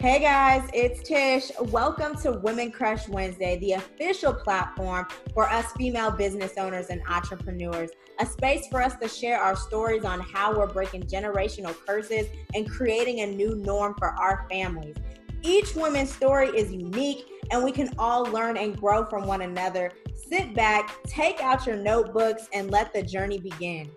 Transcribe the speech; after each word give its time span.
Hey 0.00 0.20
guys, 0.20 0.62
it's 0.72 1.02
Tish. 1.02 1.50
Welcome 1.72 2.14
to 2.18 2.30
Women 2.30 2.70
Crush 2.70 3.08
Wednesday, 3.08 3.58
the 3.58 3.72
official 3.72 4.32
platform 4.32 5.08
for 5.34 5.50
us 5.50 5.72
female 5.72 6.12
business 6.12 6.52
owners 6.56 6.86
and 6.86 7.02
entrepreneurs. 7.08 7.90
A 8.20 8.26
space 8.26 8.68
for 8.70 8.80
us 8.80 8.94
to 9.02 9.08
share 9.08 9.40
our 9.40 9.56
stories 9.56 10.04
on 10.04 10.20
how 10.20 10.56
we're 10.56 10.68
breaking 10.68 11.02
generational 11.08 11.74
curses 11.84 12.28
and 12.54 12.70
creating 12.70 13.22
a 13.22 13.26
new 13.26 13.56
norm 13.56 13.96
for 13.98 14.10
our 14.10 14.46
families. 14.48 14.94
Each 15.42 15.74
woman's 15.74 16.14
story 16.14 16.50
is 16.50 16.72
unique, 16.72 17.26
and 17.50 17.64
we 17.64 17.72
can 17.72 17.92
all 17.98 18.22
learn 18.22 18.56
and 18.56 18.78
grow 18.78 19.04
from 19.04 19.26
one 19.26 19.42
another. 19.42 19.90
Sit 20.14 20.54
back, 20.54 20.94
take 21.08 21.40
out 21.40 21.66
your 21.66 21.76
notebooks, 21.76 22.48
and 22.52 22.70
let 22.70 22.94
the 22.94 23.02
journey 23.02 23.40
begin. 23.40 23.90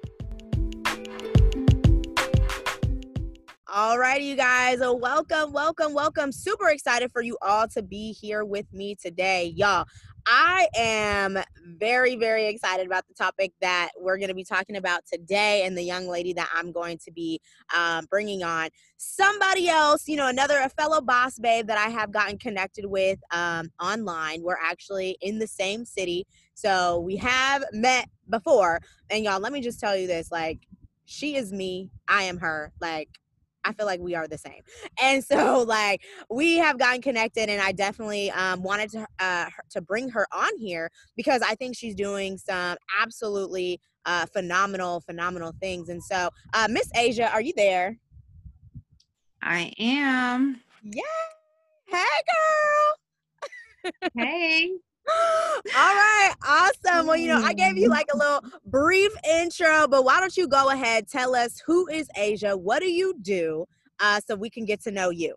All 3.73 3.97
right, 3.97 4.21
you 4.21 4.35
guys, 4.35 4.79
welcome, 4.81 5.53
welcome, 5.53 5.93
welcome. 5.93 6.33
Super 6.33 6.67
excited 6.67 7.09
for 7.09 7.21
you 7.21 7.37
all 7.41 7.69
to 7.69 7.81
be 7.81 8.11
here 8.11 8.43
with 8.43 8.65
me 8.73 8.95
today. 8.95 9.53
Y'all, 9.55 9.85
I 10.25 10.67
am 10.75 11.39
very, 11.79 12.17
very 12.17 12.47
excited 12.47 12.85
about 12.85 13.07
the 13.07 13.13
topic 13.13 13.53
that 13.61 13.91
we're 13.97 14.17
going 14.17 14.27
to 14.27 14.35
be 14.35 14.43
talking 14.43 14.75
about 14.75 15.05
today 15.05 15.63
and 15.63 15.77
the 15.77 15.83
young 15.83 16.09
lady 16.09 16.33
that 16.33 16.49
I'm 16.53 16.73
going 16.73 16.97
to 17.05 17.13
be 17.13 17.39
um, 17.73 18.07
bringing 18.09 18.43
on. 18.43 18.67
Somebody 18.97 19.69
else, 19.69 20.05
you 20.05 20.17
know, 20.17 20.27
another, 20.27 20.59
a 20.59 20.67
fellow 20.67 20.99
boss 20.99 21.39
babe 21.39 21.67
that 21.67 21.77
I 21.77 21.89
have 21.91 22.11
gotten 22.11 22.37
connected 22.37 22.85
with 22.87 23.19
um, 23.31 23.71
online. 23.81 24.43
We're 24.43 24.59
actually 24.61 25.17
in 25.21 25.39
the 25.39 25.47
same 25.47 25.85
city. 25.85 26.27
So 26.55 26.99
we 26.99 27.15
have 27.15 27.63
met 27.71 28.09
before. 28.29 28.81
And 29.09 29.23
y'all, 29.23 29.39
let 29.39 29.53
me 29.53 29.61
just 29.61 29.79
tell 29.79 29.95
you 29.95 30.07
this 30.07 30.29
like, 30.29 30.59
she 31.05 31.37
is 31.37 31.53
me, 31.53 31.89
I 32.09 32.23
am 32.23 32.37
her. 32.39 32.73
Like, 32.81 33.07
I 33.63 33.73
feel 33.73 33.85
like 33.85 33.99
we 33.99 34.15
are 34.15 34.27
the 34.27 34.37
same. 34.37 34.61
And 35.01 35.23
so 35.23 35.63
like 35.67 36.01
we 36.29 36.57
have 36.57 36.77
gotten 36.77 37.01
connected 37.01 37.49
and 37.49 37.61
I 37.61 37.71
definitely 37.71 38.31
um, 38.31 38.63
wanted 38.63 38.89
to 38.91 39.07
uh, 39.19 39.49
to 39.71 39.81
bring 39.81 40.09
her 40.09 40.27
on 40.31 40.57
here 40.57 40.89
because 41.15 41.41
I 41.41 41.55
think 41.55 41.75
she's 41.75 41.95
doing 41.95 42.37
some 42.37 42.77
absolutely 43.01 43.79
uh, 44.05 44.25
phenomenal 44.27 45.01
phenomenal 45.01 45.53
things. 45.59 45.89
And 45.89 46.03
so 46.03 46.29
uh, 46.53 46.67
Miss 46.69 46.89
Asia, 46.95 47.31
are 47.31 47.41
you 47.41 47.53
there? 47.55 47.97
I 49.41 49.73
am. 49.79 50.61
Yeah. 50.83 51.01
Hey 51.87 52.05
girl. 53.83 53.91
hey. 54.17 54.71
All 55.07 55.93
right, 55.93 56.33
awesome. 56.47 57.07
Well, 57.07 57.17
you 57.17 57.27
know, 57.27 57.41
I 57.41 57.53
gave 57.53 57.77
you 57.77 57.89
like 57.89 58.07
a 58.13 58.17
little 58.17 58.43
brief 58.65 59.11
intro, 59.27 59.87
but 59.87 60.03
why 60.03 60.19
don't 60.19 60.35
you 60.35 60.47
go 60.47 60.69
ahead, 60.69 61.07
tell 61.07 61.35
us 61.35 61.61
who 61.65 61.87
is 61.87 62.07
Asia, 62.15 62.55
what 62.55 62.79
do 62.79 62.91
you 62.91 63.13
do, 63.21 63.65
uh, 63.99 64.19
so 64.25 64.35
we 64.35 64.49
can 64.49 64.65
get 64.65 64.81
to 64.83 64.91
know 64.91 65.09
you. 65.09 65.35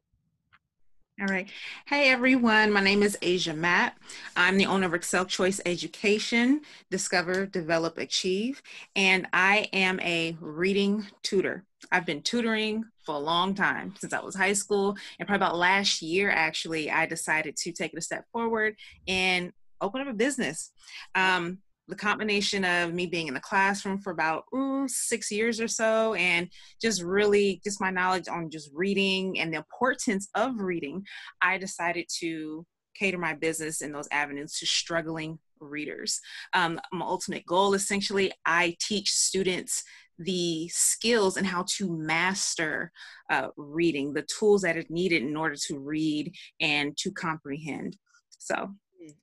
All 1.20 1.28
right. 1.28 1.48
Hey, 1.86 2.10
everyone. 2.10 2.72
My 2.72 2.80
name 2.80 3.00
is 3.04 3.16
Asia 3.22 3.54
Matt. 3.54 3.96
I'm 4.36 4.56
the 4.56 4.66
owner 4.66 4.86
of 4.86 4.94
Excel 4.94 5.24
Choice 5.24 5.60
Education, 5.64 6.62
Discover, 6.90 7.46
Develop, 7.46 7.98
Achieve, 7.98 8.60
and 8.96 9.28
I 9.32 9.68
am 9.72 10.00
a 10.00 10.36
reading 10.40 11.06
tutor. 11.22 11.64
I've 11.92 12.04
been 12.04 12.20
tutoring 12.20 12.86
for 13.06 13.14
a 13.14 13.18
long 13.20 13.54
time 13.54 13.94
since 14.00 14.12
I 14.12 14.22
was 14.22 14.34
high 14.34 14.54
school, 14.54 14.96
and 15.20 15.28
probably 15.28 15.46
about 15.46 15.56
last 15.56 16.02
year, 16.02 16.30
actually, 16.30 16.90
I 16.90 17.06
decided 17.06 17.56
to 17.58 17.70
take 17.70 17.92
it 17.92 17.98
a 17.98 18.02
step 18.02 18.24
forward 18.32 18.74
and 19.06 19.52
open 19.80 20.00
up 20.00 20.08
a 20.08 20.14
business. 20.14 20.72
Um, 21.14 21.58
the 21.88 21.94
combination 21.94 22.64
of 22.64 22.94
me 22.94 23.06
being 23.06 23.28
in 23.28 23.34
the 23.34 23.40
classroom 23.40 23.98
for 23.98 24.10
about 24.10 24.44
ooh, 24.54 24.86
six 24.88 25.30
years 25.30 25.60
or 25.60 25.68
so 25.68 26.14
and 26.14 26.48
just 26.80 27.02
really 27.02 27.60
just 27.64 27.80
my 27.80 27.90
knowledge 27.90 28.28
on 28.28 28.50
just 28.50 28.70
reading 28.72 29.38
and 29.38 29.52
the 29.52 29.58
importance 29.58 30.28
of 30.34 30.58
reading 30.58 31.04
i 31.42 31.58
decided 31.58 32.06
to 32.08 32.64
cater 32.94 33.18
my 33.18 33.34
business 33.34 33.82
in 33.82 33.92
those 33.92 34.08
avenues 34.12 34.56
to 34.58 34.66
struggling 34.66 35.38
readers. 35.60 36.20
Um, 36.52 36.80
my 36.92 37.04
ultimate 37.04 37.46
goal 37.46 37.74
essentially 37.74 38.32
i 38.46 38.76
teach 38.80 39.10
students 39.10 39.82
the 40.18 40.68
skills 40.68 41.36
and 41.36 41.46
how 41.46 41.64
to 41.68 41.90
master 41.90 42.92
uh, 43.30 43.48
reading 43.56 44.12
the 44.12 44.22
tools 44.22 44.62
that 44.62 44.76
are 44.76 44.84
needed 44.88 45.22
in 45.22 45.36
order 45.36 45.56
to 45.66 45.78
read 45.78 46.32
and 46.60 46.96
to 46.98 47.10
comprehend. 47.10 47.96
So 48.38 48.70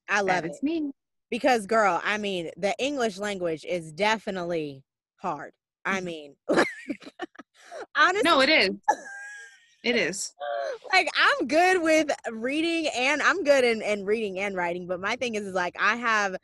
i 0.09 0.19
love 0.21 0.45
it. 0.45 0.51
me 0.61 0.91
because 1.31 1.65
girl 1.65 1.99
i 2.03 2.17
mean 2.17 2.51
the 2.57 2.75
english 2.77 3.17
language 3.17 3.65
is 3.65 3.91
definitely 3.91 4.83
hard 5.15 5.51
i 5.85 5.95
mm-hmm. 5.95 6.05
mean 6.05 6.35
honestly 7.97 8.21
no 8.23 8.41
it 8.41 8.49
is. 8.49 8.69
It 9.83 9.95
is. 9.95 10.31
Like 10.93 11.09
i'm 11.17 11.47
good 11.47 11.81
with 11.81 12.11
reading 12.31 12.87
and 12.95 13.19
i'm 13.19 13.43
good 13.43 13.63
in, 13.63 13.81
in 13.81 14.05
reading 14.05 14.37
and 14.37 14.55
writing 14.55 14.85
but 14.85 14.99
my 14.99 15.15
thing 15.15 15.33
is, 15.33 15.43
is 15.43 15.55
like 15.55 15.75
i 15.79 15.95
have 15.95 16.35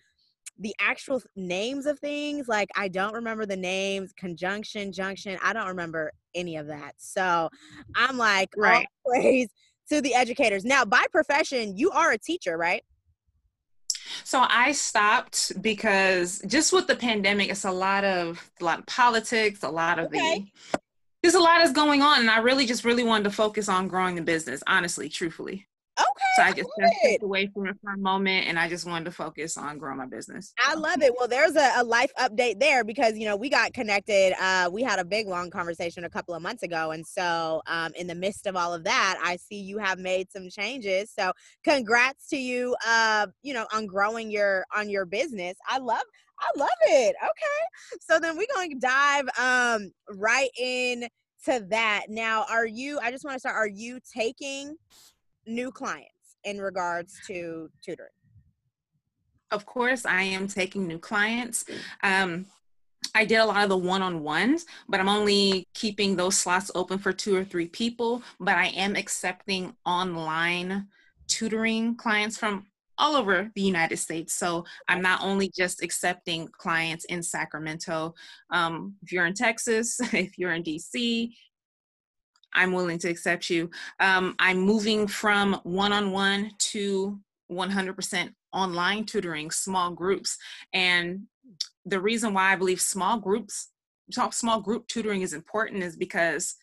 the 0.57 0.73
actual 0.79 1.21
names 1.35 1.85
of 1.85 1.99
things 1.99 2.47
like 2.47 2.67
i 2.75 2.87
don't 2.87 3.13
remember 3.13 3.45
the 3.45 3.55
names 3.55 4.11
conjunction 4.13 4.91
junction 4.91 5.37
i 5.43 5.53
don't 5.53 5.67
remember 5.67 6.11
any 6.33 6.55
of 6.55 6.65
that 6.65 6.95
so 6.97 7.47
i'm 7.95 8.17
like 8.17 8.49
right. 8.57 8.87
praise 9.05 9.49
to 9.89 10.01
the 10.01 10.13
educators. 10.13 10.65
Now 10.65 10.85
by 10.85 11.05
profession 11.11 11.77
you 11.77 11.91
are 11.91 12.11
a 12.11 12.17
teacher 12.17 12.57
right 12.57 12.83
so 14.23 14.45
I 14.47 14.71
stopped 14.71 15.61
because 15.61 16.41
just 16.47 16.73
with 16.73 16.87
the 16.87 16.95
pandemic, 16.95 17.49
it's 17.49 17.65
a 17.65 17.71
lot 17.71 18.03
of 18.03 18.49
a 18.61 18.65
lot 18.65 18.79
of 18.79 18.85
politics, 18.85 19.63
a 19.63 19.69
lot 19.69 19.99
of 19.99 20.07
okay. 20.07 20.51
the 20.73 20.79
there's 21.23 21.35
a 21.35 21.39
lot 21.39 21.61
is 21.61 21.71
going 21.71 22.01
on, 22.01 22.19
and 22.21 22.29
I 22.29 22.39
really 22.39 22.65
just 22.65 22.85
really 22.85 23.03
wanted 23.03 23.25
to 23.25 23.31
focus 23.31 23.67
on 23.67 23.87
growing 23.87 24.15
the 24.15 24.21
business. 24.21 24.63
Honestly, 24.67 25.09
truthfully. 25.09 25.67
Okay. 25.99 26.07
So 26.35 26.43
I 26.43 26.51
just 26.53 26.69
stepped 26.77 27.23
away 27.23 27.49
from 27.53 27.67
it 27.67 27.75
for 27.81 27.93
a 27.93 27.97
moment 27.97 28.47
and 28.47 28.59
I 28.59 28.69
just 28.69 28.85
wanted 28.85 29.05
to 29.05 29.11
focus 29.11 29.57
on 29.57 29.79
growing 29.79 29.97
my 29.97 30.05
business. 30.05 30.53
I 30.63 30.75
love 30.75 31.01
it. 31.01 31.13
Well, 31.17 31.27
there's 31.27 31.55
a, 31.55 31.71
a 31.77 31.83
life 31.83 32.11
update 32.19 32.59
there 32.59 32.83
because, 32.83 33.17
you 33.17 33.25
know, 33.25 33.35
we 33.35 33.49
got 33.49 33.73
connected. 33.73 34.33
Uh, 34.39 34.69
we 34.71 34.83
had 34.83 34.99
a 34.99 35.05
big, 35.05 35.27
long 35.27 35.49
conversation 35.49 36.03
a 36.03 36.09
couple 36.09 36.35
of 36.35 36.41
months 36.41 36.61
ago. 36.61 36.91
And 36.91 37.05
so, 37.05 37.61
um, 37.65 37.91
in 37.95 38.05
the 38.05 38.15
midst 38.15 38.45
of 38.45 38.55
all 38.55 38.73
of 38.73 38.83
that, 38.83 39.19
I 39.23 39.37
see 39.37 39.55
you 39.55 39.79
have 39.79 39.97
made 39.97 40.31
some 40.31 40.49
changes. 40.49 41.11
So, 41.17 41.31
congrats 41.63 42.27
to 42.29 42.37
you, 42.37 42.75
uh, 42.87 43.27
you 43.41 43.53
know, 43.53 43.65
on 43.73 43.87
growing 43.87 44.29
your, 44.29 44.65
on 44.75 44.89
your 44.89 45.05
business. 45.05 45.55
I 45.67 45.79
love, 45.79 46.03
I 46.39 46.59
love 46.59 46.69
it. 46.83 47.15
Okay. 47.23 47.99
So 48.01 48.19
then 48.19 48.37
we're 48.37 48.45
going 48.53 48.71
to 48.71 48.77
dive 48.79 49.27
um, 49.39 49.91
right 50.11 50.49
in 50.59 51.07
to 51.45 51.65
that. 51.69 52.05
Now, 52.09 52.45
are 52.49 52.65
you, 52.65 52.99
I 52.99 53.11
just 53.11 53.25
want 53.25 53.35
to 53.35 53.39
start, 53.39 53.55
are 53.55 53.67
you 53.67 53.99
taking 54.13 54.75
new 55.47 55.71
clients 55.71 56.35
in 56.43 56.59
regards 56.59 57.19
to 57.27 57.69
tutoring? 57.83 58.09
Of 59.51 59.65
course, 59.65 60.05
I 60.05 60.23
am 60.23 60.47
taking 60.47 60.87
new 60.87 60.99
clients. 60.99 61.65
Um, 62.03 62.45
I 63.15 63.25
did 63.25 63.37
a 63.37 63.45
lot 63.45 63.63
of 63.63 63.69
the 63.69 63.77
one 63.77 64.01
on 64.01 64.21
ones, 64.21 64.65
but 64.89 64.99
I'm 64.99 65.09
only 65.09 65.65
keeping 65.73 66.15
those 66.15 66.37
slots 66.37 66.69
open 66.75 66.97
for 66.97 67.13
two 67.13 67.35
or 67.35 67.45
three 67.45 67.67
people. 67.67 68.21
But 68.39 68.55
I 68.55 68.67
am 68.67 68.95
accepting 68.95 69.75
online 69.85 70.87
tutoring 71.27 71.95
clients 71.95 72.37
from 72.37 72.65
all 72.97 73.15
over 73.15 73.51
the 73.55 73.61
United 73.61 73.97
States. 73.97 74.33
So 74.33 74.65
I'm 74.87 75.01
not 75.01 75.21
only 75.23 75.51
just 75.55 75.83
accepting 75.83 76.47
clients 76.47 77.05
in 77.05 77.21
Sacramento. 77.21 78.15
Um, 78.49 78.95
if 79.03 79.11
you're 79.11 79.25
in 79.25 79.33
Texas, 79.33 79.99
if 80.13 80.37
you're 80.37 80.53
in 80.53 80.63
DC, 80.63 81.31
I'm 82.53 82.71
willing 82.71 82.99
to 82.99 83.09
accept 83.09 83.49
you. 83.49 83.69
Um, 83.99 84.35
I'm 84.39 84.59
moving 84.59 85.07
from 85.07 85.59
one 85.63 85.93
on 85.93 86.11
one 86.11 86.51
to 86.71 87.19
100% 87.51 88.33
online 88.53 89.05
tutoring, 89.05 89.51
small 89.51 89.91
groups. 89.91 90.37
And 90.73 91.23
the 91.85 91.99
reason 91.99 92.33
why 92.33 92.51
I 92.51 92.55
believe 92.55 92.81
small 92.81 93.19
groups, 93.19 93.69
small 94.31 94.61
group 94.61 94.87
tutoring 94.87 95.21
is 95.21 95.33
important 95.33 95.83
is 95.83 95.95
because 95.95 96.55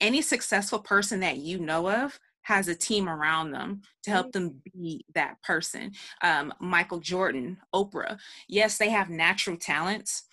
any 0.00 0.22
successful 0.22 0.78
person 0.78 1.20
that 1.20 1.38
you 1.38 1.58
know 1.58 1.90
of 1.90 2.18
has 2.42 2.68
a 2.68 2.74
team 2.74 3.08
around 3.08 3.52
them 3.52 3.82
to 4.02 4.10
help 4.10 4.32
them 4.32 4.60
be 4.74 5.04
that 5.14 5.40
person. 5.42 5.92
Um, 6.22 6.52
Michael 6.58 6.98
Jordan, 6.98 7.58
Oprah, 7.74 8.18
yes, 8.48 8.78
they 8.78 8.88
have 8.90 9.10
natural 9.10 9.56
talents, 9.56 10.24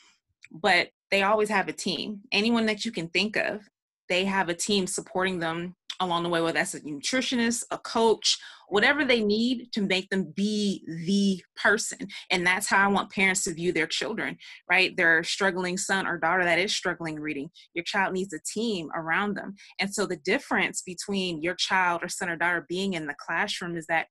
but 0.52 0.90
they 1.12 1.24
always 1.24 1.50
have 1.50 1.68
a 1.68 1.74
team. 1.74 2.22
Anyone 2.32 2.66
that 2.68 2.86
you 2.86 2.92
can 2.92 3.10
think 3.10 3.36
of 3.36 3.68
they 4.10 4.26
have 4.26 4.50
a 4.50 4.54
team 4.54 4.88
supporting 4.88 5.40
them 5.40 5.76
along 6.00 6.24
the 6.24 6.30
way, 6.30 6.42
whether 6.42 6.54
that's 6.60 6.74
a 6.74 6.82
nutritionist, 6.82 7.64
a 7.72 7.78
coach, 7.78 8.38
whatever 8.68 9.06
they 9.06 9.22
need 9.24 9.72
to 9.72 9.82
make 9.82 10.10
them 10.10 10.32
be 10.36 10.84
the 11.06 11.42
person. 11.56 12.08
And 12.30 12.46
that's 12.46 12.68
how 12.68 12.86
I 12.86 12.92
want 12.92 13.12
parents 13.12 13.44
to 13.46 13.54
view 13.54 13.72
their 13.72 13.88
children, 13.88 14.38
right? 14.70 14.96
Their 14.96 15.24
struggling 15.24 15.78
son 15.78 16.06
or 16.06 16.18
daughter 16.18 16.44
that 16.44 16.60
is 16.60 16.76
struggling 16.76 17.20
reading. 17.20 17.50
Your 17.74 17.84
child 17.84 18.14
needs 18.14 18.34
a 18.34 18.40
team 18.40 18.90
around 18.96 19.36
them. 19.36 19.56
And 19.80 19.94
so 19.94 20.06
the 20.06 20.18
difference 20.18 20.82
between 20.82 21.42
your 21.42 21.56
child 21.56 22.04
or 22.04 22.10
son 22.10 22.30
or 22.30 22.36
daughter 22.36 22.66
being 22.68 22.94
in 22.94 23.08
the 23.08 23.16
classroom 23.18 23.76
is 23.78 23.88
that 23.88 24.08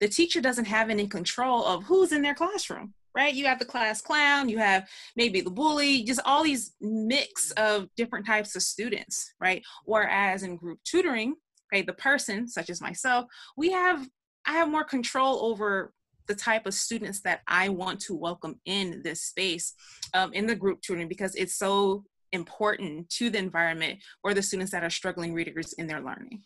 the 0.00 0.08
teacher 0.08 0.40
doesn't 0.40 0.66
have 0.66 0.88
any 0.88 1.06
control 1.06 1.64
of 1.66 1.84
who's 1.84 2.12
in 2.12 2.22
their 2.22 2.34
classroom 2.34 2.94
right? 3.14 3.34
You 3.34 3.46
have 3.46 3.58
the 3.58 3.64
class 3.64 4.00
clown, 4.00 4.48
you 4.48 4.58
have 4.58 4.88
maybe 5.16 5.40
the 5.40 5.50
bully, 5.50 6.02
just 6.04 6.20
all 6.24 6.42
these 6.42 6.74
mix 6.80 7.50
of 7.52 7.88
different 7.96 8.26
types 8.26 8.54
of 8.56 8.62
students, 8.62 9.34
right? 9.40 9.62
Whereas 9.84 10.42
in 10.42 10.56
group 10.56 10.78
tutoring, 10.84 11.34
okay 11.72 11.82
the 11.82 11.92
person 11.92 12.48
such 12.48 12.70
as 12.70 12.80
myself 12.80 13.26
we 13.56 13.70
have 13.70 14.08
i 14.46 14.52
have 14.52 14.68
more 14.68 14.84
control 14.84 15.44
over 15.44 15.92
the 16.26 16.34
type 16.34 16.66
of 16.66 16.74
students 16.74 17.20
that 17.20 17.40
i 17.46 17.68
want 17.68 18.00
to 18.00 18.14
welcome 18.14 18.60
in 18.64 19.00
this 19.02 19.22
space 19.22 19.74
um, 20.14 20.32
in 20.32 20.46
the 20.46 20.54
group 20.54 20.80
tutoring 20.82 21.08
because 21.08 21.34
it's 21.34 21.56
so 21.56 22.04
important 22.32 23.08
to 23.08 23.30
the 23.30 23.38
environment 23.38 23.98
or 24.22 24.34
the 24.34 24.42
students 24.42 24.72
that 24.72 24.84
are 24.84 24.90
struggling 24.90 25.32
readers 25.32 25.72
in 25.74 25.86
their 25.86 26.00
learning 26.00 26.42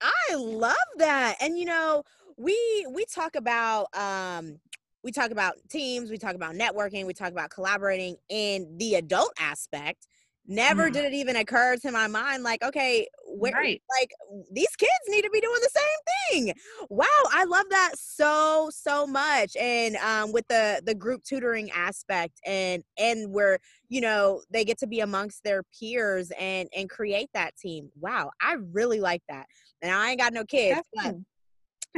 i 0.00 0.34
love 0.34 0.76
that 0.96 1.36
and 1.40 1.58
you 1.58 1.64
know 1.64 2.02
we 2.36 2.86
we 2.90 3.04
talk 3.04 3.36
about 3.36 3.86
um 3.94 4.58
we 5.02 5.12
talk 5.12 5.30
about 5.30 5.54
teams 5.68 6.10
we 6.10 6.18
talk 6.18 6.34
about 6.34 6.54
networking 6.54 7.06
we 7.06 7.14
talk 7.14 7.32
about 7.32 7.50
collaborating 7.50 8.16
in 8.28 8.76
the 8.78 8.94
adult 8.94 9.32
aspect 9.38 10.06
Never 10.50 10.90
mm. 10.90 10.92
did 10.92 11.04
it 11.04 11.12
even 11.12 11.36
occur 11.36 11.76
to 11.76 11.92
my 11.92 12.08
mind, 12.08 12.42
like, 12.42 12.64
okay, 12.64 13.06
where, 13.24 13.52
right. 13.52 13.80
like 14.00 14.10
these 14.50 14.74
kids 14.76 14.90
need 15.06 15.22
to 15.22 15.30
be 15.30 15.40
doing 15.40 15.60
the 15.60 15.70
same 15.70 16.44
thing. 16.44 16.54
Wow, 16.88 17.06
I 17.30 17.44
love 17.44 17.66
that 17.70 17.92
so 17.96 18.68
so 18.72 19.06
much. 19.06 19.56
And 19.56 19.94
um, 19.96 20.32
with 20.32 20.46
the 20.48 20.82
the 20.84 20.94
group 20.94 21.22
tutoring 21.22 21.70
aspect, 21.70 22.40
and 22.44 22.82
and 22.98 23.32
where 23.32 23.58
you 23.88 24.00
know 24.00 24.42
they 24.50 24.64
get 24.64 24.78
to 24.78 24.88
be 24.88 25.00
amongst 25.00 25.44
their 25.44 25.62
peers 25.78 26.32
and 26.38 26.68
and 26.76 26.90
create 26.90 27.28
that 27.34 27.56
team. 27.56 27.90
Wow, 28.00 28.30
I 28.40 28.56
really 28.72 28.98
like 28.98 29.22
that. 29.28 29.46
And 29.82 29.92
I 29.92 30.10
ain't 30.10 30.20
got 30.20 30.32
no 30.32 30.44
kids, 30.44 30.80
but 30.96 31.14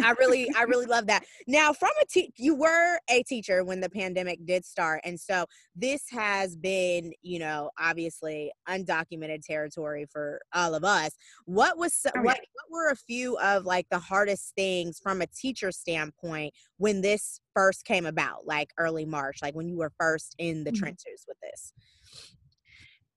I 0.02 0.12
really, 0.18 0.48
I 0.56 0.62
really 0.62 0.86
love 0.86 1.06
that. 1.08 1.24
Now, 1.46 1.72
from 1.72 1.90
a 2.00 2.06
te- 2.06 2.32
you 2.36 2.54
were 2.54 2.98
a 3.10 3.22
teacher 3.24 3.62
when 3.64 3.80
the 3.80 3.90
pandemic 3.90 4.44
did 4.44 4.64
start, 4.64 5.02
and 5.04 5.18
so 5.18 5.46
this 5.76 6.04
has 6.10 6.56
been, 6.56 7.12
you 7.22 7.38
know, 7.38 7.70
obviously 7.78 8.52
undocumented 8.68 9.44
territory 9.44 10.06
for 10.10 10.40
all 10.54 10.74
of 10.74 10.84
us. 10.84 11.12
What 11.44 11.76
was 11.76 11.98
oh, 12.06 12.22
what? 12.22 12.38
What 12.38 12.70
were 12.70 12.88
a 12.90 12.96
few 12.96 13.36
of 13.38 13.64
like 13.64 13.86
the 13.90 13.98
hardest 13.98 14.54
things 14.54 14.98
from 14.98 15.20
a 15.20 15.26
teacher 15.26 15.70
standpoint 15.70 16.54
when 16.78 17.02
this 17.02 17.40
first 17.54 17.84
came 17.84 18.06
about, 18.06 18.46
like 18.46 18.70
early 18.78 19.04
March, 19.04 19.38
like 19.42 19.54
when 19.54 19.68
you 19.68 19.76
were 19.76 19.92
first 19.98 20.34
in 20.38 20.64
the 20.64 20.70
mm-hmm. 20.70 20.84
trenches 20.84 21.24
with 21.28 21.36
this? 21.42 21.72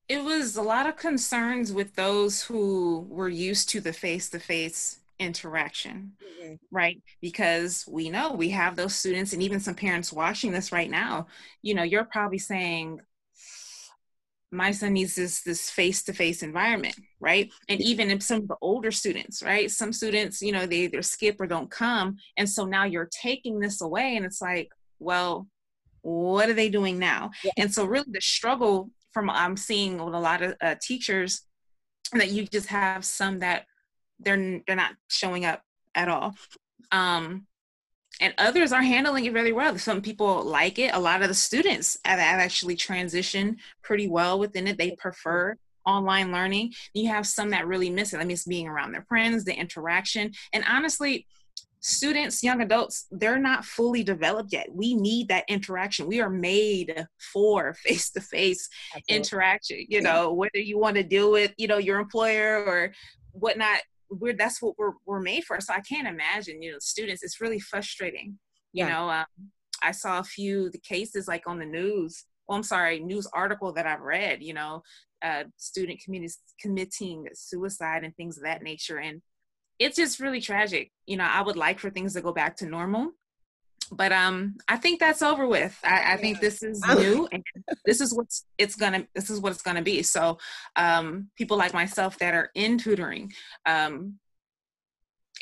It 0.07 0.23
was 0.23 0.55
a 0.55 0.61
lot 0.61 0.87
of 0.87 0.97
concerns 0.97 1.73
with 1.73 1.95
those 1.95 2.43
who 2.43 3.07
were 3.09 3.29
used 3.29 3.69
to 3.69 3.81
the 3.81 3.93
face 3.93 4.29
to 4.29 4.39
face 4.39 4.99
interaction, 5.19 6.13
mm-hmm. 6.23 6.55
right? 6.71 7.01
Because 7.21 7.85
we 7.87 8.09
know 8.09 8.33
we 8.33 8.49
have 8.49 8.75
those 8.75 8.95
students 8.95 9.33
and 9.33 9.41
even 9.41 9.59
some 9.59 9.75
parents 9.75 10.13
watching 10.13 10.51
this 10.51 10.71
right 10.71 10.89
now, 10.89 11.27
you 11.61 11.73
know, 11.73 11.83
you're 11.83 12.05
probably 12.05 12.37
saying, 12.37 12.99
my 14.51 14.71
son 14.71 14.93
needs 14.93 15.15
this 15.15 15.41
this 15.41 15.69
face-to-face 15.69 16.41
environment 16.43 16.95
right 17.19 17.51
and 17.67 17.81
even 17.81 18.09
in 18.09 18.21
some 18.21 18.41
of 18.41 18.47
the 18.47 18.55
older 18.61 18.91
students 18.91 19.43
right 19.43 19.69
some 19.69 19.91
students 19.91 20.41
you 20.41 20.51
know 20.51 20.65
they 20.65 20.81
either 20.81 21.01
skip 21.01 21.39
or 21.39 21.47
don't 21.47 21.69
come 21.69 22.15
and 22.37 22.49
so 22.49 22.65
now 22.65 22.83
you're 22.83 23.09
taking 23.11 23.59
this 23.59 23.81
away 23.81 24.15
and 24.15 24.25
it's 24.25 24.41
like 24.41 24.69
well 24.99 25.47
what 26.01 26.49
are 26.49 26.53
they 26.53 26.69
doing 26.69 26.97
now 26.99 27.31
yeah. 27.43 27.51
and 27.57 27.73
so 27.73 27.85
really 27.85 28.05
the 28.11 28.21
struggle 28.21 28.89
from 29.11 29.29
i'm 29.29 29.57
seeing 29.57 30.03
with 30.03 30.13
a 30.13 30.19
lot 30.19 30.41
of 30.41 30.55
uh, 30.61 30.75
teachers 30.81 31.41
that 32.13 32.29
you 32.29 32.45
just 32.45 32.67
have 32.67 33.03
some 33.03 33.39
that 33.39 33.65
they're 34.19 34.61
they're 34.65 34.75
not 34.75 34.93
showing 35.07 35.45
up 35.45 35.61
at 35.93 36.09
all. 36.09 36.35
Um 36.91 37.47
and 38.21 38.33
others 38.37 38.71
are 38.71 38.81
handling 38.81 39.25
it 39.25 39.33
really 39.33 39.51
well. 39.51 39.77
Some 39.77 40.01
people 40.01 40.43
like 40.43 40.79
it. 40.79 40.93
A 40.93 40.99
lot 40.99 41.21
of 41.21 41.27
the 41.27 41.33
students 41.33 41.97
have, 42.05 42.19
have 42.19 42.39
actually 42.39 42.77
transitioned 42.77 43.57
pretty 43.83 44.07
well 44.07 44.39
within 44.39 44.67
it. 44.67 44.77
They 44.77 44.91
prefer 44.91 45.57
online 45.85 46.31
learning. 46.31 46.73
You 46.93 47.09
have 47.09 47.27
some 47.27 47.49
that 47.49 47.67
really 47.67 47.89
miss 47.89 48.13
it. 48.13 48.17
I 48.17 48.21
mean 48.21 48.31
it's 48.31 48.45
being 48.45 48.67
around 48.67 48.91
their 48.91 49.05
friends 49.07 49.43
the 49.43 49.53
interaction. 49.53 50.31
And 50.53 50.63
honestly 50.67 51.27
students 51.81 52.41
young 52.41 52.61
adults 52.61 53.05
they're 53.11 53.37
not 53.37 53.63
fully 53.63 54.03
developed 54.03 54.51
yet. 54.51 54.73
We 54.73 54.95
need 54.95 55.27
that 55.27 55.43
interaction. 55.47 56.07
We 56.07 56.21
are 56.21 56.29
made 56.29 57.05
for 57.33 57.73
face-to-face 57.85 58.69
interaction 59.07 59.85
you 59.89 60.01
know 60.01 60.33
whether 60.33 60.57
you 60.57 60.79
want 60.79 60.95
to 60.95 61.03
deal 61.03 61.31
with 61.31 61.53
you 61.57 61.67
know 61.67 61.77
your 61.77 61.99
employer 61.99 62.63
or 62.65 62.93
whatnot 63.33 63.79
we're 64.09 64.33
that's 64.33 64.61
what 64.61 64.75
we're 64.77 64.93
we're 65.05 65.19
made 65.19 65.43
for. 65.43 65.59
So 65.59 65.73
I 65.73 65.81
can't 65.81 66.07
imagine, 66.07 66.61
you 66.61 66.71
know, 66.71 66.77
students. 66.79 67.23
It's 67.23 67.41
really 67.41 67.59
frustrating. 67.59 68.37
You 68.73 68.85
yeah. 68.85 68.89
know, 68.89 69.09
um, 69.09 69.25
I 69.83 69.91
saw 69.91 70.19
a 70.19 70.23
few 70.23 70.69
the 70.69 70.79
cases 70.79 71.27
like 71.27 71.43
on 71.47 71.59
the 71.59 71.65
news. 71.65 72.25
Well, 72.47 72.57
I'm 72.57 72.63
sorry, 72.63 72.99
news 72.99 73.27
article 73.33 73.73
that 73.73 73.87
I've 73.87 74.01
read. 74.01 74.43
You 74.43 74.53
know, 74.53 74.81
uh, 75.23 75.45
student 75.57 76.01
communities 76.03 76.39
committing 76.61 77.27
suicide 77.33 78.03
and 78.03 78.15
things 78.15 78.37
of 78.37 78.43
that 78.43 78.63
nature, 78.63 78.99
and 78.99 79.21
it's 79.79 79.95
just 79.95 80.19
really 80.19 80.41
tragic. 80.41 80.91
You 81.05 81.17
know, 81.17 81.25
I 81.25 81.41
would 81.41 81.57
like 81.57 81.79
for 81.79 81.89
things 81.89 82.13
to 82.13 82.21
go 82.21 82.33
back 82.33 82.55
to 82.57 82.65
normal 82.65 83.11
but 83.91 84.11
um 84.11 84.55
i 84.67 84.77
think 84.77 84.99
that's 84.99 85.21
over 85.21 85.47
with. 85.47 85.77
I, 85.83 86.13
I 86.13 86.17
think 86.17 86.39
this 86.39 86.63
is 86.63 86.81
new 86.87 87.27
and 87.31 87.43
this 87.85 88.01
is 88.01 88.13
what 88.13 88.27
it's 88.57 88.75
gonna 88.75 89.07
this 89.13 89.29
is 89.29 89.39
what 89.39 89.51
it's 89.51 89.61
gonna 89.61 89.81
be. 89.81 90.03
So 90.03 90.37
um 90.75 91.29
people 91.37 91.57
like 91.57 91.73
myself 91.73 92.17
that 92.19 92.33
are 92.33 92.49
in 92.55 92.77
tutoring 92.77 93.31
um 93.65 94.19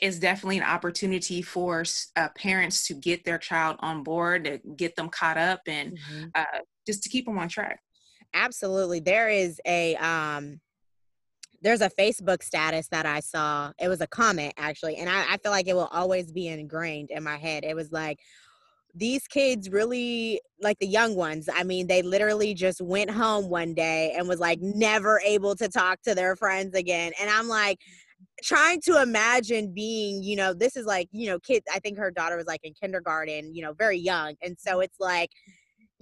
is 0.02 0.20
definitely 0.20 0.58
an 0.58 0.64
opportunity 0.64 1.42
for 1.42 1.84
uh, 2.16 2.30
parents 2.36 2.88
to 2.88 2.94
get 2.94 3.24
their 3.24 3.38
child 3.38 3.78
on 3.80 4.04
board 4.04 4.46
to 4.46 4.60
get 4.76 4.96
them 4.96 5.10
caught 5.10 5.38
up 5.38 5.62
and 5.68 5.98
mm-hmm. 5.98 6.26
uh, 6.36 6.60
just 6.86 7.04
to 7.04 7.10
keep 7.10 7.26
them 7.26 7.38
on 7.38 7.48
track. 7.48 7.80
Absolutely. 8.34 9.00
There 9.00 9.30
is 9.30 9.62
a 9.66 9.96
um 9.98 10.60
there's 11.64 11.82
a 11.82 11.90
Facebook 11.90 12.44
status 12.44 12.88
that 12.90 13.06
I 13.06 13.22
saw. 13.22 13.72
It 13.80 13.88
was 13.88 14.02
a 14.02 14.08
comment 14.08 14.54
actually, 14.58 14.98
and 14.98 15.10
I, 15.10 15.34
I 15.34 15.38
feel 15.38 15.52
like 15.52 15.68
it 15.68 15.76
will 15.76 15.90
always 15.92 16.32
be 16.32 16.48
ingrained 16.48 17.10
in 17.10 17.24
my 17.24 17.38
head. 17.38 17.64
It 17.64 17.76
was 17.76 17.92
like, 17.92 18.20
these 18.96 19.28
kids 19.28 19.70
really 19.72 20.40
like 20.62 20.78
the 20.80 20.86
young 20.88 21.16
ones 21.16 21.50
i 21.56 21.64
mean 21.64 21.88
they 21.88 22.02
literally 22.02 22.54
just 22.54 22.80
went 22.80 23.10
home 23.10 23.50
one 23.50 23.74
day 23.74 24.14
and 24.16 24.28
was 24.28 24.40
like 24.40 24.60
never 24.62 25.20
able 25.26 25.56
to 25.56 25.68
talk 25.68 26.00
to 26.04 26.14
their 26.14 26.36
friends 26.36 26.76
again 26.76 27.12
and 27.20 27.30
i'm 27.30 27.48
like 27.48 27.80
trying 28.44 28.80
to 28.80 29.02
imagine 29.02 29.74
being 29.74 30.22
you 30.22 30.36
know 30.36 30.54
this 30.54 30.76
is 30.76 30.86
like 30.86 31.08
you 31.12 31.28
know 31.28 31.40
kids 31.40 31.66
i 31.74 31.80
think 31.80 31.98
her 31.98 32.12
daughter 32.12 32.38
was 32.38 32.46
like 32.46 32.62
in 32.64 32.74
kindergarten 32.74 33.54
you 33.54 33.64
know 33.64 33.74
very 33.74 33.98
young 33.98 34.36
and 34.44 34.56
so 34.60 34.80
it's 34.80 35.00
like 35.00 35.30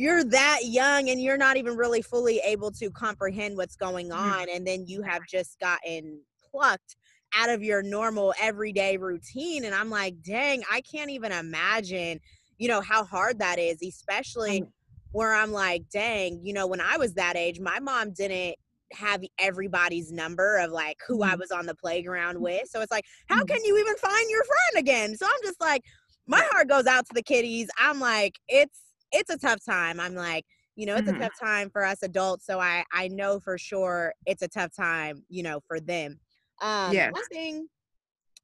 you're 0.02 0.24
that 0.24 0.62
young 0.64 1.12
and 1.12 1.22
you're 1.22 1.38
not 1.38 1.58
even 1.58 1.78
really 1.78 2.02
fully 2.02 2.40
able 2.44 2.72
to 2.72 2.90
comprehend 2.90 3.56
what's 3.56 3.76
going 3.76 4.10
mm-hmm. 4.10 4.42
on 4.42 4.48
and 4.52 4.66
then 4.66 4.84
you 4.88 5.04
have 5.04 5.22
just 5.28 5.60
gotten 5.60 6.20
plucked 6.50 6.96
out 7.38 7.50
of 7.50 7.62
your 7.62 7.84
normal 7.84 8.34
everyday 8.42 8.98
routine 8.98 9.64
and 9.64 9.76
i'm 9.76 9.92
like 9.92 10.16
dang 10.24 10.64
i 10.72 10.82
can't 10.82 11.12
even 11.12 11.32
imagine 11.32 12.20
you 12.58 12.68
know 12.68 12.82
how 12.82 13.04
hard 13.04 13.38
that 13.38 13.60
is 13.60 13.78
especially 13.84 14.64
where 15.12 15.36
i'm 15.36 15.52
like 15.52 15.84
dang 15.94 16.40
you 16.44 16.52
know 16.52 16.66
when 16.66 16.82
i 16.82 16.98
was 16.98 17.14
that 17.14 17.38
age 17.38 17.60
my 17.60 17.80
mom 17.80 18.12
didn't 18.12 18.56
have 18.94 19.24
everybody's 19.40 20.12
number 20.12 20.58
of 20.58 20.70
like 20.70 20.98
who 21.08 21.24
I 21.24 21.30
mm-hmm. 21.30 21.40
was 21.40 21.52
on 21.52 21.66
the 21.66 21.76
playground 21.76 22.34
mm-hmm. 22.34 22.44
with. 22.44 22.68
So 22.68 22.82
it's 22.82 22.92
like, 22.92 23.06
how 23.28 23.46
can 23.46 23.64
you 23.64 23.78
even 23.78 23.96
find 23.96 24.30
your 24.30 24.44
friend 24.44 24.86
again? 24.86 25.16
So 25.16 25.26
I'm 25.26 25.42
just 25.46 25.62
like, 25.62 25.82
my 26.28 26.42
heart 26.52 26.68
goes 26.68 26.88
out 26.88 27.06
to 27.06 27.14
the 27.14 27.24
kiddies. 27.24 27.70
I'm 27.78 28.02
like, 28.02 28.38
it's 28.50 28.81
it's 29.12 29.30
a 29.30 29.38
tough 29.38 29.64
time. 29.64 30.00
I'm 30.00 30.16
like, 30.16 30.46
you 30.76 30.86
know, 30.86 30.96
it's 30.96 31.08
mm-hmm. 31.08 31.22
a 31.22 31.26
tough 31.26 31.40
time 31.40 31.70
for 31.70 31.84
us 31.86 32.02
adults. 32.04 32.46
So 32.46 32.60
I 32.60 32.84
I 32.94 33.08
know 33.10 33.40
for 33.40 33.58
sure 33.58 34.14
it's 34.26 34.42
a 34.42 34.48
tough 34.48 34.76
time, 34.76 35.24
you 35.30 35.44
know, 35.44 35.60
for 35.68 35.80
them. 35.80 36.20
Um 36.62 36.94
yeah. 36.94 37.12
one 37.12 37.26
thing 37.26 37.68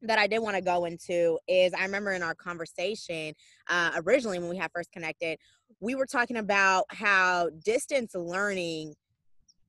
that 0.04 0.20
I 0.20 0.28
did 0.28 0.40
want 0.40 0.56
to 0.56 0.62
go 0.62 0.86
into 0.86 1.40
is 1.48 1.74
I 1.74 1.84
remember 1.84 2.12
in 2.12 2.22
our 2.22 2.36
conversation 2.36 3.34
uh, 3.68 4.00
originally 4.06 4.38
when 4.40 4.50
we 4.50 4.58
had 4.58 4.70
first 4.72 4.92
connected, 4.92 5.40
we 5.80 5.96
were 5.96 6.06
talking 6.06 6.38
about 6.38 6.86
how 6.90 7.50
distance 7.66 8.14
learning 8.14 8.94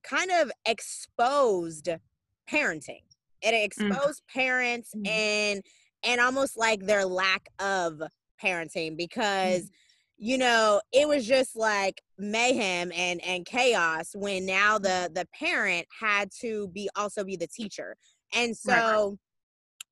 kind 0.03 0.31
of 0.31 0.51
exposed 0.67 1.89
parenting. 2.51 3.03
It 3.41 3.55
mm. 3.55 3.65
exposed 3.65 4.23
mm. 4.23 4.35
parents 4.35 4.91
mm. 4.95 5.09
and 5.09 5.63
and 6.05 6.21
almost 6.21 6.57
like 6.57 6.85
their 6.85 7.05
lack 7.05 7.49
of 7.59 8.03
parenting 8.43 8.97
because 8.97 9.63
mm 9.63 9.71
you 10.19 10.37
know 10.37 10.81
it 10.93 11.07
was 11.07 11.27
just 11.27 11.57
like 11.57 12.03
mayhem 12.19 12.91
and 12.95 13.25
and 13.25 13.47
chaos 13.47 14.11
when 14.15 14.45
now 14.45 14.79
the 14.79 15.11
the 15.15 15.25
parent 15.33 15.87
had 16.01 16.29
to 16.33 16.69
be 16.69 16.91
also 16.97 17.25
be 17.25 17.37
the 17.37 17.47
teacher 17.47 17.95
and 18.35 18.57
so 18.57 18.73
right. 18.73 19.19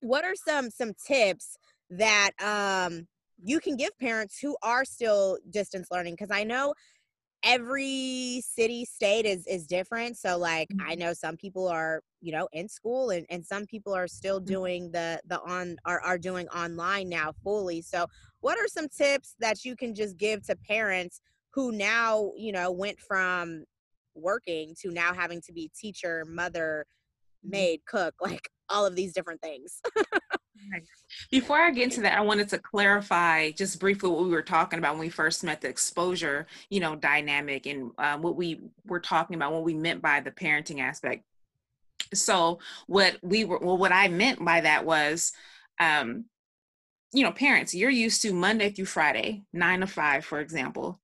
what 0.01 0.25
are 0.25 0.35
some 0.35 0.69
some 0.69 0.91
tips 1.05 1.57
that 1.89 2.31
um 2.43 3.07
you 3.41 3.59
can 3.59 3.77
give 3.77 3.97
parents 3.99 4.37
who 4.39 4.57
are 4.61 4.83
still 4.83 5.37
distance 5.49 5.87
learning 5.91 6.13
because 6.13 6.31
i 6.31 6.43
know 6.43 6.73
every 7.43 8.41
city 8.45 8.83
state 8.83 9.25
is 9.25 9.45
is 9.47 9.67
different 9.67 10.17
so 10.17 10.37
like 10.37 10.67
mm-hmm. 10.69 10.89
i 10.89 10.95
know 10.95 11.13
some 11.13 11.37
people 11.37 11.67
are 11.67 12.01
you 12.19 12.31
know 12.31 12.47
in 12.51 12.67
school 12.67 13.11
and, 13.11 13.25
and 13.29 13.45
some 13.45 13.65
people 13.65 13.93
are 13.93 14.07
still 14.07 14.39
mm-hmm. 14.39 14.53
doing 14.53 14.91
the 14.91 15.19
the 15.27 15.39
on 15.41 15.77
are, 15.85 16.01
are 16.01 16.17
doing 16.17 16.47
online 16.49 17.07
now 17.07 17.31
fully 17.43 17.81
so 17.81 18.05
what 18.41 18.57
are 18.57 18.67
some 18.67 18.87
tips 18.89 19.35
that 19.39 19.65
you 19.65 19.75
can 19.75 19.95
just 19.95 20.17
give 20.17 20.45
to 20.47 20.55
parents 20.55 21.21
who 21.53 21.71
now 21.71 22.31
you 22.37 22.51
know 22.51 22.71
went 22.71 22.99
from 22.99 23.63
working 24.15 24.75
to 24.81 24.91
now 24.91 25.13
having 25.13 25.41
to 25.41 25.53
be 25.53 25.71
teacher 25.79 26.25
mother 26.27 26.85
maid 27.43 27.81
cook, 27.85 28.15
like 28.21 28.49
all 28.69 28.85
of 28.85 28.95
these 28.95 29.13
different 29.13 29.41
things. 29.41 29.81
Before 31.31 31.57
I 31.57 31.71
get 31.71 31.85
into 31.85 32.01
that, 32.01 32.17
I 32.17 32.21
wanted 32.21 32.49
to 32.49 32.57
clarify 32.57 33.51
just 33.51 33.79
briefly 33.79 34.09
what 34.09 34.23
we 34.23 34.29
were 34.29 34.41
talking 34.41 34.79
about 34.79 34.93
when 34.93 35.01
we 35.01 35.09
first 35.09 35.43
met 35.43 35.61
the 35.61 35.69
exposure, 35.69 36.47
you 36.69 36.79
know, 36.79 36.95
dynamic 36.95 37.65
and 37.67 37.91
uh, 37.97 38.17
what 38.17 38.35
we 38.35 38.59
were 38.85 38.99
talking 38.99 39.35
about, 39.35 39.53
what 39.53 39.63
we 39.63 39.73
meant 39.73 40.01
by 40.01 40.19
the 40.19 40.31
parenting 40.31 40.81
aspect. 40.81 41.23
So 42.13 42.59
what 42.87 43.17
we 43.21 43.45
were, 43.45 43.59
well, 43.59 43.77
what 43.77 43.91
I 43.91 44.07
meant 44.07 44.43
by 44.43 44.61
that 44.61 44.85
was, 44.85 45.31
um, 45.79 46.25
you 47.17 47.23
know, 47.23 47.31
parents, 47.31 47.73
you're 47.73 47.89
used 47.89 48.21
to 48.21 48.31
Monday 48.31 48.69
through 48.69 48.85
Friday, 48.85 49.41
nine 49.51 49.79
to 49.79 49.87
five, 49.87 50.23
for 50.23 50.39
example, 50.39 51.01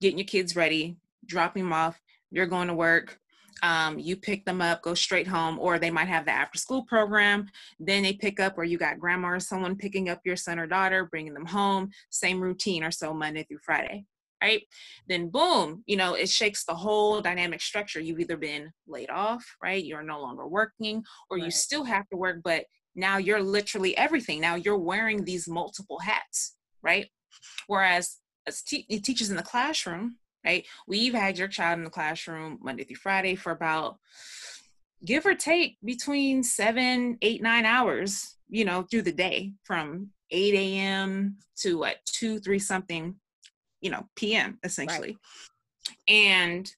getting 0.00 0.16
your 0.16 0.24
kids 0.24 0.54
ready, 0.54 0.96
dropping 1.26 1.64
them 1.64 1.72
off, 1.72 2.00
you're 2.30 2.46
going 2.46 2.68
to 2.68 2.74
work, 2.74 3.18
um, 3.64 3.98
you 3.98 4.14
pick 4.14 4.44
them 4.44 4.62
up, 4.62 4.80
go 4.82 4.94
straight 4.94 5.26
home, 5.26 5.58
or 5.58 5.80
they 5.80 5.90
might 5.90 6.06
have 6.06 6.24
the 6.24 6.30
after 6.30 6.56
school 6.56 6.84
program. 6.84 7.48
Then 7.80 8.04
they 8.04 8.12
pick 8.12 8.38
up, 8.38 8.56
or 8.56 8.62
you 8.62 8.78
got 8.78 9.00
grandma 9.00 9.30
or 9.30 9.40
someone 9.40 9.74
picking 9.74 10.08
up 10.08 10.20
your 10.24 10.36
son 10.36 10.60
or 10.60 10.68
daughter, 10.68 11.06
bringing 11.06 11.34
them 11.34 11.46
home, 11.46 11.90
same 12.10 12.40
routine 12.40 12.84
or 12.84 12.92
so 12.92 13.12
Monday 13.12 13.42
through 13.42 13.58
Friday, 13.64 14.04
right? 14.40 14.62
Then 15.08 15.30
boom, 15.30 15.82
you 15.86 15.96
know, 15.96 16.14
it 16.14 16.28
shakes 16.28 16.64
the 16.64 16.76
whole 16.76 17.20
dynamic 17.20 17.60
structure. 17.60 17.98
You've 17.98 18.20
either 18.20 18.36
been 18.36 18.70
laid 18.86 19.10
off, 19.10 19.44
right? 19.60 19.84
You're 19.84 20.04
no 20.04 20.20
longer 20.20 20.46
working, 20.46 21.02
or 21.28 21.38
right. 21.38 21.44
you 21.46 21.50
still 21.50 21.82
have 21.82 22.08
to 22.10 22.16
work, 22.16 22.42
but 22.44 22.66
now 22.96 23.18
you're 23.18 23.42
literally 23.42 23.96
everything. 23.96 24.40
Now 24.40 24.54
you're 24.54 24.78
wearing 24.78 25.24
these 25.24 25.46
multiple 25.46 26.00
hats, 26.00 26.56
right? 26.82 27.06
Whereas 27.66 28.16
as 28.46 28.62
te- 28.62 28.84
teachers 28.84 29.30
in 29.30 29.36
the 29.36 29.42
classroom, 29.42 30.16
right? 30.44 30.66
We've 30.86 31.14
had 31.14 31.38
your 31.38 31.48
child 31.48 31.78
in 31.78 31.84
the 31.84 31.90
classroom 31.90 32.58
Monday 32.62 32.84
through 32.84 32.96
Friday 32.96 33.34
for 33.34 33.52
about 33.52 33.98
give 35.04 35.26
or 35.26 35.34
take 35.34 35.76
between 35.84 36.42
seven, 36.42 37.18
eight, 37.22 37.42
nine 37.42 37.66
hours, 37.66 38.36
you 38.48 38.64
know, 38.64 38.82
through 38.82 39.02
the 39.02 39.12
day 39.12 39.52
from 39.64 40.10
8 40.30 40.54
a.m. 40.54 41.36
to 41.58 41.78
what, 41.78 41.96
two, 42.06 42.40
three 42.40 42.58
something, 42.58 43.16
you 43.80 43.90
know, 43.90 44.06
PM 44.16 44.58
essentially. 44.64 45.16
Right. 45.88 45.98
And 46.08 46.72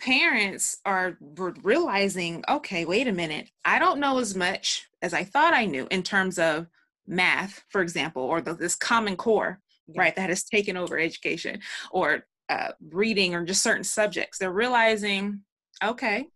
parents 0.00 0.78
are 0.84 1.18
realizing, 1.20 2.44
okay, 2.48 2.84
wait 2.84 3.08
a 3.08 3.12
minute, 3.12 3.50
I 3.64 3.78
don't 3.78 4.00
know 4.00 4.18
as 4.18 4.34
much 4.34 4.88
as 5.02 5.12
I 5.12 5.24
thought 5.24 5.54
I 5.54 5.66
knew 5.66 5.86
in 5.90 6.02
terms 6.02 6.38
of 6.38 6.66
math, 7.06 7.64
for 7.68 7.80
example, 7.80 8.22
or 8.22 8.40
the, 8.40 8.54
this 8.54 8.74
common 8.74 9.16
core, 9.16 9.60
yeah. 9.88 10.00
right, 10.00 10.16
that 10.16 10.28
has 10.28 10.44
taken 10.44 10.76
over 10.76 10.98
education, 10.98 11.60
or 11.90 12.26
uh, 12.48 12.72
reading 12.90 13.34
or 13.34 13.44
just 13.44 13.62
certain 13.62 13.84
subjects. 13.84 14.38
They're 14.38 14.52
realizing, 14.52 15.40
okay, 15.84 16.26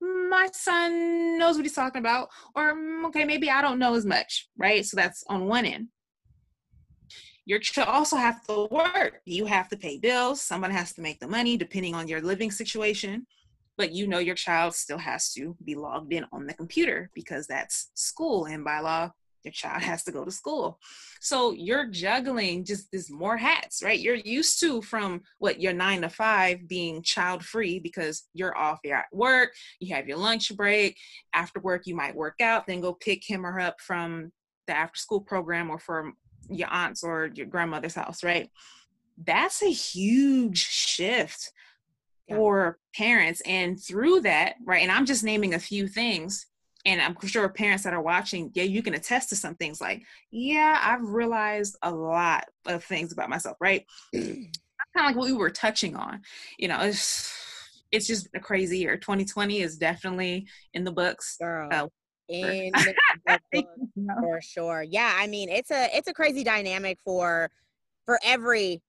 my 0.00 0.48
son 0.52 1.38
knows 1.38 1.56
what 1.56 1.64
he's 1.64 1.74
talking 1.74 2.00
about, 2.00 2.28
or 2.54 2.74
okay, 3.06 3.24
maybe 3.24 3.50
I 3.50 3.62
don't 3.62 3.78
know 3.78 3.94
as 3.94 4.06
much, 4.06 4.48
right? 4.56 4.84
So 4.84 4.96
that's 4.96 5.24
on 5.28 5.46
one 5.46 5.64
end. 5.64 5.88
You 7.48 7.58
also 7.86 8.16
have 8.16 8.44
to 8.46 8.68
work. 8.70 9.22
You 9.24 9.46
have 9.46 9.70
to 9.70 9.76
pay 9.78 9.98
bills. 9.98 10.42
Someone 10.42 10.70
has 10.70 10.92
to 10.92 11.00
make 11.00 11.18
the 11.18 11.26
money, 11.26 11.56
depending 11.56 11.94
on 11.94 12.06
your 12.06 12.20
living 12.20 12.50
situation. 12.50 13.26
But 13.78 13.90
you 13.90 14.06
know 14.06 14.18
your 14.18 14.34
child 14.34 14.74
still 14.74 14.98
has 14.98 15.32
to 15.32 15.56
be 15.64 15.74
logged 15.74 16.12
in 16.12 16.26
on 16.30 16.46
the 16.46 16.52
computer 16.52 17.10
because 17.14 17.46
that's 17.46 17.90
school, 17.94 18.44
and 18.44 18.64
by 18.64 18.80
law, 18.80 19.12
your 19.44 19.52
child 19.52 19.80
has 19.90 20.04
to 20.04 20.12
go 20.12 20.26
to 20.26 20.30
school. 20.30 20.78
So 21.22 21.52
you're 21.52 21.86
juggling 21.86 22.66
just 22.66 22.92
this 22.92 23.10
more 23.10 23.38
hats, 23.38 23.82
right? 23.82 23.98
You're 23.98 24.16
used 24.16 24.60
to 24.60 24.82
from 24.82 25.22
what 25.38 25.58
your 25.58 25.72
nine 25.72 26.02
to 26.02 26.10
five 26.10 26.68
being 26.68 27.02
child 27.02 27.42
free 27.42 27.78
because 27.78 28.24
you're 28.34 28.58
off, 28.58 28.80
you're 28.84 28.98
at 28.98 29.06
work, 29.10 29.54
you 29.80 29.94
have 29.94 30.06
your 30.06 30.18
lunch 30.18 30.54
break. 30.54 30.98
After 31.32 31.60
work, 31.60 31.86
you 31.86 31.96
might 31.96 32.14
work 32.14 32.42
out, 32.42 32.66
then 32.66 32.82
go 32.82 32.92
pick 32.92 33.22
him 33.26 33.46
or 33.46 33.52
her 33.52 33.60
up 33.60 33.80
from 33.80 34.32
the 34.66 34.76
after 34.76 34.98
school 34.98 35.22
program 35.22 35.70
or 35.70 35.78
from 35.78 36.12
your 36.48 36.68
aunt's 36.70 37.02
or 37.02 37.30
your 37.34 37.46
grandmother's 37.46 37.94
house, 37.94 38.22
right? 38.22 38.50
That's 39.22 39.62
a 39.62 39.70
huge 39.70 40.58
shift 40.58 41.52
yeah. 42.28 42.36
for 42.36 42.78
parents. 42.94 43.42
And 43.44 43.80
through 43.80 44.20
that, 44.22 44.54
right, 44.64 44.82
and 44.82 44.92
I'm 44.92 45.06
just 45.06 45.24
naming 45.24 45.54
a 45.54 45.58
few 45.58 45.88
things 45.88 46.46
and 46.84 47.00
I'm 47.00 47.16
sure 47.26 47.48
parents 47.48 47.84
that 47.84 47.92
are 47.92 48.00
watching, 48.00 48.50
yeah, 48.54 48.62
you 48.62 48.82
can 48.82 48.94
attest 48.94 49.28
to 49.30 49.36
some 49.36 49.56
things 49.56 49.80
like, 49.80 50.04
yeah, 50.30 50.78
I've 50.80 51.06
realized 51.08 51.76
a 51.82 51.90
lot 51.92 52.44
of 52.66 52.84
things 52.84 53.12
about 53.12 53.28
myself, 53.28 53.56
right? 53.60 53.84
kind 54.14 54.48
of 54.96 55.04
like 55.04 55.16
what 55.16 55.26
we 55.26 55.36
were 55.36 55.50
touching 55.50 55.96
on. 55.96 56.22
You 56.58 56.68
know, 56.68 56.80
it's 56.80 57.34
it's 57.90 58.06
just 58.06 58.28
a 58.34 58.40
crazy 58.40 58.78
year. 58.78 58.96
2020 58.96 59.60
is 59.60 59.76
definitely 59.76 60.46
in 60.74 60.84
the 60.84 60.92
books. 60.92 61.36
Girl. 61.40 61.68
Uh, 61.70 61.88
in 62.28 62.72
for 64.20 64.40
sure. 64.40 64.82
Yeah, 64.82 65.14
I 65.16 65.26
mean, 65.26 65.48
it's 65.48 65.70
a 65.70 65.88
it's 65.96 66.08
a 66.08 66.14
crazy 66.14 66.44
dynamic 66.44 66.98
for 67.04 67.50
for 68.04 68.18
every 68.24 68.82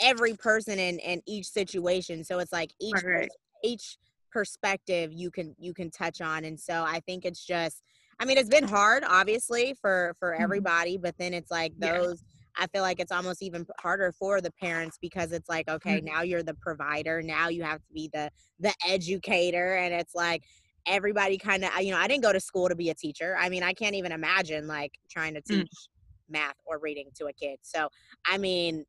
every 0.00 0.34
person 0.34 0.78
in 0.78 0.98
in 0.98 1.22
each 1.26 1.46
situation. 1.46 2.24
So 2.24 2.38
it's 2.38 2.52
like 2.52 2.72
each 2.80 3.02
right. 3.04 3.28
each 3.62 3.96
perspective 4.34 5.12
you 5.12 5.30
can 5.30 5.54
you 5.58 5.72
can 5.72 5.88
touch 5.92 6.20
on 6.20 6.44
and 6.44 6.58
so 6.58 6.82
i 6.82 6.98
think 7.06 7.24
it's 7.24 7.46
just 7.46 7.82
i 8.18 8.24
mean 8.24 8.36
it's 8.36 8.48
been 8.48 8.66
hard 8.66 9.04
obviously 9.06 9.76
for 9.80 10.12
for 10.18 10.32
mm-hmm. 10.32 10.42
everybody 10.42 10.98
but 10.98 11.14
then 11.18 11.32
it's 11.32 11.52
like 11.52 11.72
those 11.78 12.24
yeah. 12.58 12.64
i 12.64 12.66
feel 12.66 12.82
like 12.82 12.98
it's 12.98 13.12
almost 13.12 13.44
even 13.44 13.64
harder 13.78 14.10
for 14.10 14.40
the 14.40 14.50
parents 14.60 14.98
because 15.00 15.30
it's 15.30 15.48
like 15.48 15.68
okay 15.68 15.98
mm-hmm. 15.98 16.12
now 16.12 16.22
you're 16.22 16.42
the 16.42 16.54
provider 16.54 17.22
now 17.22 17.48
you 17.48 17.62
have 17.62 17.78
to 17.78 17.92
be 17.94 18.10
the 18.12 18.28
the 18.58 18.74
educator 18.84 19.76
and 19.76 19.94
it's 19.94 20.16
like 20.16 20.42
everybody 20.86 21.38
kind 21.38 21.64
of 21.64 21.70
you 21.80 21.90
know 21.90 21.98
i 21.98 22.06
didn't 22.06 22.22
go 22.22 22.32
to 22.32 22.40
school 22.40 22.68
to 22.68 22.74
be 22.74 22.90
a 22.90 22.94
teacher 22.94 23.36
i 23.38 23.48
mean 23.48 23.62
i 23.62 23.72
can't 23.72 23.94
even 23.94 24.12
imagine 24.12 24.66
like 24.66 24.92
trying 25.10 25.34
to 25.34 25.40
mm. 25.42 25.46
teach 25.46 25.70
mm. 25.70 25.88
math 26.28 26.56
or 26.66 26.78
reading 26.78 27.08
to 27.14 27.26
a 27.26 27.32
kid 27.32 27.58
so 27.62 27.88
i 28.26 28.36
mean 28.38 28.84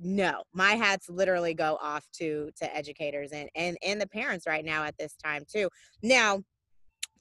no 0.00 0.42
my 0.52 0.72
hats 0.72 1.08
literally 1.08 1.54
go 1.54 1.78
off 1.80 2.06
to 2.12 2.50
to 2.56 2.74
educators 2.76 3.32
and 3.32 3.48
and 3.54 3.76
and 3.82 4.00
the 4.00 4.06
parents 4.06 4.46
right 4.46 4.64
now 4.64 4.84
at 4.84 4.96
this 4.98 5.14
time 5.22 5.44
too 5.50 5.68
now 6.02 6.42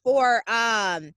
for 0.03 0.41
um 0.48 1.12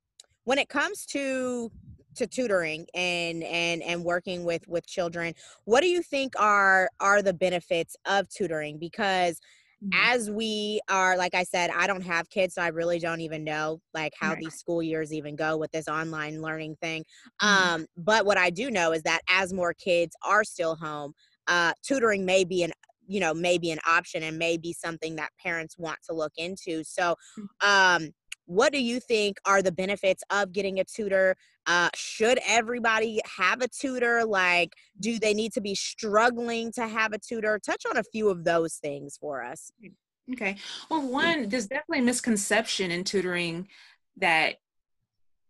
when 0.44 0.58
it 0.58 0.68
comes 0.68 1.04
to 1.04 1.70
to 2.14 2.26
tutoring 2.26 2.86
and 2.94 3.42
and 3.44 3.82
and 3.82 4.02
working 4.02 4.44
with 4.44 4.66
with 4.68 4.86
children 4.86 5.34
what 5.64 5.80
do 5.80 5.88
you 5.88 6.02
think 6.02 6.32
are 6.38 6.88
are 6.98 7.22
the 7.22 7.32
benefits 7.32 7.94
of 8.06 8.28
tutoring 8.28 8.78
because 8.78 9.40
mm-hmm. 9.82 9.90
as 9.94 10.30
we 10.30 10.80
are 10.88 11.16
like 11.16 11.34
i 11.34 11.42
said 11.42 11.70
i 11.76 11.86
don't 11.86 12.02
have 12.02 12.28
kids 12.30 12.54
so 12.54 12.62
i 12.62 12.68
really 12.68 12.98
don't 12.98 13.20
even 13.20 13.44
know 13.44 13.80
like 13.94 14.12
how 14.18 14.30
right. 14.30 14.38
these 14.40 14.54
school 14.54 14.82
years 14.82 15.12
even 15.12 15.36
go 15.36 15.56
with 15.56 15.70
this 15.72 15.88
online 15.88 16.40
learning 16.40 16.76
thing 16.80 17.04
mm-hmm. 17.42 17.74
um 17.74 17.86
but 17.96 18.24
what 18.24 18.38
i 18.38 18.50
do 18.50 18.70
know 18.70 18.92
is 18.92 19.02
that 19.02 19.20
as 19.28 19.52
more 19.52 19.74
kids 19.74 20.14
are 20.24 20.44
still 20.44 20.76
home 20.76 21.12
uh, 21.48 21.72
tutoring 21.82 22.24
may 22.24 22.44
be 22.44 22.62
an 22.62 22.72
you 23.08 23.18
know 23.18 23.34
may 23.34 23.58
be 23.58 23.72
an 23.72 23.78
option 23.86 24.22
and 24.22 24.38
may 24.38 24.56
be 24.56 24.72
something 24.72 25.16
that 25.16 25.30
parents 25.42 25.76
want 25.76 25.98
to 26.08 26.14
look 26.14 26.32
into 26.36 26.84
so 26.84 27.16
mm. 27.36 27.66
um, 27.66 28.10
what 28.50 28.72
do 28.72 28.82
you 28.82 28.98
think 28.98 29.38
are 29.44 29.62
the 29.62 29.70
benefits 29.70 30.24
of 30.28 30.52
getting 30.52 30.80
a 30.80 30.84
tutor? 30.84 31.36
Uh, 31.66 31.88
should 31.94 32.40
everybody 32.44 33.20
have 33.38 33.62
a 33.62 33.68
tutor? 33.68 34.24
Like 34.24 34.72
do 34.98 35.20
they 35.20 35.34
need 35.34 35.52
to 35.52 35.60
be 35.60 35.76
struggling 35.76 36.72
to 36.72 36.88
have 36.88 37.12
a 37.12 37.18
tutor? 37.18 37.60
Touch 37.64 37.84
on 37.88 37.96
a 37.96 38.02
few 38.02 38.28
of 38.28 38.42
those 38.42 38.74
things 38.74 39.16
for 39.20 39.44
us. 39.44 39.70
Mm, 39.80 39.92
okay. 40.32 40.56
Well 40.90 41.06
one 41.06 41.48
there's 41.48 41.68
definitely 41.68 42.00
a 42.00 42.06
misconception 42.06 42.90
in 42.90 43.04
tutoring 43.04 43.68
that 44.16 44.56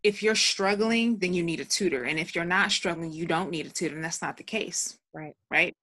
if 0.02 0.23
you're 0.23 0.35
struggling 0.35 1.16
then 1.19 1.33
you 1.33 1.42
need 1.42 1.61
a 1.61 1.64
tutor 1.64 2.04
and 2.04 2.19
if 2.19 2.35
you're 2.35 2.45
not 2.45 2.71
struggling 2.71 3.12
you 3.12 3.25
don't 3.25 3.50
need 3.50 3.64
a 3.64 3.71
tutor 3.71 3.95
and 3.95 4.04
that's 4.04 4.21
not 4.21 4.37
the 4.37 4.45
case 4.45 4.99
right. 5.14 5.35
right? 5.50 5.75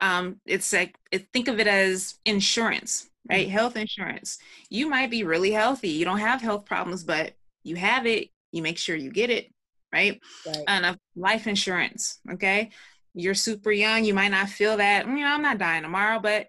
Um, 0.00 0.40
it's 0.46 0.72
like 0.72 0.94
it, 1.10 1.26
think 1.32 1.48
of 1.48 1.58
it 1.58 1.66
as 1.66 2.14
insurance 2.24 3.09
right? 3.28 3.46
Mm-hmm. 3.46 3.56
health 3.56 3.76
insurance. 3.76 4.38
You 4.68 4.88
might 4.88 5.10
be 5.10 5.24
really 5.24 5.50
healthy. 5.50 5.90
You 5.90 6.04
don't 6.04 6.18
have 6.18 6.40
health 6.40 6.64
problems 6.64 7.04
but 7.04 7.32
you 7.62 7.76
have 7.76 8.06
it. 8.06 8.28
You 8.52 8.62
make 8.62 8.78
sure 8.78 8.96
you 8.96 9.10
get 9.10 9.30
it 9.30 9.52
right, 9.92 10.20
right. 10.46 10.64
and 10.66 10.86
a 10.86 10.98
life 11.16 11.46
insurance 11.46 12.20
okay? 12.32 12.70
You're 13.14 13.34
super 13.34 13.72
young. 13.72 14.04
You 14.04 14.14
might 14.14 14.30
not 14.30 14.48
feel 14.48 14.76
that 14.76 15.06
you 15.06 15.16
know 15.16 15.26
i'm 15.26 15.42
not 15.42 15.58
dying 15.58 15.82
tomorrow 15.82 16.20
but 16.20 16.48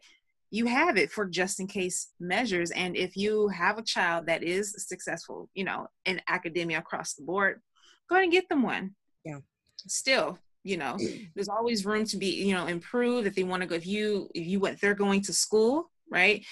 you 0.53 0.65
have 0.65 0.97
it 0.97 1.11
for 1.11 1.25
just 1.25 1.61
in 1.61 1.67
case 1.67 2.09
measures. 2.19 2.71
And 2.71 2.97
if 2.97 3.15
you 3.15 3.47
have 3.47 3.77
a 3.77 3.83
child 3.83 4.25
that 4.25 4.43
is 4.43 4.75
successful 4.87 5.49
you 5.53 5.63
know 5.63 5.87
in 6.05 6.21
academia 6.27 6.79
across 6.79 7.13
the 7.13 7.23
board 7.23 7.61
go 8.09 8.15
ahead 8.15 8.23
and 8.23 8.31
get 8.31 8.49
them 8.49 8.63
one. 8.63 8.95
Yeah. 9.25 9.39
Still 9.87 10.37
you 10.63 10.77
know 10.77 10.97
there's 11.35 11.49
always 11.49 11.85
room 11.85 12.05
to 12.05 12.17
be 12.17 12.27
you 12.43 12.53
know 12.53 12.67
improve 12.67 13.25
if 13.25 13.35
they 13.35 13.43
want 13.43 13.61
to 13.61 13.67
go 13.67 13.75
if 13.75 13.87
you 13.87 14.29
if 14.35 14.45
you 14.45 14.59
went 14.59 14.79
they're 14.79 14.93
going 14.93 15.21
to 15.21 15.33
school 15.33 15.89
right 16.11 16.45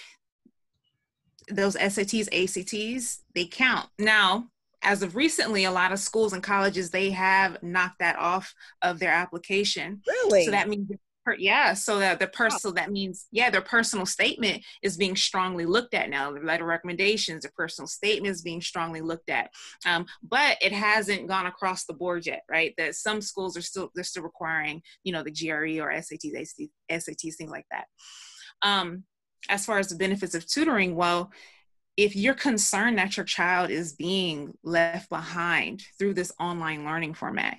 those 1.49 1.75
SATs 1.75 2.27
ACTs 2.31 3.23
they 3.35 3.45
count 3.45 3.89
now 3.99 4.47
as 4.81 5.03
of 5.03 5.15
recently 5.15 5.65
a 5.65 5.71
lot 5.71 5.91
of 5.91 5.99
schools 5.99 6.33
and 6.33 6.43
colleges 6.43 6.89
they 6.89 7.11
have 7.11 7.61
knocked 7.61 7.99
that 7.99 8.17
off 8.17 8.53
of 8.81 8.99
their 8.99 9.11
application 9.11 10.01
really 10.07 10.45
so 10.45 10.51
that 10.51 10.69
means 10.69 10.89
yeah, 11.37 11.73
so 11.73 11.99
that 11.99 12.19
the 12.19 12.27
person, 12.27 12.59
so 12.59 12.71
that 12.71 12.91
means, 12.91 13.27
yeah, 13.31 13.49
their 13.49 13.61
personal 13.61 14.05
statement 14.05 14.63
is 14.81 14.97
being 14.97 15.15
strongly 15.15 15.65
looked 15.65 15.93
at 15.93 16.09
now. 16.09 16.31
The 16.31 16.39
letter 16.39 16.65
recommendations, 16.65 17.43
the 17.43 17.51
personal 17.51 17.87
statement 17.87 18.33
is 18.33 18.41
being 18.41 18.61
strongly 18.61 19.01
looked 19.01 19.29
at, 19.29 19.51
um, 19.85 20.05
but 20.23 20.57
it 20.61 20.71
hasn't 20.71 21.27
gone 21.27 21.45
across 21.45 21.85
the 21.85 21.93
board 21.93 22.25
yet, 22.25 22.43
right? 22.49 22.73
That 22.77 22.95
some 22.95 23.21
schools 23.21 23.57
are 23.57 23.61
still 23.61 23.91
they're 23.93 24.03
still 24.03 24.23
requiring, 24.23 24.81
you 25.03 25.13
know, 25.13 25.23
the 25.23 25.31
GRE 25.31 25.81
or 25.81 25.91
SATs, 25.91 26.69
SATs, 26.91 27.35
things 27.35 27.51
like 27.51 27.67
that. 27.71 27.85
Um, 28.61 29.03
as 29.47 29.65
far 29.65 29.79
as 29.79 29.87
the 29.89 29.95
benefits 29.95 30.35
of 30.35 30.47
tutoring, 30.47 30.95
well, 30.95 31.31
if 31.97 32.15
you're 32.15 32.33
concerned 32.33 32.97
that 32.97 33.17
your 33.17 33.25
child 33.25 33.69
is 33.69 33.93
being 33.93 34.57
left 34.63 35.09
behind 35.09 35.83
through 35.97 36.13
this 36.13 36.31
online 36.39 36.85
learning 36.85 37.13
format, 37.13 37.57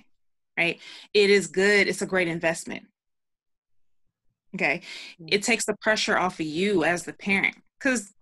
right? 0.57 0.79
It 1.13 1.29
is 1.29 1.47
good. 1.47 1.87
It's 1.87 2.01
a 2.01 2.07
great 2.07 2.27
investment. 2.27 2.85
Okay. 4.55 4.81
Mm. 5.21 5.29
It 5.31 5.43
takes 5.43 5.65
the 5.65 5.75
pressure 5.75 6.17
off 6.17 6.39
of 6.39 6.45
you 6.45 6.83
as 6.83 7.03
the 7.03 7.13
parent 7.13 7.55
because 7.79 8.13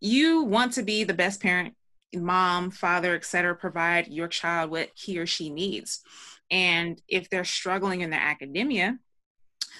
you 0.00 0.42
want 0.42 0.72
to 0.72 0.82
be 0.82 1.04
the 1.04 1.14
best 1.14 1.40
parent, 1.40 1.74
mom, 2.14 2.70
father, 2.70 3.14
etc., 3.14 3.54
provide 3.54 4.08
your 4.08 4.28
child 4.28 4.70
what 4.70 4.90
he 4.94 5.18
or 5.18 5.26
she 5.26 5.48
needs. 5.48 6.00
And 6.50 7.00
if 7.08 7.30
they're 7.30 7.44
struggling 7.44 8.00
in 8.00 8.10
their 8.10 8.20
academia, 8.20 8.98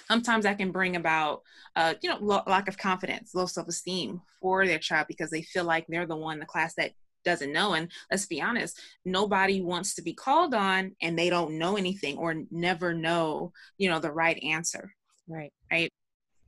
sometimes 0.07 0.43
that 0.43 0.57
can 0.57 0.71
bring 0.71 0.95
about 0.95 1.41
uh, 1.75 1.93
you 2.01 2.09
know 2.09 2.17
lo- 2.21 2.43
lack 2.47 2.67
of 2.67 2.77
confidence 2.77 3.33
low 3.33 3.45
self-esteem 3.45 4.21
for 4.41 4.65
their 4.65 4.79
child 4.79 5.07
because 5.07 5.29
they 5.29 5.41
feel 5.41 5.63
like 5.63 5.85
they're 5.87 6.05
the 6.05 6.15
one 6.15 6.35
in 6.35 6.39
the 6.39 6.45
class 6.45 6.73
that 6.75 6.91
doesn't 7.25 7.53
know 7.53 7.73
and 7.73 7.89
let's 8.11 8.25
be 8.25 8.41
honest 8.41 8.79
nobody 9.05 9.61
wants 9.61 9.95
to 9.95 10.01
be 10.01 10.13
called 10.13 10.53
on 10.53 10.93
and 11.01 11.17
they 11.17 11.29
don't 11.29 11.57
know 11.57 11.77
anything 11.77 12.17
or 12.17 12.35
never 12.51 12.93
know 12.93 13.51
you 13.77 13.89
know 13.89 13.99
the 13.99 14.11
right 14.11 14.41
answer 14.43 14.93
right 15.27 15.53
right 15.71 15.91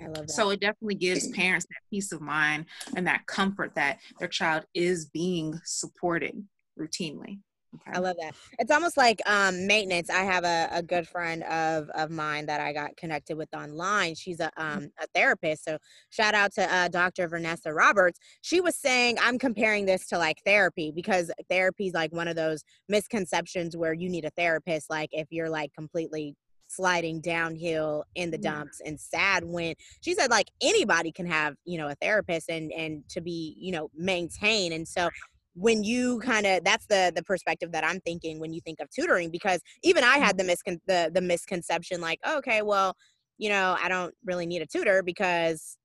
I 0.02 0.08
love 0.08 0.28
that. 0.28 0.30
So 0.30 0.50
it 0.50 0.60
definitely 0.60 0.96
gives 0.96 1.28
parents 1.34 1.66
that 1.66 1.90
peace 1.90 2.12
of 2.12 2.22
mind 2.22 2.66
and 2.96 3.08
that 3.08 3.25
comfort 3.28 3.74
that 3.75 4.00
their 4.20 4.28
child 4.28 4.66
is 4.74 5.06
being 5.06 5.60
supported 5.64 6.46
routinely. 6.80 7.40
Okay. 7.75 7.98
I 7.98 8.00
love 8.00 8.15
that. 8.22 8.36
It's 8.60 8.72
almost 8.72 8.98
like 8.98 9.22
um, 9.25 9.67
maintenance. 9.67 10.10
I 10.10 10.24
have 10.24 10.44
a, 10.44 10.70
a 10.72 10.84
good 10.84 11.08
friend 11.08 11.44
of 11.44 11.89
of 11.89 12.12
mine 12.12 12.46
that 12.48 12.62
I 12.62 12.74
got 12.74 12.96
connected 12.98 13.38
with 13.38 13.53
online. 13.53 14.15
She's 14.15 14.39
a 14.39 14.51
mm. 14.58 14.77
um, 14.77 14.89
a 15.01 15.08
therapist. 15.13 15.65
So 15.65 15.77
shout 16.10 16.34
out 16.34 16.53
to 16.53 16.74
uh, 16.74 16.88
Dr. 16.88 17.27
Vanessa 17.27 17.74
Roberts. 17.74 18.20
She 18.41 18.62
was 18.62 18.75
saying 18.75 19.17
I'm 19.22 19.39
comparing 19.39 19.86
this 19.86 20.08
to 20.08 20.17
like 20.17 20.38
therapy 20.46 20.91
because 20.94 21.32
therapy 21.50 21.88
is 21.88 21.94
like 21.94 22.13
one 22.13 22.27
of 22.27 22.36
those 22.36 22.63
misconceptions 22.89 23.75
where 23.75 23.94
you 23.94 24.10
need 24.10 24.25
a 24.25 24.32
therapist. 24.32 24.89
Like 24.89 25.10
if 25.12 25.27
you're 25.32 25.50
like 25.50 25.74
completely 25.74 26.36
sliding 26.67 27.22
downhill 27.22 28.03
in 28.15 28.32
the 28.32 28.38
dumps 28.38 28.82
and 28.86 29.00
sad 29.00 29.44
when 29.44 29.75
she 30.01 30.13
said 30.13 30.29
like 30.32 30.50
anybody 30.62 31.12
can 31.12 31.25
have 31.25 31.55
you 31.63 31.77
know 31.77 31.88
a 31.88 31.96
therapist 31.96 32.50
and 32.50 32.72
and 32.72 33.08
to 33.08 33.22
be 33.22 33.55
you 33.60 33.72
know 33.72 33.89
maintain 33.96 34.74
and 34.74 34.88
so 34.88 35.10
when 35.56 35.84
you 35.84 36.20
kind 36.20 36.46
of 36.46 36.64
that's 36.64 36.86
the 36.88 37.12
the 37.16 37.24
perspective 37.24 37.72
that 37.72 37.84
i'm 37.84 38.00
thinking 38.02 38.40
when 38.40 38.54
you 38.54 38.62
think 38.62 38.80
of 38.80 38.90
tutoring 38.90 39.32
because 39.32 39.62
even 39.84 40.04
i 40.04 40.18
had 40.18 40.38
the 40.38 40.44
mm-hmm. 40.44 40.72
miscon 40.72 40.80
the, 40.86 41.10
the 41.14 41.22
misconception 41.22 42.02
like 42.02 42.20
okay 42.30 42.62
well 42.62 42.94
you 43.38 43.50
know 43.50 43.76
i 43.82 43.88
don't 43.88 44.14
really 44.26 44.46
need 44.46 44.62
a 44.62 44.66
tutor 44.66 45.02
because 45.02 45.78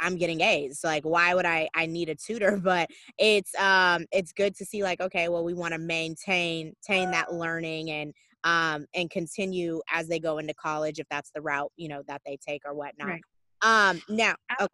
i'm 0.00 0.16
getting 0.16 0.42
a's 0.42 0.80
like 0.84 1.04
why 1.04 1.34
would 1.34 1.46
i 1.46 1.68
i 1.74 1.86
need 1.86 2.08
a 2.08 2.14
tutor 2.14 2.56
but 2.62 2.88
it's 3.18 3.54
um 3.56 4.04
it's 4.12 4.32
good 4.32 4.54
to 4.54 4.64
see 4.64 4.82
like 4.82 5.00
okay 5.00 5.28
well 5.28 5.44
we 5.44 5.54
want 5.54 5.72
to 5.72 5.78
maintain 5.78 6.72
maintain 6.88 7.10
that 7.10 7.32
learning 7.32 7.90
and 7.90 8.12
um 8.44 8.86
and 8.94 9.10
continue 9.10 9.80
as 9.92 10.06
they 10.06 10.20
go 10.20 10.38
into 10.38 10.54
college 10.54 10.98
if 10.98 11.06
that's 11.10 11.30
the 11.34 11.40
route 11.40 11.72
you 11.76 11.88
know 11.88 12.02
that 12.06 12.20
they 12.26 12.36
take 12.46 12.62
or 12.64 12.74
whatnot 12.74 13.08
right. 13.08 13.22
um 13.62 14.00
now 14.08 14.34
okay. 14.60 14.68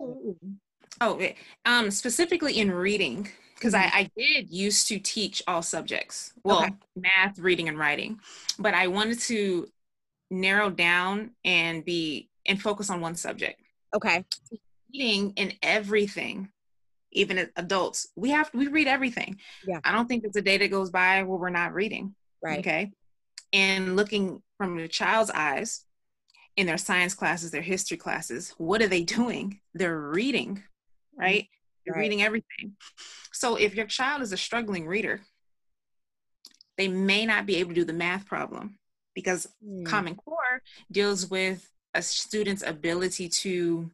Oh 1.01 1.21
um 1.67 1.91
specifically 1.91 2.59
in 2.59 2.71
reading 2.71 3.29
because 3.55 3.75
I, 3.75 3.85
mm-hmm. 3.85 3.97
I 3.97 4.11
did 4.17 4.51
used 4.51 4.89
to 4.89 4.99
teach 4.99 5.43
all 5.47 5.63
subjects. 5.63 6.33
Well 6.45 6.65
okay. 6.65 6.75
math 6.97 7.39
reading 7.39 7.69
and 7.69 7.79
writing. 7.79 8.21
But 8.59 8.75
i 8.75 8.89
wanted 8.89 9.21
to 9.21 9.67
narrow 10.31 10.71
down 10.71 11.31
and 11.45 11.85
be 11.85 12.29
and 12.47 12.61
focus 12.61 12.91
on 12.91 13.01
one 13.01 13.15
subject. 13.15 13.61
Okay. 13.95 14.25
Reading 14.93 15.33
in 15.37 15.55
everything 15.63 16.51
even 17.17 17.39
as 17.39 17.49
adults 17.57 18.09
we 18.17 18.31
have 18.31 18.51
we 18.53 18.67
read 18.69 18.87
everything. 18.87 19.39
Yeah. 19.67 19.81
I 19.83 19.93
don't 19.93 20.07
think 20.07 20.23
there's 20.23 20.37
a 20.37 20.43
day 20.43 20.59
that 20.59 20.71
goes 20.71 20.91
by 20.91 21.23
where 21.23 21.39
we're 21.39 21.51
not 21.51 21.73
reading 21.73 22.15
right. 22.43 22.59
okay? 22.59 22.93
And 23.53 23.97
looking 23.97 24.43
from 24.59 24.77
the 24.77 24.89
child's 24.89 25.31
eyes 25.31 25.85
in 26.57 26.67
their 26.67 26.77
science 26.77 27.15
classes 27.15 27.51
their 27.51 27.63
history 27.63 27.97
classes 27.97 28.55
what 28.59 28.83
are 28.83 28.89
they 28.89 29.05
doing? 29.05 29.61
They're 29.73 29.99
reading 29.99 30.65
right 31.19 31.49
you're 31.85 31.95
right. 31.95 32.03
reading 32.03 32.23
everything. 32.23 32.77
So 33.33 33.57
if 33.57 33.75
your 33.75 33.87
child 33.87 34.23
is 34.23 34.33
a 34.33 34.37
struggling 34.37 34.87
reader, 34.87 35.21
they 36.77 36.89
may 36.89 37.27
not 37.27 37.47
be 37.47 37.57
able 37.57 37.71
to 37.71 37.75
do 37.75 37.85
the 37.85 37.93
math 37.93 38.27
problem 38.27 38.79
because 39.15 39.47
mm. 39.65 39.85
Common 39.85 40.17
Core 40.17 40.63
deals 40.91 41.29
with 41.31 41.71
a 41.95 42.03
student's 42.03 42.63
ability 42.63 43.29
to 43.29 43.91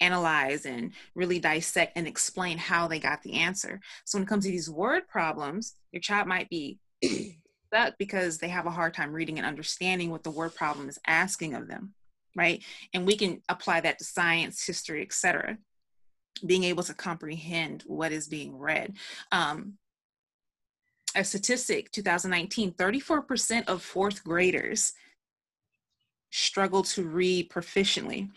analyze 0.00 0.64
and 0.64 0.92
really 1.14 1.38
dissect 1.38 1.92
and 1.96 2.06
explain 2.06 2.58
how 2.58 2.88
they 2.88 2.98
got 2.98 3.22
the 3.22 3.34
answer. 3.34 3.80
So 4.04 4.18
when 4.18 4.24
it 4.24 4.28
comes 4.28 4.44
to 4.44 4.50
these 4.50 4.70
word 4.70 5.06
problems, 5.08 5.74
your 5.92 6.00
child 6.00 6.26
might 6.26 6.48
be 6.48 6.78
stuck 7.66 7.94
because 7.98 8.38
they 8.38 8.48
have 8.48 8.66
a 8.66 8.70
hard 8.70 8.94
time 8.94 9.12
reading 9.12 9.38
and 9.38 9.46
understanding 9.46 10.10
what 10.10 10.22
the 10.22 10.30
word 10.30 10.54
problem 10.54 10.88
is 10.88 10.98
asking 11.06 11.54
of 11.54 11.68
them, 11.68 11.94
right? 12.34 12.62
And 12.94 13.06
we 13.06 13.16
can 13.16 13.42
apply 13.48 13.82
that 13.82 13.98
to 13.98 14.04
science, 14.04 14.64
history, 14.64 15.02
etc 15.02 15.58
being 16.46 16.64
able 16.64 16.82
to 16.82 16.94
comprehend 16.94 17.84
what 17.86 18.12
is 18.12 18.28
being 18.28 18.58
read. 18.58 18.94
Um, 19.32 19.74
a 21.14 21.24
statistic 21.24 21.90
2019 21.92 22.72
34% 22.72 23.68
of 23.68 23.82
fourth 23.82 24.24
graders 24.24 24.92
struggle 26.30 26.82
to 26.82 27.04
read 27.04 27.48
proficiently 27.48 28.28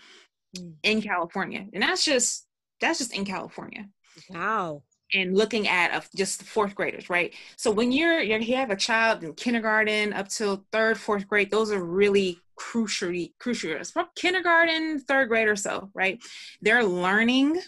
mm. 0.56 0.74
in 0.84 1.02
california 1.02 1.66
and 1.74 1.82
that's 1.82 2.06
just 2.06 2.46
that's 2.80 3.00
just 3.00 3.16
in 3.16 3.26
california. 3.26 3.88
Wow. 4.30 4.84
And 5.14 5.38
looking 5.38 5.68
at 5.68 5.94
uh, 5.94 6.02
just 6.16 6.44
fourth 6.44 6.76
graders 6.76 7.10
right? 7.10 7.34
So 7.56 7.72
when 7.72 7.92
you're, 7.92 8.20
you're 8.20 8.40
you 8.40 8.56
have 8.56 8.72
a 8.72 8.76
child 8.76 9.24
in 9.24 9.34
kindergarten 9.34 10.14
up 10.14 10.28
till 10.28 10.66
third 10.72 11.00
fourth 11.00 11.28
grade 11.28 11.50
those 11.50 11.72
are 11.72 11.84
really 11.84 12.40
crucial 12.56 13.14
crucial 13.40 13.84
from 13.86 14.08
kindergarten 14.16 15.00
third 15.00 15.30
grade 15.30 15.48
or 15.48 15.56
so 15.56 15.90
right? 15.94 16.22
They're 16.62 16.84
learning 16.84 17.62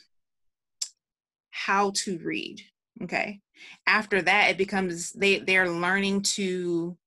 how 1.65 1.91
to 1.95 2.17
read 2.19 2.62
okay? 3.04 3.39
After 3.88 4.22
that 4.22 4.50
it 4.50 4.58
becomes 4.58 5.12
they 5.13 5.39
they're 5.39 5.69
learning 5.69 6.22
to 6.24 6.98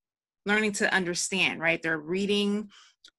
learning 0.46 0.72
to 0.72 0.92
understand 0.92 1.60
right? 1.60 1.82
They're 1.82 1.98
reading 1.98 2.68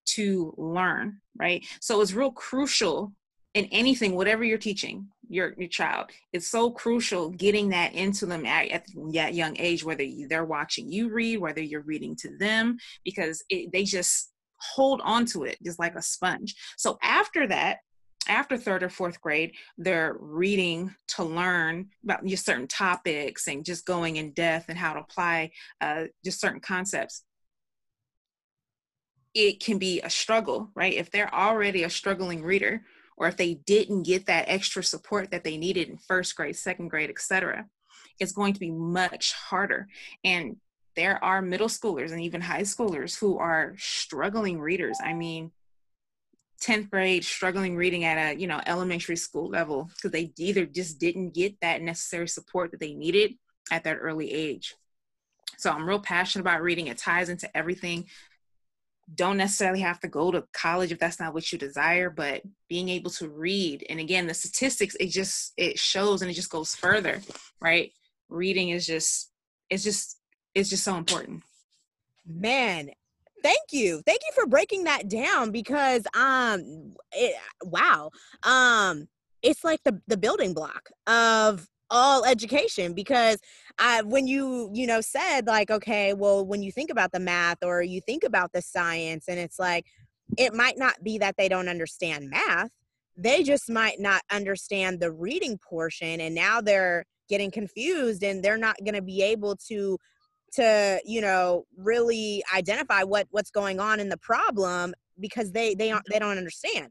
to 0.05 0.53
learn 0.57 1.19
right? 1.37 1.65
So 1.81 2.01
it's 2.01 2.13
real 2.13 2.31
crucial 2.31 3.13
in 3.53 3.65
anything 3.65 4.15
whatever 4.15 4.43
you're 4.43 4.57
teaching 4.57 5.07
your 5.29 5.53
your 5.57 5.69
child 5.69 6.09
it's 6.33 6.47
so 6.47 6.69
crucial 6.69 7.29
getting 7.29 7.69
that 7.69 7.93
into 7.93 8.25
them 8.25 8.45
at, 8.45 8.67
at 8.69 8.83
that 9.13 9.33
young 9.33 9.55
age 9.57 9.83
whether 9.83 10.03
they're 10.27 10.43
watching 10.43 10.91
you 10.91 11.09
read 11.09 11.37
whether 11.37 11.61
you're 11.61 11.81
reading 11.81 12.15
to 12.15 12.35
them 12.37 12.77
because 13.05 13.43
it, 13.49 13.71
they 13.71 13.83
just 13.83 14.33
hold 14.63 15.01
on 15.03 15.25
to 15.25 15.43
it 15.43 15.57
just 15.63 15.79
like 15.79 15.95
a 15.95 16.01
sponge. 16.01 16.55
So 16.77 16.97
after 17.03 17.47
that 17.47 17.79
after 18.27 18.57
third 18.57 18.83
or 18.83 18.89
fourth 18.89 19.21
grade, 19.21 19.53
they're 19.77 20.15
reading 20.19 20.93
to 21.09 21.23
learn 21.23 21.89
about 22.03 22.25
just 22.25 22.45
certain 22.45 22.67
topics 22.67 23.47
and 23.47 23.65
just 23.65 23.85
going 23.85 24.17
in 24.17 24.31
depth 24.31 24.69
and 24.69 24.77
how 24.77 24.93
to 24.93 24.99
apply 24.99 25.51
uh, 25.81 26.05
just 26.23 26.39
certain 26.39 26.59
concepts. 26.59 27.23
It 29.33 29.59
can 29.63 29.79
be 29.79 30.01
a 30.01 30.09
struggle, 30.09 30.69
right? 30.75 30.93
If 30.93 31.09
they're 31.09 31.33
already 31.33 31.83
a 31.83 31.89
struggling 31.89 32.43
reader, 32.43 32.83
or 33.17 33.27
if 33.27 33.37
they 33.37 33.55
didn't 33.55 34.03
get 34.03 34.25
that 34.27 34.45
extra 34.47 34.83
support 34.83 35.31
that 35.31 35.43
they 35.43 35.57
needed 35.57 35.89
in 35.89 35.97
first 35.97 36.35
grade, 36.35 36.55
second 36.55 36.89
grade, 36.89 37.09
etc., 37.09 37.65
it's 38.19 38.31
going 38.31 38.53
to 38.53 38.59
be 38.59 38.71
much 38.71 39.33
harder. 39.33 39.87
And 40.23 40.57
there 40.95 41.23
are 41.23 41.41
middle 41.41 41.67
schoolers 41.67 42.11
and 42.11 42.21
even 42.21 42.41
high 42.41 42.61
schoolers 42.61 43.17
who 43.17 43.37
are 43.39 43.75
struggling 43.77 44.59
readers. 44.59 44.99
I 45.03 45.13
mean, 45.13 45.51
10th 46.63 46.89
grade 46.89 47.25
struggling 47.25 47.75
reading 47.75 48.05
at 48.05 48.17
a 48.17 48.39
you 48.39 48.47
know 48.47 48.61
elementary 48.65 49.17
school 49.17 49.49
level 49.49 49.89
because 49.95 50.11
they 50.11 50.31
either 50.37 50.65
just 50.65 50.99
didn't 50.99 51.33
get 51.33 51.59
that 51.61 51.81
necessary 51.81 52.27
support 52.27 52.71
that 52.71 52.79
they 52.79 52.93
needed 52.93 53.33
at 53.71 53.83
that 53.83 53.97
early 53.97 54.31
age. 54.31 54.75
So 55.57 55.71
i'm 55.71 55.87
real 55.87 55.99
passionate 55.99 56.41
about 56.41 56.61
reading. 56.61 56.87
It 56.87 56.97
ties 56.97 57.29
into 57.29 57.55
everything. 57.55 58.05
Don't 59.13 59.37
necessarily 59.37 59.81
have 59.81 59.99
to 59.99 60.07
go 60.07 60.31
to 60.31 60.45
college 60.53 60.93
if 60.93 60.99
that's 60.99 61.19
not 61.19 61.33
what 61.33 61.51
you 61.51 61.57
desire 61.57 62.09
but 62.09 62.41
being 62.69 62.87
able 62.87 63.11
to 63.11 63.27
read 63.27 63.85
and 63.89 63.99
again 63.99 64.27
the 64.27 64.33
statistics 64.33 64.95
it 64.99 65.07
just 65.07 65.51
it 65.57 65.77
shows 65.77 66.21
and 66.21 66.31
it 66.31 66.35
just 66.35 66.49
goes 66.49 66.73
further 66.73 67.21
right? 67.59 67.91
Reading 68.29 68.69
is 68.69 68.85
just 68.85 69.31
it's 69.69 69.83
just 69.83 70.17
it's 70.55 70.69
just 70.69 70.83
so 70.83 70.95
important. 70.95 71.43
Man 72.25 72.91
thank 73.43 73.71
you. 73.71 74.01
Thank 74.05 74.21
you 74.21 74.33
for 74.33 74.47
breaking 74.47 74.85
that 74.85 75.07
down 75.07 75.51
because 75.51 76.03
um 76.15 76.93
it, 77.11 77.35
wow 77.63 78.09
um 78.43 79.07
it's 79.41 79.63
like 79.63 79.81
the 79.83 80.01
the 80.07 80.17
building 80.17 80.53
block 80.53 80.89
of 81.05 81.67
all 81.89 82.25
education 82.25 82.93
because 82.93 83.37
I, 83.77 84.01
when 84.01 84.25
you 84.25 84.69
you 84.73 84.87
know 84.87 85.01
said 85.01 85.45
like 85.45 85.69
okay 85.69 86.13
well 86.13 86.45
when 86.45 86.63
you 86.63 86.71
think 86.71 86.89
about 86.89 87.11
the 87.11 87.19
math 87.19 87.57
or 87.63 87.83
you 87.83 88.01
think 88.01 88.23
about 88.23 88.51
the 88.53 88.61
science 88.61 89.25
and 89.27 89.37
it's 89.37 89.59
like 89.59 89.85
it 90.37 90.53
might 90.55 90.77
not 90.77 91.03
be 91.03 91.19
that 91.19 91.35
they 91.37 91.49
don't 91.49 91.69
understand 91.69 92.29
math 92.29 92.71
they 93.15 93.43
just 93.43 93.69
might 93.69 93.99
not 93.99 94.23
understand 94.31 94.99
the 94.99 95.11
reading 95.11 95.59
portion 95.59 96.21
and 96.21 96.33
now 96.33 96.61
they're 96.61 97.05
getting 97.29 97.51
confused 97.51 98.23
and 98.23 98.43
they're 98.43 98.57
not 98.57 98.75
going 98.83 98.95
to 98.95 99.01
be 99.01 99.21
able 99.21 99.55
to 99.55 99.97
to 100.55 101.01
you 101.05 101.21
know 101.21 101.65
really 101.77 102.43
identify 102.53 103.03
what 103.03 103.27
what's 103.31 103.51
going 103.51 103.79
on 103.79 103.99
in 103.99 104.09
the 104.09 104.17
problem 104.17 104.93
because 105.19 105.51
they 105.51 105.75
they 105.75 105.91
aren't 105.91 106.05
they 106.09 106.19
don't 106.19 106.37
understand. 106.37 106.89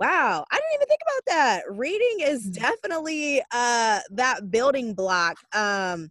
Wow 0.00 0.44
i 0.50 0.56
didn't 0.56 0.74
even 0.74 0.88
think 0.88 1.00
about 1.02 1.34
that. 1.34 1.62
Reading 1.70 2.26
is 2.26 2.48
mm. 2.48 2.54
definitely 2.54 3.42
uh 3.52 4.00
that 4.10 4.50
building 4.50 4.94
block 4.94 5.36
um 5.54 6.10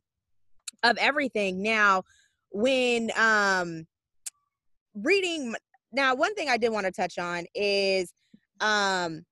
of 0.84 0.98
everything. 0.98 1.62
Now 1.62 2.04
when 2.52 3.12
um 3.18 3.86
reading 4.94 5.56
now 5.94 6.16
one 6.16 6.36
thing 6.36 6.50
i 6.50 6.58
did 6.58 6.70
want 6.70 6.86
to 6.86 6.92
touch 6.92 7.18
on 7.18 7.46
is 7.56 8.14
um 8.60 9.24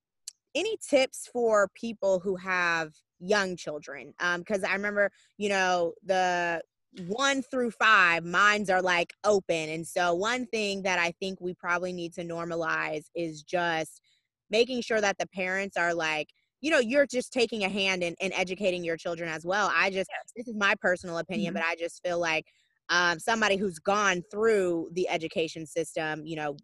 any 0.56 0.78
tips 0.90 1.30
for 1.32 1.70
people 1.76 2.20
who 2.20 2.36
have 2.38 2.92
young 3.20 3.56
children? 3.56 4.14
Um 4.20 4.40
because 4.42 4.64
i 4.64 4.74
remember 4.74 5.12
you 5.38 5.50
know 5.50 5.94
the 6.04 6.62
one 7.08 7.42
through 7.44 7.72
five 7.72 8.26
minds 8.26 8.70
are 8.70 8.82
like 8.82 9.14
open 9.24 9.70
and 9.70 9.86
so 9.86 10.14
one 10.14 10.46
thing 10.48 10.82
that 10.82 10.98
i 10.98 11.12
think 11.20 11.40
we 11.40 11.54
probably 11.54 11.94
need 11.94 12.12
to 12.14 12.24
normalize 12.24 13.06
is 13.16 13.44
just 13.44 14.02
making 14.50 14.82
sure 14.82 15.00
that 15.00 15.16
the 15.20 15.28
parents 15.28 15.78
are 15.78 15.94
like 15.94 16.28
you 16.62 16.72
know 16.72 16.80
you're 16.80 17.06
just 17.06 17.32
taking 17.32 17.64
a 17.64 17.70
hand 17.70 18.02
in, 18.04 18.16
in 18.20 18.34
educating 18.34 18.84
your 18.84 18.98
children 18.98 19.30
as 19.30 19.46
well 19.46 19.72
i 19.76 19.90
just 19.90 20.10
yes. 20.10 20.32
this 20.36 20.48
is 20.48 20.56
my 20.56 20.74
personal 20.82 21.20
opinion 21.20 21.54
mm-hmm. 21.54 21.62
but 21.62 21.70
i 21.70 21.76
just 21.76 22.02
feel 22.04 22.20
like 22.20 22.46
um, 22.92 23.20
somebody 23.20 23.56
who's 23.56 23.78
gone 23.78 24.24
through 24.32 24.90
the 24.94 25.08
education 25.10 25.68
system 25.68 26.26
you 26.26 26.36
know 26.36 26.58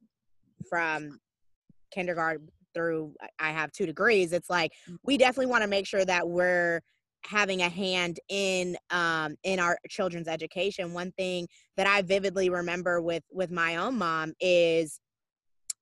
from 0.67 1.19
kindergarten 1.91 2.47
through 2.73 3.13
i 3.39 3.51
have 3.51 3.71
two 3.71 3.85
degrees 3.85 4.33
it's 4.33 4.49
like 4.49 4.71
mm. 4.89 4.97
we 5.03 5.17
definitely 5.17 5.45
want 5.45 5.61
to 5.61 5.69
make 5.69 5.85
sure 5.85 6.03
that 6.03 6.27
we're 6.27 6.81
having 7.25 7.61
a 7.61 7.69
hand 7.69 8.19
in 8.29 8.77
um 8.91 9.35
in 9.43 9.59
our 9.59 9.77
children's 9.89 10.27
education 10.27 10.93
one 10.93 11.11
thing 11.13 11.47
that 11.77 11.87
i 11.87 12.01
vividly 12.01 12.49
remember 12.49 13.01
with 13.01 13.23
with 13.31 13.51
my 13.51 13.75
own 13.75 13.97
mom 13.97 14.33
is 14.39 14.99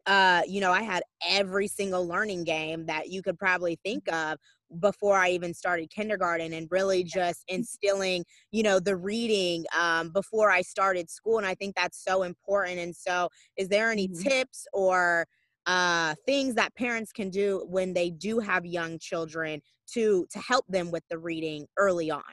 uh 0.06 0.42
you 0.48 0.62
know 0.62 0.72
i 0.72 0.82
had 0.82 1.04
every 1.28 1.68
single 1.68 2.08
learning 2.08 2.44
game 2.44 2.86
that 2.86 3.10
you 3.10 3.22
could 3.22 3.38
probably 3.38 3.78
think 3.84 4.12
of 4.12 4.38
before 4.80 5.18
i 5.18 5.30
even 5.30 5.54
started 5.54 5.90
kindergarten 5.90 6.54
and 6.54 6.68
really 6.72 7.04
just 7.04 7.44
instilling 7.48 8.24
you 8.52 8.64
know 8.64 8.80
the 8.80 8.96
reading 8.96 9.66
um 9.80 10.10
before 10.10 10.50
i 10.50 10.62
started 10.62 11.10
school 11.10 11.38
and 11.38 11.46
i 11.46 11.54
think 11.54 11.76
that's 11.76 12.04
so 12.04 12.24
important 12.24 12.80
and 12.80 12.96
so 12.96 13.30
is 13.58 13.68
there 13.68 13.92
any 13.92 14.08
mm-hmm. 14.08 14.24
tips 14.24 14.66
or 14.74 15.26
uh, 15.66 16.14
things 16.26 16.56
that 16.56 16.76
parents 16.76 17.12
can 17.12 17.30
do 17.30 17.66
when 17.70 17.94
they 17.94 18.10
do 18.10 18.40
have 18.40 18.66
young 18.66 19.00
children 19.00 19.62
to 19.94 20.28
to 20.32 20.40
help 20.40 20.66
them 20.68 20.92
with 20.92 21.04
the 21.10 21.18
reading 21.18 21.68
early 21.78 22.12
on? 22.12 22.24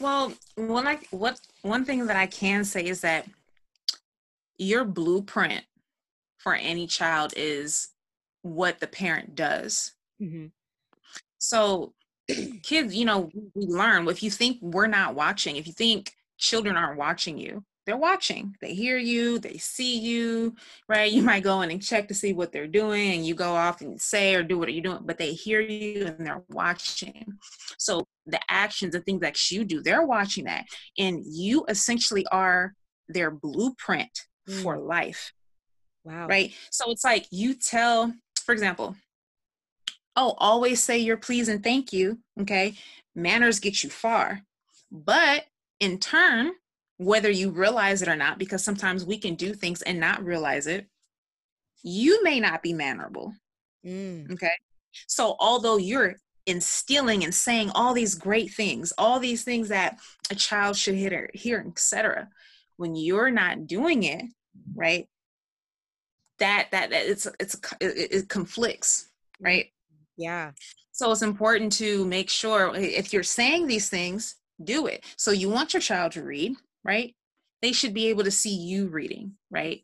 Well 0.00 0.32
one 0.56 0.86
I, 0.86 0.98
what 1.10 1.40
one 1.62 1.84
thing 1.84 2.06
that 2.06 2.16
i 2.16 2.26
can 2.26 2.64
say 2.64 2.84
is 2.84 3.02
that 3.02 3.26
your 4.58 4.84
blueprint 4.84 5.64
for 6.38 6.54
any 6.54 6.86
child 6.86 7.32
is 7.36 7.88
what 8.42 8.80
the 8.80 8.86
parent 8.86 9.34
does. 9.34 9.92
Mm-hmm. 10.20 10.46
so 11.38 11.94
kids 12.62 12.94
you 12.94 13.04
know 13.04 13.30
we 13.54 13.66
learn. 13.66 14.06
If 14.08 14.22
you 14.22 14.30
think 14.30 14.58
we're 14.60 14.86
not 14.86 15.14
watching 15.14 15.56
if 15.56 15.66
you 15.66 15.72
think 15.72 16.12
children 16.38 16.76
aren't 16.76 16.98
watching 16.98 17.38
you 17.38 17.64
they're 17.84 17.96
watching. 17.96 18.56
They 18.60 18.74
hear 18.74 18.96
you 18.96 19.38
they 19.38 19.58
see 19.58 19.98
you 19.98 20.54
right? 20.88 21.10
You 21.10 21.22
might 21.22 21.42
go 21.42 21.62
in 21.62 21.70
and 21.70 21.82
check 21.82 22.08
to 22.08 22.14
see 22.14 22.32
what 22.32 22.52
they're 22.52 22.66
doing 22.66 23.12
and 23.12 23.26
you 23.26 23.34
go 23.34 23.54
off 23.54 23.80
and 23.80 24.00
say 24.00 24.34
or 24.34 24.42
do 24.42 24.58
what 24.58 24.72
you're 24.72 24.82
doing 24.82 25.02
but 25.04 25.18
they 25.18 25.32
hear 25.32 25.60
you 25.60 26.06
and 26.06 26.26
they're 26.26 26.44
watching. 26.48 27.26
So 27.78 28.06
the 28.26 28.40
actions 28.48 28.94
and 28.94 29.04
things 29.04 29.20
that 29.20 29.50
you 29.50 29.64
do 29.64 29.82
they're 29.82 30.06
watching 30.06 30.44
that 30.44 30.64
and 30.98 31.22
you 31.24 31.64
essentially 31.68 32.26
are 32.30 32.74
their 33.08 33.30
blueprint 33.30 34.26
mm. 34.48 34.62
for 34.62 34.78
life 34.78 35.32
wow. 36.04 36.26
right? 36.26 36.54
So 36.70 36.90
it's 36.90 37.04
like 37.04 37.26
you 37.30 37.54
tell 37.54 38.12
for 38.44 38.52
example 38.52 38.96
oh 40.14 40.34
always 40.38 40.82
say 40.82 40.98
your 40.98 41.16
please 41.16 41.48
and 41.48 41.62
thank 41.62 41.92
you 41.92 42.18
okay? 42.40 42.74
Manners 43.14 43.60
get 43.60 43.82
you 43.82 43.90
far 43.90 44.42
but 44.90 45.44
in 45.80 45.98
turn 45.98 46.52
whether 47.04 47.30
you 47.30 47.50
realize 47.50 48.02
it 48.02 48.08
or 48.08 48.16
not, 48.16 48.38
because 48.38 48.64
sometimes 48.64 49.04
we 49.04 49.18
can 49.18 49.34
do 49.34 49.54
things 49.54 49.82
and 49.82 49.98
not 50.00 50.24
realize 50.24 50.66
it, 50.66 50.86
you 51.82 52.22
may 52.22 52.40
not 52.40 52.62
be 52.62 52.72
mannerable. 52.72 53.34
Mm. 53.84 54.32
Okay. 54.32 54.52
So, 55.06 55.36
although 55.38 55.76
you're 55.76 56.16
instilling 56.46 57.24
and 57.24 57.34
saying 57.34 57.70
all 57.74 57.94
these 57.94 58.14
great 58.14 58.52
things, 58.52 58.92
all 58.98 59.20
these 59.20 59.44
things 59.44 59.68
that 59.68 59.98
a 60.30 60.34
child 60.34 60.76
should 60.76 60.94
hear, 60.94 61.30
hear 61.34 61.64
etc., 61.66 62.28
when 62.76 62.94
you're 62.94 63.30
not 63.30 63.66
doing 63.66 64.02
it, 64.02 64.24
right? 64.74 65.08
That 66.38 66.68
that, 66.72 66.90
that 66.90 67.06
it's 67.06 67.26
it's 67.38 67.54
it, 67.80 68.12
it 68.12 68.28
conflicts, 68.28 69.08
right? 69.40 69.66
Yeah. 70.16 70.52
So 70.92 71.10
it's 71.10 71.22
important 71.22 71.72
to 71.74 72.04
make 72.04 72.28
sure 72.28 72.74
if 72.74 73.12
you're 73.12 73.22
saying 73.22 73.66
these 73.66 73.88
things, 73.88 74.36
do 74.62 74.86
it. 74.86 75.04
So 75.16 75.30
you 75.30 75.48
want 75.48 75.72
your 75.72 75.80
child 75.80 76.12
to 76.12 76.22
read, 76.22 76.54
right? 76.84 77.14
They 77.60 77.72
should 77.72 77.94
be 77.94 78.08
able 78.08 78.24
to 78.24 78.30
see 78.30 78.54
you 78.54 78.88
reading, 78.88 79.34
right? 79.50 79.82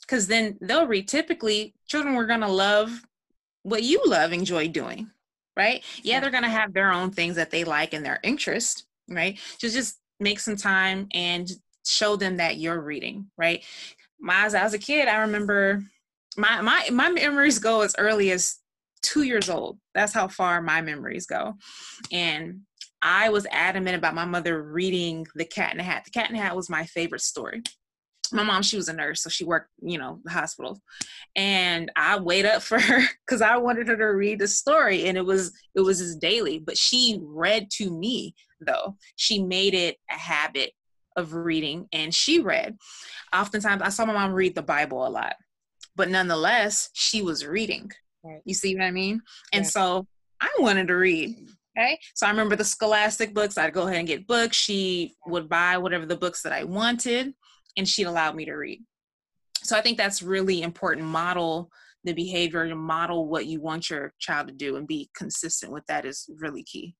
Because 0.00 0.26
then 0.26 0.58
they'll 0.60 0.86
read. 0.86 1.08
Typically, 1.08 1.74
children 1.88 2.14
were 2.14 2.26
going 2.26 2.40
to 2.40 2.48
love 2.48 3.02
what 3.62 3.82
you 3.82 4.02
love, 4.06 4.32
enjoy 4.32 4.68
doing, 4.68 5.10
right? 5.56 5.82
Yeah, 6.02 6.20
they're 6.20 6.30
going 6.30 6.42
to 6.42 6.48
have 6.48 6.72
their 6.72 6.92
own 6.92 7.10
things 7.10 7.36
that 7.36 7.50
they 7.50 7.64
like 7.64 7.92
and 7.92 8.04
their 8.04 8.20
interest, 8.22 8.86
right? 9.08 9.38
So 9.58 9.68
just 9.68 9.98
make 10.20 10.40
some 10.40 10.56
time 10.56 11.08
and 11.12 11.50
show 11.84 12.16
them 12.16 12.36
that 12.36 12.58
you're 12.58 12.80
reading, 12.80 13.30
right? 13.36 13.64
My, 14.20 14.44
as 14.44 14.74
a 14.74 14.78
kid, 14.78 15.08
I 15.08 15.18
remember 15.18 15.82
my 16.36 16.60
my 16.60 16.88
my 16.90 17.10
memories 17.10 17.58
go 17.58 17.82
as 17.82 17.94
early 17.98 18.30
as 18.30 18.58
two 19.02 19.22
years 19.22 19.50
old. 19.50 19.78
That's 19.94 20.12
how 20.12 20.28
far 20.28 20.62
my 20.62 20.80
memories 20.80 21.26
go. 21.26 21.54
And 22.10 22.60
I 23.02 23.30
was 23.30 23.46
adamant 23.50 23.96
about 23.96 24.14
my 24.14 24.24
mother 24.24 24.62
reading 24.62 25.26
The 25.34 25.44
Cat 25.44 25.72
in 25.72 25.78
the 25.78 25.84
Hat. 25.84 26.04
The 26.04 26.10
Cat 26.10 26.30
in 26.30 26.36
the 26.36 26.42
Hat 26.42 26.56
was 26.56 26.70
my 26.70 26.86
favorite 26.86 27.20
story. 27.20 27.62
My 28.30 28.44
mom, 28.44 28.62
she 28.62 28.76
was 28.76 28.88
a 28.88 28.94
nurse, 28.94 29.22
so 29.22 29.28
she 29.28 29.44
worked, 29.44 29.70
you 29.82 29.98
know, 29.98 30.20
the 30.24 30.30
hospital. 30.30 30.80
And 31.36 31.90
I 31.96 32.18
wait 32.18 32.46
up 32.46 32.62
for 32.62 32.78
her 32.78 33.02
because 33.26 33.42
I 33.42 33.56
wanted 33.58 33.88
her 33.88 33.96
to 33.96 34.06
read 34.06 34.38
the 34.38 34.48
story. 34.48 35.06
And 35.06 35.18
it 35.18 35.26
was 35.26 35.52
it 35.74 35.80
was 35.80 35.98
just 35.98 36.20
daily. 36.20 36.58
But 36.58 36.78
she 36.78 37.18
read 37.20 37.70
to 37.72 37.90
me 37.90 38.34
though. 38.60 38.96
She 39.16 39.42
made 39.42 39.74
it 39.74 39.98
a 40.10 40.14
habit 40.14 40.72
of 41.16 41.34
reading 41.34 41.88
and 41.92 42.14
she 42.14 42.40
read. 42.40 42.78
Oftentimes 43.34 43.82
I 43.82 43.90
saw 43.90 44.06
my 44.06 44.14
mom 44.14 44.32
read 44.32 44.54
the 44.54 44.62
Bible 44.62 45.06
a 45.06 45.10
lot. 45.10 45.34
But 45.94 46.08
nonetheless, 46.08 46.88
she 46.94 47.20
was 47.20 47.44
reading. 47.44 47.90
Right. 48.24 48.40
You 48.44 48.54
see 48.54 48.74
what 48.74 48.84
I 48.84 48.92
mean? 48.92 49.20
And 49.52 49.64
yeah. 49.64 49.70
so 49.70 50.06
I 50.40 50.48
wanted 50.58 50.88
to 50.88 50.94
read. 50.94 51.36
Okay. 51.78 51.98
So 52.14 52.26
I 52.26 52.30
remember 52.30 52.56
the 52.56 52.64
scholastic 52.64 53.32
books. 53.32 53.56
I'd 53.56 53.72
go 53.72 53.86
ahead 53.86 53.98
and 53.98 54.08
get 54.08 54.26
books. 54.26 54.56
She 54.56 55.14
would 55.26 55.48
buy 55.48 55.78
whatever 55.78 56.04
the 56.04 56.16
books 56.16 56.42
that 56.42 56.52
I 56.52 56.64
wanted 56.64 57.34
and 57.76 57.88
she'd 57.88 58.06
allow 58.06 58.32
me 58.32 58.44
to 58.44 58.52
read. 58.52 58.82
So 59.62 59.76
I 59.76 59.80
think 59.80 59.96
that's 59.96 60.22
really 60.22 60.62
important. 60.62 61.06
Model 61.06 61.70
the 62.04 62.12
behavior 62.12 62.68
to 62.68 62.74
model 62.74 63.28
what 63.28 63.46
you 63.46 63.60
want 63.60 63.88
your 63.88 64.12
child 64.18 64.48
to 64.48 64.52
do 64.52 64.76
and 64.76 64.86
be 64.86 65.08
consistent 65.16 65.72
with 65.72 65.86
that 65.86 66.04
is 66.04 66.28
really 66.38 66.64
key. 66.64 66.94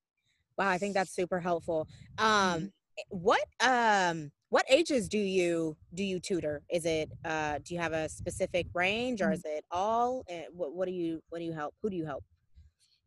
Wow, 0.57 0.69
I 0.69 0.79
think 0.79 0.95
that's 0.95 1.15
super 1.15 1.41
helpful. 1.41 1.89
Um 2.19 2.27
mm-hmm. 2.29 2.67
what 3.09 3.43
um 3.61 4.31
what 4.51 4.65
ages 4.69 5.09
do 5.09 5.19
you 5.19 5.77
do 5.95 6.05
you 6.05 6.21
tutor? 6.21 6.63
Is 6.71 6.85
it 6.85 7.11
uh 7.25 7.59
do 7.65 7.75
you 7.75 7.81
have 7.81 7.93
a 7.93 8.09
specific 8.09 8.67
range 8.75 9.23
or 9.23 9.27
mm-hmm. 9.27 9.35
is 9.35 9.43
it 9.45 9.65
all? 9.71 10.25
Eh, 10.29 10.45
what 10.53 10.73
what 10.75 10.87
do 10.87 10.95
you 10.95 11.21
what 11.31 11.41
do 11.41 11.45
you 11.45 11.53
help? 11.53 11.75
Who 11.83 11.91
do 11.91 11.97
you 11.97 12.07
help? 12.07 12.23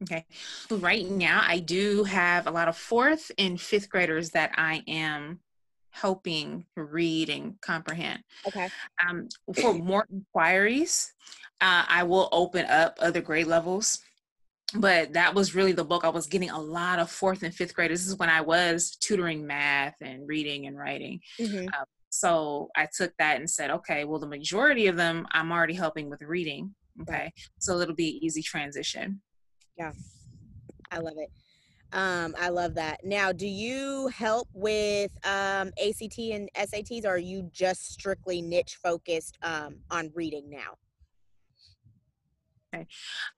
Okay. 0.05 0.25
Right 0.71 1.05
now, 1.05 1.43
I 1.45 1.59
do 1.59 2.03
have 2.05 2.47
a 2.47 2.51
lot 2.51 2.67
of 2.67 2.77
fourth 2.77 3.31
and 3.37 3.59
fifth 3.59 3.89
graders 3.89 4.29
that 4.31 4.51
I 4.55 4.83
am 4.87 5.39
helping 5.91 6.65
read 6.75 7.29
and 7.29 7.59
comprehend. 7.61 8.23
Okay. 8.47 8.69
Um, 9.07 9.27
for 9.59 9.73
more 9.73 10.07
inquiries, 10.11 11.13
uh, 11.61 11.85
I 11.87 12.03
will 12.03 12.29
open 12.31 12.65
up 12.65 12.97
other 13.01 13.21
grade 13.21 13.47
levels. 13.47 13.99
But 14.73 15.13
that 15.13 15.35
was 15.35 15.55
really 15.55 15.71
the 15.71 15.85
book. 15.85 16.03
I 16.03 16.09
was 16.09 16.27
getting 16.27 16.49
a 16.49 16.59
lot 16.59 16.99
of 16.99 17.09
fourth 17.09 17.43
and 17.43 17.53
fifth 17.53 17.75
graders. 17.75 18.01
This 18.01 18.09
is 18.09 18.17
when 18.17 18.29
I 18.29 18.41
was 18.41 18.97
tutoring 18.97 19.45
math 19.45 19.95
and 20.01 20.27
reading 20.27 20.65
and 20.65 20.77
writing. 20.77 21.21
Mm-hmm. 21.39 21.67
Uh, 21.67 21.85
So 22.09 22.69
I 22.75 22.87
took 22.97 23.11
that 23.19 23.37
and 23.37 23.49
said, 23.49 23.71
okay, 23.71 24.05
well, 24.05 24.19
the 24.19 24.27
majority 24.27 24.87
of 24.87 24.95
them 24.95 25.27
I'm 25.31 25.51
already 25.51 25.75
helping 25.75 26.09
with 26.09 26.21
reading. 26.21 26.73
Okay. 27.01 27.31
So 27.59 27.79
it'll 27.79 27.93
be 27.93 28.19
easy 28.25 28.41
transition. 28.41 29.21
Yeah. 29.77 29.91
I 30.91 30.99
love 30.99 31.17
it. 31.17 31.29
Um, 31.91 32.35
I 32.37 32.49
love 32.49 32.75
that. 32.75 33.03
Now, 33.03 33.31
do 33.31 33.47
you 33.47 34.07
help 34.07 34.47
with 34.53 35.11
um, 35.25 35.71
ACT 35.81 36.17
and 36.19 36.49
SATs, 36.57 37.05
or 37.05 37.09
are 37.09 37.17
you 37.17 37.49
just 37.53 37.93
strictly 37.93 38.41
niche 38.41 38.77
focused 38.81 39.37
um, 39.43 39.77
on 39.91 40.11
reading 40.13 40.49
now? 40.49 40.77
Okay. 42.73 42.87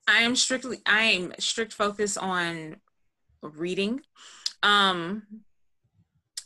I 0.07 0.19
am 0.21 0.35
strictly 0.35 0.79
I 0.85 1.03
am 1.03 1.33
strict 1.39 1.73
focus 1.73 2.17
on 2.17 2.77
reading. 3.41 4.01
Um 4.63 5.23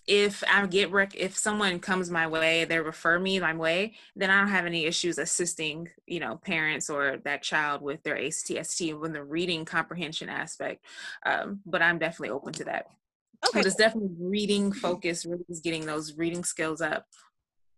if 0.08 0.44
I 0.50 0.66
get 0.66 0.92
rec- 0.92 1.16
if 1.16 1.38
someone 1.38 1.80
comes 1.80 2.10
my 2.10 2.28
way, 2.28 2.66
they 2.66 2.80
refer 2.80 3.20
me 3.20 3.40
my 3.40 3.54
way, 3.54 3.94
then 4.16 4.30
I 4.30 4.40
don't 4.40 4.50
have 4.50 4.66
any 4.66 4.86
issues 4.86 5.18
assisting, 5.18 5.90
you 6.08 6.20
know, 6.20 6.38
parents 6.38 6.90
or 6.90 7.18
that 7.24 7.44
child 7.44 7.82
with 7.82 8.04
their 8.04 8.18
ACT, 8.18 8.52
when 9.00 9.14
the 9.14 9.24
reading 9.24 9.66
comprehension 9.66 10.30
aspect. 10.30 10.84
Um, 11.26 11.62
but 11.66 11.82
I'm 11.82 12.00
definitely 12.00 12.32
open 12.32 12.54
to 12.54 12.64
that. 12.66 12.88
Okay. 13.48 13.60
But 13.60 13.66
it's 13.66 13.76
definitely 13.76 14.16
reading 14.20 14.72
focus, 14.72 15.26
really 15.26 15.46
is 15.50 15.62
getting 15.62 15.86
those 15.86 16.16
reading 16.16 16.44
skills 16.44 16.82
up 16.82 17.08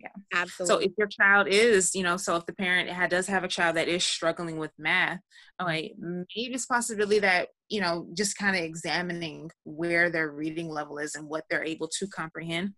yeah 0.03 0.39
absolutely 0.39 0.85
so 0.85 0.89
if 0.89 0.91
your 0.97 1.07
child 1.07 1.47
is 1.47 1.95
you 1.95 2.03
know 2.03 2.17
so 2.17 2.35
if 2.35 2.45
the 2.45 2.53
parent 2.53 2.89
had, 2.89 3.09
does 3.09 3.27
have 3.27 3.43
a 3.43 3.47
child 3.47 3.75
that 3.75 3.87
is 3.87 4.03
struggling 4.03 4.57
with 4.57 4.71
math 4.77 5.19
like 5.61 5.93
maybe 5.97 6.53
it's 6.53 6.65
possibility 6.65 7.19
that 7.19 7.47
you 7.69 7.81
know 7.81 8.07
just 8.15 8.37
kind 8.37 8.55
of 8.55 8.61
examining 8.61 9.49
where 9.63 10.09
their 10.09 10.31
reading 10.31 10.69
level 10.69 10.97
is 10.97 11.15
and 11.15 11.27
what 11.27 11.43
they're 11.49 11.63
able 11.63 11.87
to 11.87 12.07
comprehend 12.07 12.73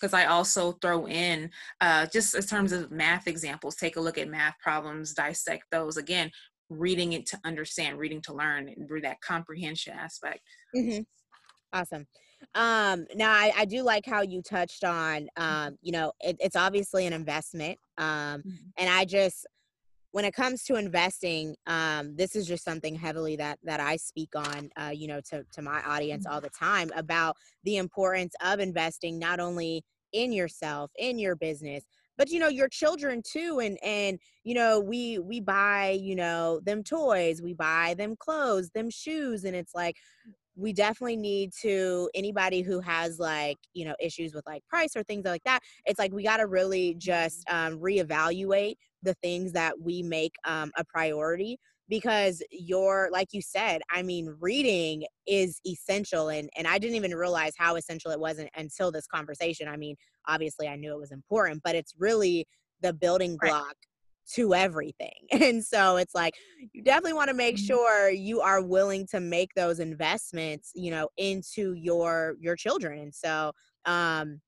because 0.00 0.12
I 0.12 0.26
also 0.26 0.72
throw 0.82 1.06
in 1.06 1.48
uh, 1.80 2.06
just 2.06 2.34
in 2.34 2.42
terms 2.42 2.72
of 2.72 2.90
math 2.90 3.28
examples, 3.28 3.76
take 3.76 3.96
a 3.96 4.00
look 4.00 4.18
at 4.18 4.28
math 4.28 4.56
problems, 4.60 5.14
dissect 5.14 5.62
those. 5.70 5.96
Again, 5.96 6.30
reading 6.68 7.12
it 7.12 7.26
to 7.26 7.38
understand, 7.44 7.98
reading 7.98 8.20
to 8.22 8.34
learn, 8.34 8.68
and 8.68 8.88
through 8.88 9.02
that 9.02 9.20
comprehension 9.20 9.94
aspect. 9.94 10.40
Mm-hmm. 10.74 11.02
Awesome. 11.72 12.06
Um, 12.54 13.06
now 13.14 13.32
I, 13.32 13.52
I 13.56 13.64
do 13.64 13.82
like 13.82 14.06
how 14.06 14.22
you 14.22 14.42
touched 14.42 14.84
on, 14.84 15.28
mm-hmm. 15.38 15.42
um, 15.42 15.78
you 15.82 15.92
know, 15.92 16.12
it, 16.20 16.36
it's 16.40 16.56
obviously 16.56 17.06
an 17.06 17.12
investment. 17.12 17.78
Um, 17.98 18.40
mm-hmm. 18.40 18.50
and 18.76 18.90
I 18.90 19.04
just, 19.04 19.46
when 20.12 20.26
it 20.26 20.34
comes 20.34 20.64
to 20.64 20.74
investing, 20.76 21.56
um, 21.66 22.14
this 22.16 22.36
is 22.36 22.46
just 22.46 22.64
something 22.64 22.94
heavily 22.94 23.36
that 23.36 23.58
that 23.64 23.80
I 23.80 23.96
speak 23.96 24.28
on, 24.36 24.70
uh, 24.76 24.90
you 24.94 25.08
know, 25.08 25.20
to 25.30 25.44
to 25.52 25.62
my 25.62 25.80
audience 25.86 26.26
mm-hmm. 26.26 26.34
all 26.34 26.40
the 26.40 26.50
time 26.50 26.90
about 26.94 27.36
the 27.64 27.78
importance 27.78 28.34
of 28.44 28.60
investing 28.60 29.18
not 29.18 29.40
only 29.40 29.82
in 30.12 30.30
yourself, 30.30 30.90
in 30.98 31.18
your 31.18 31.34
business, 31.34 31.84
but 32.18 32.30
you 32.30 32.38
know 32.38 32.48
your 32.48 32.68
children 32.68 33.22
too 33.24 33.60
and 33.60 33.78
and 33.82 34.18
you 34.44 34.54
know 34.54 34.78
we 34.78 35.18
we 35.18 35.40
buy 35.40 35.98
you 36.00 36.14
know 36.14 36.60
them 36.60 36.82
toys 36.82 37.40
we 37.42 37.54
buy 37.54 37.94
them 37.96 38.14
clothes 38.16 38.70
them 38.70 38.90
shoes 38.90 39.44
and 39.44 39.56
it's 39.56 39.74
like 39.74 39.96
we 40.56 40.72
definitely 40.72 41.16
need 41.16 41.52
to 41.62 42.10
anybody 42.14 42.60
who 42.62 42.80
has 42.80 43.18
like 43.18 43.58
you 43.72 43.84
know 43.84 43.94
issues 44.00 44.34
with 44.34 44.46
like 44.46 44.62
price 44.66 44.96
or 44.96 45.02
things 45.02 45.24
like 45.24 45.42
that 45.44 45.60
it's 45.86 45.98
like 45.98 46.12
we 46.12 46.22
got 46.22 46.38
to 46.38 46.46
really 46.46 46.90
mm-hmm. 46.90 46.98
just 46.98 47.44
um, 47.50 47.78
reevaluate 47.78 48.74
the 49.02 49.14
things 49.14 49.52
that 49.52 49.74
we 49.80 50.02
make 50.02 50.34
um, 50.46 50.70
a 50.76 50.84
priority 50.84 51.58
because 51.88 52.42
you're 52.50 53.08
like 53.12 53.28
you 53.32 53.42
said 53.42 53.80
i 53.90 54.02
mean 54.02 54.34
reading 54.40 55.04
is 55.26 55.60
essential 55.66 56.28
and 56.28 56.48
and 56.56 56.66
i 56.66 56.78
didn't 56.78 56.96
even 56.96 57.14
realize 57.14 57.52
how 57.58 57.76
essential 57.76 58.10
it 58.10 58.20
wasn't 58.20 58.48
until 58.56 58.92
this 58.92 59.06
conversation 59.06 59.68
i 59.68 59.76
mean 59.76 59.96
obviously 60.28 60.68
i 60.68 60.76
knew 60.76 60.92
it 60.92 60.98
was 60.98 61.12
important 61.12 61.60
but 61.64 61.74
it's 61.74 61.94
really 61.98 62.46
the 62.82 62.92
building 62.92 63.36
block 63.40 63.74
to 64.34 64.54
everything. 64.54 65.10
And 65.32 65.64
so 65.64 65.96
it's 65.96 66.14
like 66.14 66.34
you 66.72 66.82
definitely 66.82 67.14
want 67.14 67.28
to 67.28 67.34
make 67.34 67.56
mm-hmm. 67.56 67.66
sure 67.66 68.10
you 68.10 68.40
are 68.40 68.62
willing 68.62 69.06
to 69.08 69.20
make 69.20 69.50
those 69.54 69.80
investments, 69.80 70.70
you 70.74 70.90
know, 70.90 71.08
into 71.16 71.74
your 71.74 72.36
your 72.40 72.56
children. 72.56 72.98
And 72.98 73.14
so 73.14 73.52
um 73.84 74.40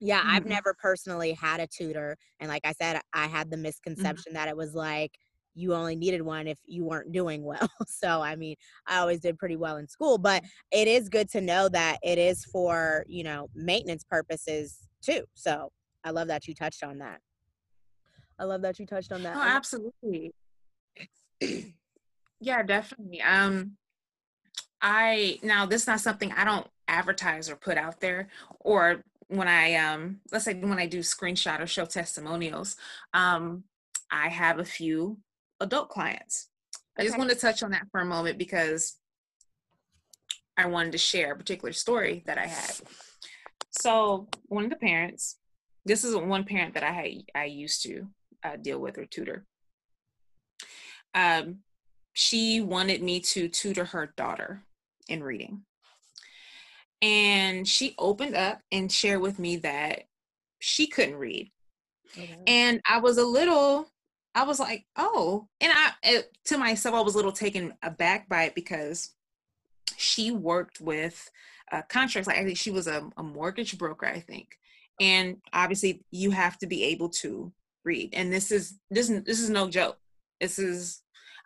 yeah, 0.00 0.20
mm-hmm. 0.20 0.30
I've 0.30 0.46
never 0.46 0.74
personally 0.80 1.32
had 1.32 1.60
a 1.60 1.66
tutor 1.66 2.16
and 2.40 2.48
like 2.48 2.62
I 2.64 2.72
said 2.72 3.00
I 3.12 3.26
had 3.26 3.50
the 3.50 3.56
mm-hmm. 3.56 3.64
misconception 3.64 4.32
mm-hmm. 4.32 4.34
that 4.34 4.48
it 4.48 4.56
was 4.56 4.74
like 4.74 5.12
you 5.54 5.72
only 5.72 5.94
needed 5.94 6.22
one 6.22 6.46
if 6.46 6.58
you 6.66 6.84
weren't 6.84 7.12
doing 7.12 7.44
well. 7.44 7.68
So, 7.86 8.20
I 8.20 8.34
mean, 8.34 8.56
I 8.86 8.98
always 8.98 9.20
did 9.20 9.38
pretty 9.38 9.56
well 9.56 9.76
in 9.76 9.86
school, 9.86 10.18
but 10.18 10.42
it 10.72 10.88
is 10.88 11.08
good 11.08 11.30
to 11.30 11.40
know 11.40 11.68
that 11.68 11.98
it 12.02 12.18
is 12.18 12.44
for, 12.44 13.04
you 13.06 13.22
know, 13.22 13.48
maintenance 13.54 14.04
purposes 14.04 14.88
too. 15.00 15.24
So, 15.34 15.70
I 16.02 16.10
love 16.10 16.28
that 16.28 16.46
you 16.46 16.54
touched 16.54 16.82
on 16.82 16.98
that. 16.98 17.20
I 18.38 18.44
love 18.44 18.62
that 18.62 18.78
you 18.78 18.86
touched 18.86 19.12
on 19.12 19.22
that. 19.22 19.36
Oh, 19.36 19.40
absolutely. 19.40 20.34
yeah, 22.40 22.62
definitely. 22.62 23.22
Um, 23.22 23.76
I 24.80 25.38
now 25.42 25.66
this 25.66 25.82
is 25.82 25.86
not 25.86 26.00
something 26.00 26.32
I 26.32 26.44
don't 26.44 26.66
advertise 26.88 27.48
or 27.48 27.56
put 27.56 27.78
out 27.78 28.00
there, 28.00 28.28
or 28.60 29.02
when 29.28 29.48
I 29.48 29.74
um, 29.76 30.20
let's 30.30 30.44
say 30.44 30.54
when 30.54 30.78
I 30.78 30.86
do 30.86 31.00
screenshot 31.00 31.60
or 31.60 31.66
show 31.66 31.86
testimonials, 31.86 32.76
um, 33.12 33.64
I 34.10 34.28
have 34.28 34.58
a 34.58 34.64
few 34.64 35.18
adult 35.60 35.88
clients. 35.88 36.48
I 36.98 37.02
just 37.02 37.18
want 37.18 37.30
to 37.30 37.36
touch 37.36 37.62
on 37.62 37.72
that 37.72 37.86
for 37.90 38.00
a 38.00 38.04
moment 38.04 38.38
because 38.38 38.96
I 40.56 40.66
wanted 40.66 40.92
to 40.92 40.98
share 40.98 41.32
a 41.32 41.36
particular 41.36 41.72
story 41.72 42.22
that 42.26 42.38
I 42.38 42.46
had. 42.46 42.72
So 43.70 44.28
one 44.46 44.64
of 44.64 44.70
the 44.70 44.76
parents, 44.76 45.36
this 45.84 46.04
is 46.04 46.14
one 46.14 46.44
parent 46.44 46.74
that 46.74 46.84
I 46.84 46.92
had 46.92 47.10
I 47.34 47.44
used 47.46 47.82
to 47.84 48.06
uh, 48.44 48.56
deal 48.56 48.78
with 48.78 48.98
or 48.98 49.06
tutor. 49.06 49.44
Um, 51.14 51.60
she 52.12 52.60
wanted 52.60 53.02
me 53.02 53.20
to 53.20 53.48
tutor 53.48 53.84
her 53.86 54.12
daughter 54.16 54.62
in 55.08 55.22
reading. 55.22 55.62
And 57.02 57.66
she 57.66 57.94
opened 57.98 58.34
up 58.34 58.60
and 58.70 58.90
shared 58.90 59.20
with 59.20 59.38
me 59.38 59.56
that 59.56 60.04
she 60.58 60.86
couldn't 60.86 61.16
read. 61.16 61.50
Okay. 62.16 62.38
And 62.46 62.80
I 62.88 62.98
was 62.98 63.18
a 63.18 63.24
little, 63.24 63.88
I 64.34 64.44
was 64.44 64.58
like, 64.58 64.86
oh, 64.96 65.48
and 65.60 65.72
I, 65.74 65.90
it, 66.02 66.36
to 66.46 66.58
myself, 66.58 66.94
I 66.94 67.00
was 67.00 67.14
a 67.14 67.18
little 67.18 67.32
taken 67.32 67.74
aback 67.82 68.28
by 68.28 68.44
it 68.44 68.54
because 68.54 69.10
she 69.96 70.30
worked 70.30 70.80
with 70.80 71.30
uh, 71.72 71.82
contracts. 71.88 72.26
Like 72.26 72.38
I 72.38 72.44
think 72.44 72.56
she 72.56 72.70
was 72.70 72.86
a, 72.86 73.08
a 73.16 73.22
mortgage 73.22 73.76
broker, 73.76 74.06
I 74.06 74.20
think. 74.20 74.56
And 75.00 75.38
obviously, 75.52 76.04
you 76.10 76.30
have 76.30 76.56
to 76.58 76.66
be 76.66 76.84
able 76.84 77.08
to 77.10 77.52
read. 77.84 78.14
And 78.14 78.32
this 78.32 78.50
is 78.50 78.78
this 78.90 79.08
this 79.08 79.40
is 79.40 79.50
no 79.50 79.68
joke. 79.68 79.98
This 80.40 80.58
is 80.58 81.00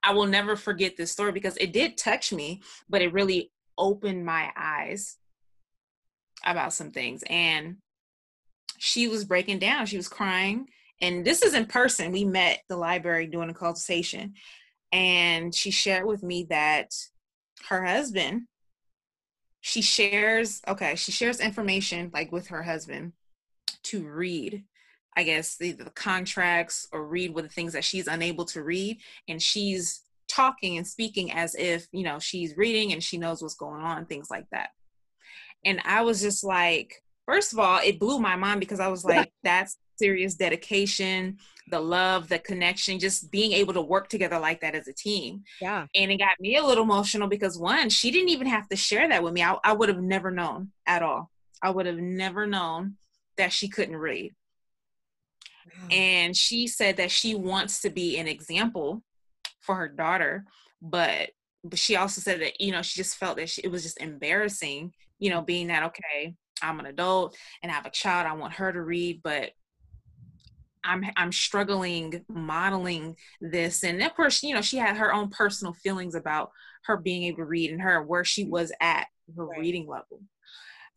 i 0.04 0.12
will 0.12 0.26
never 0.26 0.54
forget 0.54 0.96
this 0.96 1.10
story 1.10 1.32
because 1.32 1.56
it 1.56 1.72
did 1.72 1.98
touch 1.98 2.32
me 2.32 2.62
but 2.88 3.02
it 3.02 3.12
really 3.12 3.50
opened 3.76 4.24
my 4.24 4.48
eyes 4.56 5.16
about 6.44 6.72
some 6.72 6.90
things. 6.90 7.22
And 7.28 7.76
she 8.78 9.08
was 9.08 9.24
breaking 9.24 9.58
down. 9.58 9.86
She 9.86 9.96
was 9.96 10.08
crying. 10.08 10.66
And 11.00 11.24
this 11.24 11.42
is 11.42 11.54
in 11.54 11.66
person. 11.66 12.12
We 12.12 12.24
met 12.24 12.60
the 12.68 12.76
library 12.76 13.26
doing 13.26 13.50
a 13.50 13.54
consultation. 13.54 14.34
And 14.92 15.54
she 15.54 15.70
shared 15.70 16.06
with 16.06 16.22
me 16.22 16.46
that 16.50 16.90
her 17.68 17.84
husband 17.84 18.42
she 19.60 19.82
shares 19.82 20.62
okay 20.68 20.94
she 20.94 21.10
shares 21.10 21.40
information 21.40 22.08
like 22.14 22.30
with 22.30 22.46
her 22.46 22.62
husband 22.62 23.12
to 23.82 24.06
read 24.06 24.62
I 25.18 25.24
guess 25.24 25.56
the, 25.56 25.72
the 25.72 25.90
contracts 25.90 26.86
or 26.92 27.04
read 27.04 27.34
with 27.34 27.44
the 27.44 27.50
things 27.50 27.72
that 27.72 27.82
she's 27.82 28.06
unable 28.06 28.44
to 28.46 28.62
read, 28.62 29.00
and 29.26 29.42
she's 29.42 30.02
talking 30.28 30.76
and 30.76 30.86
speaking 30.86 31.32
as 31.32 31.56
if 31.56 31.88
you 31.90 32.04
know 32.04 32.20
she's 32.20 32.56
reading 32.56 32.92
and 32.92 33.02
she 33.02 33.18
knows 33.18 33.42
what's 33.42 33.56
going 33.56 33.82
on, 33.82 34.06
things 34.06 34.30
like 34.30 34.46
that. 34.52 34.68
And 35.64 35.80
I 35.84 36.02
was 36.02 36.22
just 36.22 36.44
like, 36.44 37.02
first 37.26 37.52
of 37.52 37.58
all, 37.58 37.80
it 37.84 37.98
blew 37.98 38.20
my 38.20 38.36
mind 38.36 38.60
because 38.60 38.78
I 38.78 38.86
was 38.86 39.04
like, 39.04 39.32
that's 39.42 39.76
serious 39.98 40.36
dedication, 40.36 41.38
the 41.68 41.80
love, 41.80 42.28
the 42.28 42.38
connection, 42.38 43.00
just 43.00 43.32
being 43.32 43.50
able 43.50 43.74
to 43.74 43.82
work 43.82 44.08
together 44.08 44.38
like 44.38 44.60
that 44.60 44.76
as 44.76 44.86
a 44.86 44.92
team. 44.92 45.42
Yeah. 45.60 45.86
And 45.96 46.12
it 46.12 46.18
got 46.18 46.38
me 46.38 46.58
a 46.58 46.64
little 46.64 46.84
emotional 46.84 47.26
because 47.26 47.58
one, 47.58 47.90
she 47.90 48.12
didn't 48.12 48.28
even 48.28 48.46
have 48.46 48.68
to 48.68 48.76
share 48.76 49.08
that 49.08 49.24
with 49.24 49.32
me. 49.32 49.42
I, 49.42 49.56
I 49.64 49.72
would 49.72 49.88
have 49.88 50.00
never 50.00 50.30
known 50.30 50.70
at 50.86 51.02
all. 51.02 51.28
I 51.60 51.70
would 51.70 51.86
have 51.86 51.98
never 51.98 52.46
known 52.46 52.98
that 53.36 53.52
she 53.52 53.68
couldn't 53.68 53.96
read. 53.96 54.36
And 55.90 56.36
she 56.36 56.66
said 56.66 56.96
that 56.96 57.10
she 57.10 57.34
wants 57.34 57.80
to 57.82 57.90
be 57.90 58.18
an 58.18 58.26
example 58.26 59.02
for 59.60 59.74
her 59.74 59.88
daughter, 59.88 60.44
but 60.80 61.30
but 61.64 61.78
she 61.78 61.96
also 61.96 62.20
said 62.20 62.40
that 62.40 62.60
you 62.60 62.72
know 62.72 62.82
she 62.82 63.00
just 63.00 63.16
felt 63.16 63.36
that 63.36 63.48
she, 63.48 63.62
it 63.62 63.70
was 63.70 63.82
just 63.82 64.00
embarrassing, 64.00 64.92
you 65.18 65.30
know, 65.30 65.42
being 65.42 65.68
that 65.68 65.82
okay, 65.84 66.34
I'm 66.62 66.80
an 66.80 66.86
adult 66.86 67.36
and 67.62 67.70
I 67.70 67.74
have 67.74 67.86
a 67.86 67.90
child, 67.90 68.26
I 68.26 68.34
want 68.34 68.54
her 68.54 68.72
to 68.72 68.82
read, 68.82 69.20
but 69.22 69.50
I'm 70.84 71.04
I'm 71.16 71.32
struggling 71.32 72.24
modeling 72.28 73.16
this, 73.40 73.84
and 73.84 74.02
of 74.02 74.14
course, 74.14 74.42
you 74.42 74.54
know, 74.54 74.62
she 74.62 74.78
had 74.78 74.96
her 74.96 75.12
own 75.12 75.28
personal 75.28 75.74
feelings 75.74 76.14
about 76.14 76.50
her 76.84 76.96
being 76.96 77.24
able 77.24 77.38
to 77.38 77.44
read 77.44 77.70
and 77.70 77.82
her 77.82 78.02
where 78.02 78.24
she 78.24 78.44
was 78.44 78.72
at 78.80 79.06
her 79.36 79.46
right. 79.46 79.60
reading 79.60 79.86
level, 79.86 80.22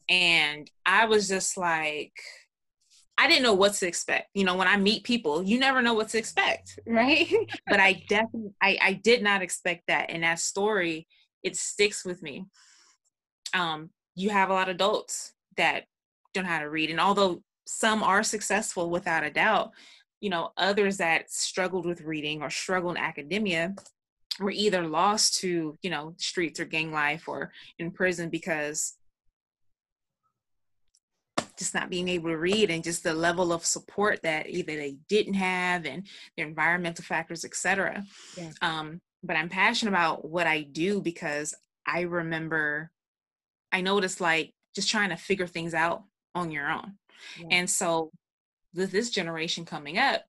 and 0.08 0.70
I 0.86 1.06
was 1.06 1.28
just 1.28 1.58
like, 1.58 2.14
I 3.22 3.28
didn't 3.28 3.44
know 3.44 3.54
what 3.54 3.74
to 3.76 3.88
expect. 3.88 4.30
You 4.34 4.44
know, 4.46 4.56
when 4.56 4.68
I 4.68 4.78
meet 4.78 5.04
people, 5.04 5.44
you 5.44 5.60
never 5.60 5.84
know 5.84 5.94
what 5.94 6.10
to 6.10 6.18
expect, 6.18 6.80
right? 6.88 7.32
but 7.68 7.80
I 7.80 8.04
definitely, 8.10 8.56
I, 8.60 8.80
I 8.82 8.94
did 8.94 9.22
not 9.22 9.44
expect 9.44 9.84
that. 9.90 10.10
And 10.10 10.24
that 10.24 10.40
story, 10.40 11.08
it 11.44 11.56
sticks 11.56 12.04
with 12.04 12.24
me. 12.24 12.46
Um, 13.54 13.92
you 14.16 14.32
have 14.32 14.50
a 14.50 14.54
lot 14.54 14.70
of 14.70 14.76
adults 14.76 15.34
that 15.56 15.84
don't 16.34 16.46
know 16.46 16.50
how 16.50 16.62
to 16.62 16.70
read. 16.70 16.90
And 16.90 17.00
although 17.00 17.44
some 17.68 18.02
are 18.02 18.24
successful 18.24 18.90
without 18.90 19.24
a 19.24 19.30
doubt, 19.30 19.70
you 20.20 20.32
know, 20.32 20.50
others 20.58 20.98
that 20.98 21.30
struggled 21.30 21.86
with 21.86 22.02
reading 22.02 22.42
or 22.42 22.50
struggled 22.50 22.98
in 22.98 23.04
academia 23.04 23.76
were 24.40 24.50
either 24.50 24.88
lost 24.88 25.40
to, 25.42 25.78
you 25.84 25.92
know, 25.92 26.16
streets 26.18 26.60
or 26.60 26.66
gang 26.66 26.92
life 26.92 27.28
or 27.28 27.52
in 27.78 27.92
prison 27.92 28.32
because 28.32 28.96
just 31.62 31.76
not 31.76 31.92
being 31.92 32.08
able 32.08 32.30
to 32.30 32.38
read 32.38 32.72
and 32.72 32.84
just 32.84 33.04
the 33.04 33.14
level 33.14 33.54
of 33.54 33.64
support 33.64 34.24
that 34.24 34.50
either 34.50 34.76
they 34.76 34.98
didn't 35.08 35.36
have 35.36 35.86
and 35.86 36.08
their 36.36 36.48
environmental 36.48 37.06
factors, 37.06 37.46
etc. 37.46 38.04
Yeah. 38.36 38.50
Um, 38.64 39.00
but 39.22 39.36
I'm 39.36 39.48
passionate 39.48 39.92
about 39.92 40.28
what 40.28 40.48
I 40.48 40.64
do 40.64 41.02
because 41.02 41.54
I 41.86 42.02
remember, 42.02 42.90
I 43.72 43.82
noticed 43.82 44.20
like 44.20 44.56
just 44.74 44.90
trying 44.90 45.10
to 45.10 45.16
figure 45.16 45.46
things 45.46 45.76
out 45.76 46.02
on 46.34 46.50
your 46.50 46.68
own. 46.68 46.96
Yeah. 47.40 47.48
And 47.52 47.70
so 47.70 48.10
with 48.74 48.92
this 48.92 49.12
generation 49.12 49.64
coming 49.64 50.00
up, 50.00 50.24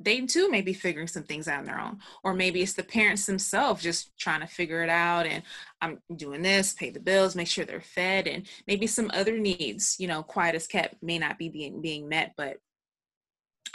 they 0.00 0.20
too 0.22 0.50
may 0.50 0.60
be 0.60 0.72
figuring 0.72 1.06
some 1.06 1.22
things 1.22 1.46
out 1.46 1.60
on 1.60 1.64
their 1.64 1.80
own 1.80 1.98
or 2.24 2.34
maybe 2.34 2.60
it's 2.62 2.72
the 2.72 2.82
parents 2.82 3.26
themselves 3.26 3.82
just 3.82 4.16
trying 4.18 4.40
to 4.40 4.46
figure 4.46 4.82
it 4.82 4.90
out 4.90 5.26
and 5.26 5.42
i'm 5.80 5.98
doing 6.16 6.42
this 6.42 6.72
pay 6.74 6.90
the 6.90 7.00
bills 7.00 7.36
make 7.36 7.46
sure 7.46 7.64
they're 7.64 7.80
fed 7.80 8.26
and 8.26 8.46
maybe 8.66 8.86
some 8.86 9.10
other 9.14 9.38
needs 9.38 9.96
you 9.98 10.08
know 10.08 10.22
quiet 10.22 10.54
as 10.54 10.66
kept 10.66 11.00
may 11.02 11.18
not 11.18 11.38
be 11.38 11.48
being 11.48 11.80
being 11.80 12.08
met 12.08 12.32
but 12.36 12.56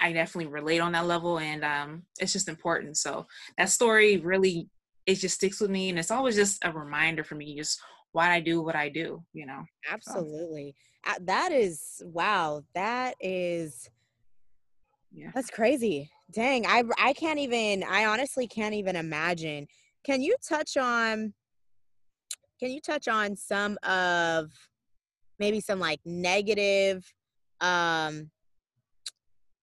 i 0.01 0.12
definitely 0.12 0.51
relate 0.51 0.79
on 0.79 0.91
that 0.91 1.08
level 1.08 1.39
and 1.39 1.63
um, 1.63 2.03
it's 2.19 2.34
just 2.34 2.49
important 2.49 2.97
so 2.97 3.25
that 3.58 3.69
story 3.69 4.17
really 4.17 4.67
it 5.05 5.15
just 5.15 5.36
sticks 5.36 5.60
with 5.60 5.71
me 5.71 5.89
and 5.89 5.97
it's 5.97 6.12
always 6.12 6.36
just 6.36 6.63
a 6.65 6.71
reminder 6.71 7.23
for 7.23 7.36
me 7.36 7.55
just 7.55 7.79
why 8.12 8.32
i 8.32 8.39
do 8.39 8.62
what 8.62 8.75
i 8.75 8.89
do 8.89 9.23
you 9.34 9.45
know 9.45 9.63
absolutely 9.89 10.75
so. 11.08 11.13
that 11.21 11.51
is 11.51 12.01
wow 12.05 12.62
that 12.73 13.15
is 13.21 13.89
yeah. 15.12 15.32
That's 15.34 15.50
crazy. 15.50 16.10
Dang, 16.32 16.65
I 16.65 16.84
I 16.98 17.13
can't 17.13 17.39
even 17.39 17.84
I 17.84 18.06
honestly 18.06 18.48
can't 18.48 18.76
even 18.76 18.95
imagine. 18.95 19.67
Can 20.04 20.22
you 20.22 20.36
touch 20.48 20.78
on 20.78 21.34
can 22.60 22.72
you 22.72 22.82
touch 22.82 23.08
on 23.08 23.36
some 23.36 23.78
of 23.84 24.52
maybe 25.39 25.62
some 25.62 25.80
like 25.80 26.00
negative 26.06 27.04
um 27.62 28.30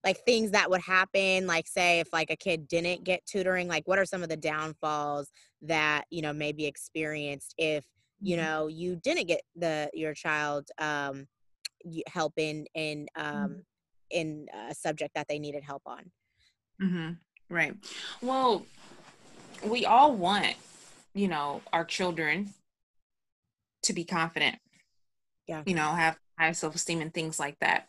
like 0.04 0.18
things 0.24 0.50
that 0.52 0.70
would 0.70 0.80
happen 0.80 1.46
like 1.46 1.66
say 1.66 2.00
if 2.00 2.12
like 2.12 2.30
a 2.30 2.37
kid 2.37 2.68
didn't 2.68 3.04
get 3.04 3.24
tutoring 3.26 3.68
like 3.68 3.87
what 3.87 3.98
are 3.98 4.04
some 4.04 4.22
of 4.22 4.28
the 4.28 4.37
downfalls 4.37 5.30
that 5.62 6.04
you 6.11 6.22
know 6.22 6.32
maybe 6.32 6.64
experienced 6.64 7.54
if 7.59 7.85
you 8.20 8.37
mm-hmm. 8.37 8.44
know 8.44 8.66
you 8.66 8.96
didn't 8.96 9.26
get 9.26 9.42
the 9.56 9.90
your 9.92 10.14
child 10.14 10.68
um 10.78 11.26
help 12.09 12.32
in 12.37 12.66
in 12.74 13.06
mm-hmm. 13.16 13.44
um 13.44 13.62
in 14.10 14.46
a 14.68 14.74
subject 14.74 15.14
that 15.14 15.28
they 15.28 15.38
needed 15.38 15.62
help 15.62 15.82
on. 15.86 16.10
Mm-hmm. 16.82 17.10
Right. 17.48 17.74
Well, 18.20 18.66
we 19.64 19.86
all 19.86 20.14
want, 20.14 20.54
you 21.14 21.28
know, 21.28 21.62
our 21.72 21.84
children 21.84 22.54
to 23.84 23.92
be 23.92 24.04
confident. 24.04 24.56
Yeah. 25.46 25.62
You 25.64 25.74
know, 25.74 25.92
have 25.92 26.18
high 26.38 26.52
self 26.52 26.74
esteem 26.74 27.00
and 27.00 27.14
things 27.14 27.38
like 27.38 27.58
that. 27.60 27.88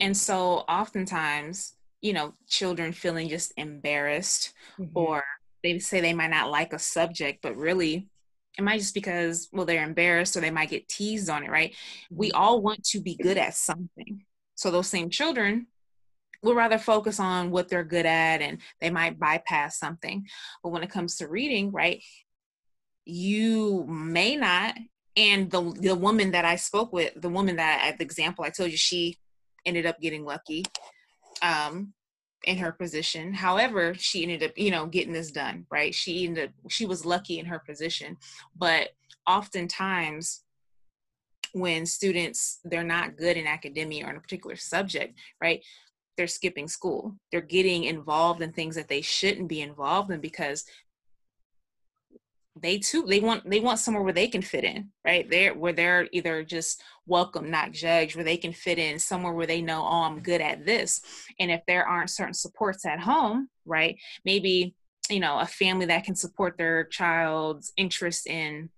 And 0.00 0.16
so 0.16 0.64
oftentimes, 0.68 1.74
you 2.00 2.12
know, 2.12 2.34
children 2.48 2.92
feeling 2.92 3.28
just 3.28 3.52
embarrassed 3.56 4.52
mm-hmm. 4.78 4.96
or 4.96 5.22
they 5.62 5.78
say 5.78 6.00
they 6.00 6.14
might 6.14 6.30
not 6.30 6.50
like 6.50 6.72
a 6.72 6.78
subject, 6.78 7.40
but 7.42 7.56
really 7.56 8.08
it 8.56 8.62
might 8.62 8.78
just 8.78 8.94
because, 8.94 9.48
well, 9.52 9.66
they're 9.66 9.84
embarrassed 9.84 10.36
or 10.36 10.40
they 10.40 10.50
might 10.50 10.70
get 10.70 10.88
teased 10.88 11.28
on 11.28 11.44
it, 11.44 11.50
right? 11.50 11.72
Mm-hmm. 11.72 12.16
We 12.16 12.32
all 12.32 12.62
want 12.62 12.84
to 12.84 13.00
be 13.00 13.16
good 13.16 13.38
at 13.38 13.54
something. 13.54 14.24
So 14.54 14.70
those 14.70 14.88
same 14.88 15.10
children 15.10 15.66
will 16.42 16.54
rather 16.54 16.78
focus 16.78 17.18
on 17.18 17.50
what 17.50 17.68
they're 17.68 17.84
good 17.84 18.06
at 18.06 18.42
and 18.42 18.58
they 18.80 18.90
might 18.90 19.18
bypass 19.18 19.78
something. 19.78 20.26
But 20.62 20.70
when 20.70 20.82
it 20.82 20.90
comes 20.90 21.16
to 21.16 21.28
reading, 21.28 21.72
right, 21.72 22.02
you 23.04 23.84
may 23.88 24.36
not. 24.36 24.76
And 25.16 25.50
the 25.50 25.72
the 25.80 25.94
woman 25.94 26.32
that 26.32 26.44
I 26.44 26.56
spoke 26.56 26.92
with, 26.92 27.12
the 27.14 27.28
woman 27.28 27.56
that 27.56 27.82
at 27.86 27.98
the 27.98 28.04
example 28.04 28.44
I 28.44 28.50
told 28.50 28.72
you, 28.72 28.76
she 28.76 29.16
ended 29.64 29.86
up 29.86 30.00
getting 30.00 30.24
lucky 30.24 30.64
um, 31.40 31.92
in 32.44 32.58
her 32.58 32.72
position. 32.72 33.32
However, 33.32 33.94
she 33.94 34.22
ended 34.22 34.42
up, 34.42 34.52
you 34.56 34.70
know, 34.70 34.86
getting 34.86 35.12
this 35.12 35.30
done, 35.30 35.66
right? 35.70 35.94
She 35.94 36.26
ended 36.26 36.48
up, 36.48 36.70
she 36.70 36.84
was 36.84 37.06
lucky 37.06 37.38
in 37.38 37.46
her 37.46 37.60
position. 37.60 38.16
But 38.56 38.90
oftentimes 39.26 40.42
when 41.54 41.86
students 41.86 42.60
they're 42.64 42.84
not 42.84 43.16
good 43.16 43.36
in 43.36 43.46
academia 43.46 44.06
or 44.06 44.10
in 44.10 44.16
a 44.16 44.20
particular 44.20 44.56
subject 44.56 45.18
right 45.40 45.62
they're 46.16 46.26
skipping 46.26 46.68
school. 46.68 47.16
They're 47.30 47.40
getting 47.40 47.84
involved 47.84 48.42
in 48.42 48.52
things 48.52 48.76
that 48.76 48.88
they 48.88 49.00
shouldn't 49.00 49.48
be 49.48 49.60
involved 49.60 50.10
in 50.10 50.20
because 50.20 50.64
they 52.56 52.78
too 52.78 53.04
they 53.08 53.18
want 53.18 53.48
they 53.50 53.58
want 53.58 53.80
somewhere 53.80 54.04
where 54.04 54.12
they 54.12 54.28
can 54.28 54.42
fit 54.42 54.62
in 54.62 54.90
right? 55.04 55.28
There 55.28 55.54
where 55.54 55.72
they're 55.72 56.08
either 56.12 56.44
just 56.44 56.82
welcome 57.04 57.50
not 57.50 57.72
judged 57.72 58.14
where 58.14 58.24
they 58.24 58.36
can 58.36 58.52
fit 58.52 58.78
in 58.78 58.98
somewhere 59.00 59.32
where 59.32 59.46
they 59.46 59.60
know 59.60 59.82
oh 59.82 60.04
i'm 60.04 60.20
good 60.20 60.40
at 60.40 60.64
this. 60.64 61.00
And 61.40 61.50
if 61.50 61.62
there 61.66 61.86
aren't 61.86 62.10
certain 62.10 62.34
supports 62.34 62.86
at 62.86 63.00
home 63.00 63.48
right 63.66 63.96
maybe 64.24 64.76
you 65.10 65.18
know 65.18 65.40
a 65.40 65.46
family 65.46 65.86
that 65.86 66.04
can 66.04 66.14
support 66.14 66.56
their 66.56 66.84
child's 66.84 67.72
interest 67.76 68.28
in 68.28 68.70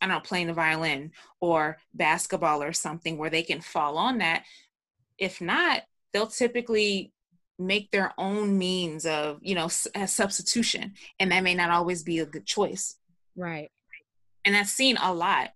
I 0.00 0.06
don't 0.06 0.14
know, 0.14 0.20
playing 0.20 0.48
the 0.48 0.52
violin 0.52 1.12
or 1.40 1.78
basketball 1.92 2.62
or 2.62 2.72
something 2.72 3.18
where 3.18 3.30
they 3.30 3.42
can 3.42 3.60
fall 3.60 3.96
on 3.96 4.18
that. 4.18 4.44
If 5.18 5.40
not, 5.40 5.82
they'll 6.12 6.26
typically 6.26 7.12
make 7.58 7.90
their 7.90 8.12
own 8.18 8.58
means 8.58 9.06
of, 9.06 9.38
you 9.42 9.54
know, 9.54 9.68
a 9.94 10.02
uh, 10.02 10.06
substitution. 10.06 10.94
And 11.20 11.30
that 11.30 11.44
may 11.44 11.54
not 11.54 11.70
always 11.70 12.02
be 12.02 12.18
a 12.18 12.26
good 12.26 12.46
choice. 12.46 12.96
Right. 13.36 13.70
And 14.44 14.56
I've 14.56 14.68
seen 14.68 14.96
a 14.96 15.12
lot 15.12 15.50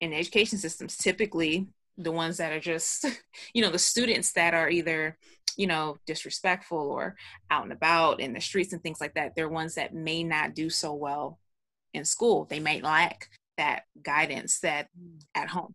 in 0.00 0.12
education 0.12 0.58
systems. 0.58 0.96
Typically, 0.96 1.68
the 1.96 2.12
ones 2.12 2.36
that 2.36 2.52
are 2.52 2.60
just, 2.60 3.06
you 3.54 3.62
know, 3.62 3.70
the 3.70 3.78
students 3.78 4.32
that 4.32 4.54
are 4.54 4.68
either, 4.68 5.16
you 5.56 5.66
know, 5.66 5.96
disrespectful 6.06 6.78
or 6.78 7.16
out 7.50 7.64
and 7.64 7.72
about 7.72 8.20
in 8.20 8.32
the 8.32 8.40
streets 8.40 8.72
and 8.72 8.82
things 8.82 9.00
like 9.00 9.14
that, 9.14 9.34
they're 9.34 9.48
ones 9.48 9.74
that 9.74 9.94
may 9.94 10.22
not 10.22 10.54
do 10.54 10.70
so 10.70 10.94
well 10.94 11.38
in 11.94 12.04
school. 12.04 12.44
They 12.44 12.60
may 12.60 12.80
lack 12.80 13.28
that 13.58 13.82
guidance 14.02 14.60
that 14.60 14.88
mm. 14.98 15.20
at 15.34 15.48
home. 15.48 15.74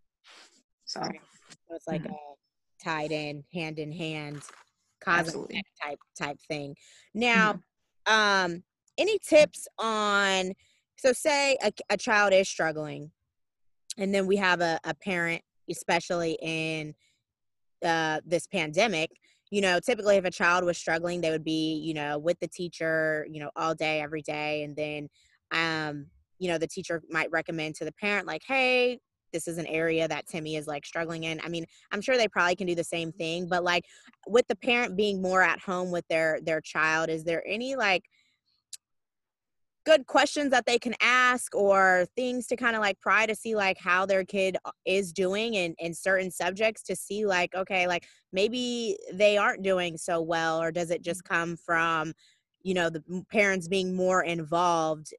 So, 0.85 1.01
so 1.01 1.75
it's 1.75 1.87
like 1.87 2.01
mm-hmm. 2.01 2.13
a 2.13 2.83
tied 2.83 3.11
in, 3.11 3.43
hand 3.53 3.77
in 3.77 3.91
hand, 3.91 4.41
cause 4.99 5.33
type 5.81 5.99
type 6.17 6.37
thing. 6.47 6.75
Now, 7.13 7.61
mm-hmm. 8.07 8.53
um, 8.53 8.63
any 8.97 9.19
tips 9.19 9.67
on? 9.77 10.53
So, 10.97 11.13
say 11.13 11.57
a, 11.63 11.71
a 11.91 11.97
child 11.97 12.33
is 12.33 12.49
struggling, 12.49 13.11
and 13.97 14.13
then 14.13 14.25
we 14.25 14.37
have 14.37 14.61
a, 14.61 14.79
a 14.83 14.93
parent, 14.95 15.41
especially 15.69 16.37
in 16.41 16.95
uh, 17.83 18.21
this 18.25 18.47
pandemic, 18.47 19.11
you 19.53 19.61
know, 19.61 19.79
typically 19.79 20.15
if 20.15 20.25
a 20.25 20.31
child 20.31 20.65
was 20.65 20.79
struggling, 20.79 21.21
they 21.21 21.29
would 21.29 21.43
be, 21.43 21.75
you 21.75 21.93
know, 21.93 22.17
with 22.17 22.39
the 22.39 22.47
teacher, 22.47 23.27
you 23.29 23.39
know, 23.39 23.51
all 23.55 23.75
day, 23.75 24.01
every 24.01 24.23
day. 24.23 24.63
And 24.63 24.75
then 24.75 25.09
um, 25.51 26.07
you 26.39 26.47
know 26.47 26.57
the 26.57 26.67
teacher 26.67 27.01
might 27.09 27.31
recommend 27.31 27.75
to 27.75 27.85
the 27.85 27.91
parent 27.93 28.27
like 28.27 28.41
hey 28.47 28.99
this 29.33 29.47
is 29.47 29.57
an 29.57 29.65
area 29.65 30.07
that 30.07 30.27
Timmy 30.27 30.55
is 30.55 30.67
like 30.67 30.85
struggling 30.85 31.23
in. 31.23 31.41
I 31.43 31.49
mean, 31.49 31.65
I'm 31.91 31.99
sure 32.01 32.15
they 32.15 32.27
probably 32.27 32.55
can 32.55 32.67
do 32.67 32.75
the 32.75 32.83
same 32.83 33.11
thing, 33.11 33.49
but 33.49 33.63
like 33.63 33.83
with 34.27 34.47
the 34.47 34.55
parent 34.55 34.95
being 34.95 35.21
more 35.21 35.41
at 35.41 35.59
home 35.59 35.91
with 35.91 36.07
their 36.07 36.39
their 36.41 36.61
child, 36.61 37.09
is 37.09 37.25
there 37.25 37.43
any 37.45 37.75
like 37.75 38.03
good 39.85 40.05
questions 40.07 40.51
that 40.51 40.65
they 40.65 40.79
can 40.79 40.93
ask 41.01 41.53
or 41.53 42.05
things 42.15 42.47
to 42.47 42.55
kind 42.55 42.73
of 42.73 42.81
like 42.81 42.97
pry 43.01 43.25
to 43.25 43.35
see 43.35 43.53
like 43.53 43.77
how 43.77 44.05
their 44.05 44.23
kid 44.23 44.55
uh, 44.63 44.71
is 44.85 45.11
doing 45.11 45.55
in 45.55 45.75
in 45.79 45.93
certain 45.93 46.31
subjects 46.31 46.83
to 46.83 46.95
see 46.95 47.25
like 47.25 47.53
okay, 47.55 47.87
like 47.87 48.05
maybe 48.31 48.97
they 49.13 49.37
aren't 49.37 49.63
doing 49.63 49.97
so 49.97 50.21
well 50.21 50.61
or 50.61 50.71
does 50.71 50.91
it 50.91 51.01
just 51.01 51.23
mm. 51.23 51.29
come 51.29 51.57
from 51.57 52.13
you 52.61 52.73
know 52.73 52.89
the 52.89 53.03
parents 53.29 53.67
being 53.67 53.93
more 53.93 54.23
involved 54.23 55.13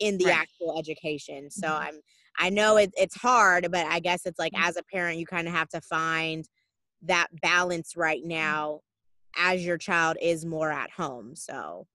in 0.00 0.18
the 0.18 0.26
right. 0.26 0.38
actual 0.38 0.78
education. 0.78 1.50
So 1.50 1.68
mm-hmm. 1.68 1.88
I'm 1.88 2.00
I 2.38 2.50
know 2.50 2.76
it, 2.76 2.92
it's 2.96 3.16
hard, 3.16 3.68
but 3.70 3.86
I 3.86 4.00
guess 4.00 4.26
it's 4.26 4.38
like 4.38 4.52
mm-hmm. 4.52 4.68
as 4.68 4.76
a 4.76 4.82
parent, 4.82 5.18
you 5.18 5.26
kind 5.26 5.46
of 5.46 5.54
have 5.54 5.68
to 5.70 5.80
find 5.80 6.48
that 7.02 7.28
balance 7.42 7.96
right 7.96 8.20
mm-hmm. 8.20 8.28
now 8.28 8.80
as 9.36 9.64
your 9.64 9.78
child 9.78 10.16
is 10.20 10.44
more 10.44 10.70
at 10.70 10.90
home. 10.90 11.34
So, 11.34 11.86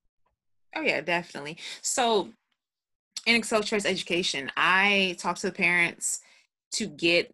oh, 0.76 0.82
yeah, 0.82 1.02
definitely. 1.02 1.58
So, 1.82 2.30
in 3.26 3.36
Excel 3.36 3.64
Choice 3.64 3.86
Education, 3.86 4.52
I 4.56 5.16
talk 5.20 5.38
to 5.38 5.48
the 5.48 5.54
parents 5.54 6.22
to 6.74 6.88
get 6.88 7.34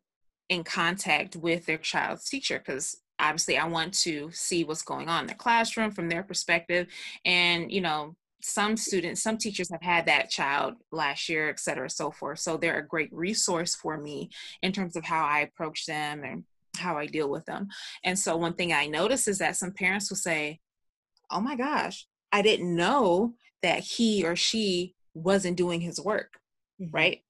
in 0.50 0.64
contact 0.64 1.36
with 1.36 1.66
their 1.66 1.78
child's 1.78 2.28
teacher 2.28 2.60
because 2.60 2.98
obviously 3.20 3.58
I 3.58 3.68
want 3.68 3.94
to 4.02 4.30
see 4.32 4.64
what's 4.64 4.82
going 4.82 5.10
on 5.10 5.22
in 5.22 5.28
the 5.28 5.36
classroom 5.36 5.92
from 5.92 6.10
their 6.10 6.24
perspective. 6.24 6.88
And, 7.24 7.72
you 7.72 7.82
know, 7.82 8.16
some 8.46 8.78
students, 8.78 9.24
some 9.24 9.38
teachers 9.38 9.72
have 9.72 9.82
had 9.82 10.06
that 10.06 10.30
child 10.30 10.76
last 10.92 11.30
year, 11.30 11.50
et 11.50 11.60
cetera, 11.60 11.90
so 11.90 12.12
forth. 12.12 12.40
So 12.40 12.58
they're 12.58 12.80
a 12.80 12.88
great 12.88 13.10
resource 13.12 13.76
for 13.76 13.98
me 13.98 14.30
in 14.62 14.72
terms 14.72 14.96
of 14.96 15.04
how 15.04 15.26
I 15.26 15.40
approach 15.40 15.86
them 15.86 16.24
and 16.24 16.44
how 16.78 16.98
I 16.98 17.08
deal 17.08 17.30
with 17.30 17.46
them. 17.46 17.68
And 18.04 18.18
so 18.18 18.38
one 18.38 18.54
thing 18.54 18.72
I 18.72 18.86
notice 18.86 19.28
is 19.28 19.40
that 19.40 19.58
some 19.58 19.72
parents 19.72 20.12
will 20.12 20.18
say, 20.18 20.60
Oh 21.32 21.42
my 21.42 21.56
gosh, 21.56 22.06
I 22.32 22.44
didn't 22.44 22.76
know 22.76 23.34
that 23.64 23.80
he 23.80 24.24
or 24.24 24.36
she 24.36 24.94
wasn't 25.16 25.58
doing 25.58 25.82
his 25.82 26.00
work. 26.00 26.34
Mm-hmm. 26.80 26.96
Right. 26.96 27.22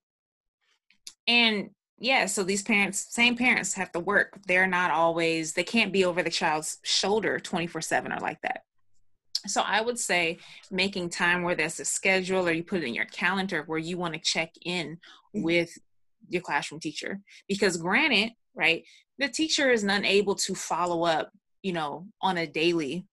And 1.27 1.69
yeah, 1.97 2.25
so 2.25 2.43
these 2.43 2.61
parents, 2.61 3.07
same 3.09 3.37
parents 3.37 3.73
have 3.75 3.91
to 3.93 4.01
work. 4.01 4.37
They're 4.47 4.67
not 4.67 4.91
always, 4.91 5.53
they 5.53 5.63
can't 5.63 5.93
be 5.93 6.03
over 6.03 6.21
the 6.21 6.29
child's 6.29 6.77
shoulder 6.83 7.39
24 7.39 7.79
7 7.79 8.11
or 8.11 8.19
like 8.19 8.41
that. 8.41 8.63
So 9.47 9.61
I 9.61 9.81
would 9.81 9.99
say 9.99 10.39
making 10.71 11.09
time 11.09 11.43
where 11.43 11.55
there's 11.55 11.79
a 11.79 11.85
schedule 11.85 12.47
or 12.47 12.51
you 12.51 12.63
put 12.63 12.81
it 12.81 12.87
in 12.87 12.93
your 12.93 13.05
calendar 13.05 13.63
where 13.65 13.79
you 13.79 13.97
want 13.97 14.13
to 14.13 14.19
check 14.19 14.51
in 14.63 14.95
mm-hmm. 14.95 15.43
with 15.43 15.77
your 16.29 16.41
classroom 16.41 16.79
teacher. 16.79 17.19
Because 17.47 17.77
granted, 17.77 18.31
right, 18.55 18.83
the 19.17 19.29
teacher 19.29 19.69
is 19.69 19.83
unable 19.83 20.35
to 20.35 20.55
follow 20.55 21.03
up, 21.03 21.31
you 21.61 21.73
know, 21.73 22.07
on 22.21 22.37
a 22.37 22.47
daily 22.47 23.05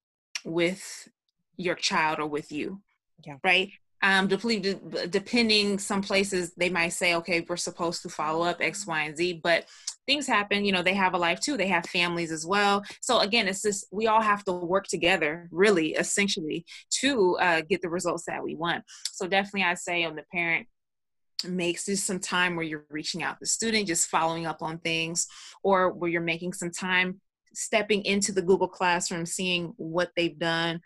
with 0.45 1.09
your 1.57 1.75
child 1.75 2.19
or 2.19 2.27
with 2.27 2.51
you. 2.51 2.81
Yeah. 3.25 3.37
Right 3.45 3.71
um, 4.03 4.27
depending 4.27 5.79
some 5.79 6.03
places 6.03 6.53
they 6.57 6.69
might 6.69 6.91
say 6.91 7.15
okay 7.15 7.45
we're 7.49 7.57
supposed 7.57 8.03
to 8.03 8.09
follow 8.09 8.45
up 8.45 8.59
x 8.61 8.87
y 8.87 9.05
and 9.05 9.17
z 9.17 9.41
but 9.43 9.67
things 10.07 10.27
happen 10.27 10.65
you 10.65 10.73
know 10.73 10.83
they 10.83 10.95
have 10.95 11.15
a 11.15 11.19
life 11.19 11.41
too 11.41 11.57
they 11.57 11.69
have 11.69 11.87
families 11.87 12.33
as 12.33 12.47
well 12.47 12.83
so 13.01 13.21
again 13.21 13.49
it's 13.49 13.63
just 13.63 13.87
we 13.91 14.07
all 14.07 14.21
have 14.21 14.45
to 14.45 14.53
work 14.53 14.87
together 14.87 15.49
really 15.51 15.93
essentially 15.95 16.65
to 16.91 17.37
uh, 17.39 17.63
get 17.69 17.81
the 17.83 17.89
results 17.89 18.25
that 18.27 18.43
we 18.43 18.55
want 18.55 18.85
so 19.13 19.27
definitely 19.27 19.63
i 19.63 19.75
say 19.75 20.05
on 20.05 20.17
the 20.17 20.25
parent 20.33 20.67
makes 21.49 21.85
this 21.85 22.05
some 22.05 22.21
time 22.21 22.55
where 22.55 22.65
you're 22.65 22.85
reaching 22.91 23.23
out 23.23 23.33
to 23.33 23.41
the 23.41 23.47
student 23.47 23.87
just 23.89 24.09
following 24.09 24.47
up 24.47 24.63
on 24.63 24.79
things 24.79 25.27
or 25.65 25.91
where 25.91 26.11
you're 26.11 26.21
making 26.21 26.53
some 26.53 26.71
time 26.71 27.21
stepping 27.53 28.05
into 28.05 28.33
the 28.33 28.43
google 28.43 28.69
classroom 28.69 29.27
seeing 29.27 29.73
what 29.77 30.11
they've 30.17 30.39
done 30.39 30.81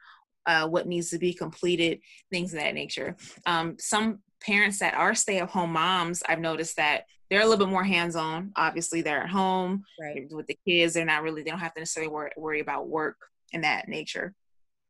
uh, 0.46 0.66
what 0.66 0.86
needs 0.86 1.10
to 1.10 1.18
be 1.18 1.34
completed, 1.34 1.98
things 2.30 2.54
of 2.54 2.60
that 2.60 2.74
nature. 2.74 3.16
Um, 3.46 3.76
some 3.78 4.20
parents 4.40 4.78
that 4.78 4.94
are 4.94 5.14
stay 5.14 5.38
at 5.38 5.50
home 5.50 5.72
moms, 5.72 6.22
I've 6.28 6.40
noticed 6.40 6.76
that 6.76 7.04
they're 7.30 7.40
a 7.40 7.46
little 7.46 7.64
bit 7.64 7.70
more 7.70 7.84
hands 7.84 8.16
on. 8.16 8.52
Obviously, 8.56 9.02
they're 9.02 9.22
at 9.22 9.30
home 9.30 9.84
right. 10.00 10.26
with 10.30 10.46
the 10.46 10.58
kids. 10.66 10.94
They're 10.94 11.04
not 11.04 11.22
really, 11.22 11.42
they 11.42 11.50
don't 11.50 11.58
have 11.58 11.74
to 11.74 11.80
necessarily 11.80 12.12
worry, 12.12 12.30
worry 12.36 12.60
about 12.60 12.88
work 12.88 13.16
and 13.52 13.64
that 13.64 13.88
nature. 13.88 14.34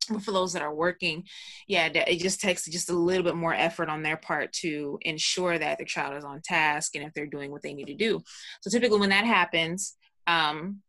But 0.09 0.23
for 0.23 0.31
those 0.31 0.53
that 0.53 0.63
are 0.63 0.75
working, 0.75 1.25
yeah, 1.67 1.87
it 1.87 2.21
just 2.21 2.41
takes 2.41 2.67
just 2.67 2.91
a 2.91 2.95
little 2.95 3.25
bit 3.25 3.35
more 3.35 3.55
effort 3.55 3.89
on 3.89 4.03
their 4.03 4.17
part 4.17 4.53
to 4.55 4.99
ensure 5.03 5.59
that 5.59 5.79
their 5.79 5.87
child 5.87 6.17
is 6.17 6.25
on 6.25 6.41
task 6.45 6.95
and 6.95 7.05
if 7.05 7.13
they're 7.13 7.27
doing 7.27 7.51
what 7.51 7.63
they 7.63 7.75
need 7.75 7.89
to 7.89 7.95
do. 7.95 8.21
So 8.61 8.71
typically, 8.71 9.01
when 9.01 9.11
that 9.11 9.25
happens, 9.25 9.97
um, 10.27 10.81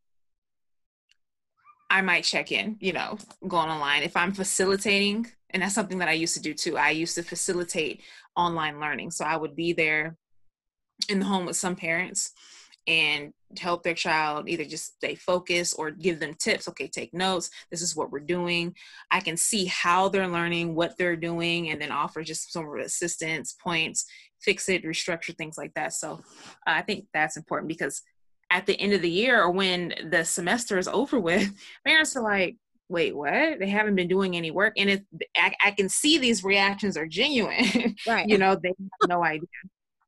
I 1.89 2.01
might 2.01 2.25
check 2.25 2.51
in, 2.51 2.77
you 2.79 2.93
know, 2.93 3.17
going 3.47 3.69
online. 3.69 4.03
If 4.03 4.17
I'm 4.17 4.33
facilitating, 4.33 5.27
and 5.51 5.63
that's 5.63 5.73
something 5.73 5.99
that 5.99 6.09
I 6.09 6.13
used 6.13 6.35
to 6.35 6.41
do 6.41 6.53
too. 6.53 6.77
I 6.77 6.89
used 6.89 7.15
to 7.15 7.23
facilitate 7.23 8.01
online 8.35 8.79
learning. 8.79 9.11
So 9.11 9.25
I 9.25 9.37
would 9.37 9.55
be 9.55 9.73
there 9.73 10.17
in 11.09 11.19
the 11.19 11.25
home 11.25 11.45
with 11.45 11.55
some 11.55 11.75
parents 11.75 12.31
and 12.87 13.33
help 13.59 13.83
their 13.83 13.93
child 13.93 14.47
either 14.47 14.63
just 14.63 14.95
stay 14.95 15.15
focused 15.15 15.75
or 15.77 15.91
give 15.91 16.19
them 16.19 16.33
tips. 16.35 16.67
Okay, 16.69 16.87
take 16.87 17.13
notes. 17.13 17.49
This 17.69 17.81
is 17.81 17.95
what 17.95 18.11
we're 18.11 18.19
doing. 18.19 18.75
I 19.11 19.19
can 19.19 19.37
see 19.37 19.65
how 19.65 20.09
they're 20.09 20.27
learning, 20.27 20.75
what 20.75 20.97
they're 20.97 21.17
doing, 21.17 21.69
and 21.69 21.81
then 21.81 21.91
offer 21.91 22.23
just 22.23 22.51
some 22.51 22.67
assistance, 22.79 23.55
points, 23.61 24.05
fix 24.41 24.69
it, 24.69 24.83
restructure 24.83 25.35
things 25.37 25.57
like 25.57 25.73
that. 25.75 25.93
So 25.93 26.21
uh, 26.65 26.71
I 26.71 26.81
think 26.81 27.05
that's 27.13 27.37
important 27.37 27.67
because 27.67 28.01
at 28.49 28.65
the 28.65 28.79
end 28.79 28.93
of 28.93 29.01
the 29.01 29.09
year 29.09 29.41
or 29.41 29.51
when 29.51 29.93
the 30.09 30.23
semester 30.23 30.77
is 30.77 30.87
over 30.87 31.19
with, 31.19 31.51
parents 31.85 32.15
are 32.15 32.23
like, 32.23 32.55
wait, 32.89 33.15
what? 33.15 33.59
They 33.59 33.67
haven't 33.67 33.95
been 33.95 34.07
doing 34.07 34.37
any 34.37 34.51
work. 34.51 34.73
And 34.77 34.89
it, 34.89 35.05
I, 35.35 35.53
I 35.63 35.71
can 35.71 35.89
see 35.89 36.17
these 36.17 36.43
reactions 36.43 36.95
are 36.95 37.07
genuine. 37.07 37.95
Right. 38.07 38.27
you 38.29 38.37
know, 38.37 38.55
they 38.55 38.69
have 38.69 39.09
no 39.09 39.23
idea. 39.23 39.47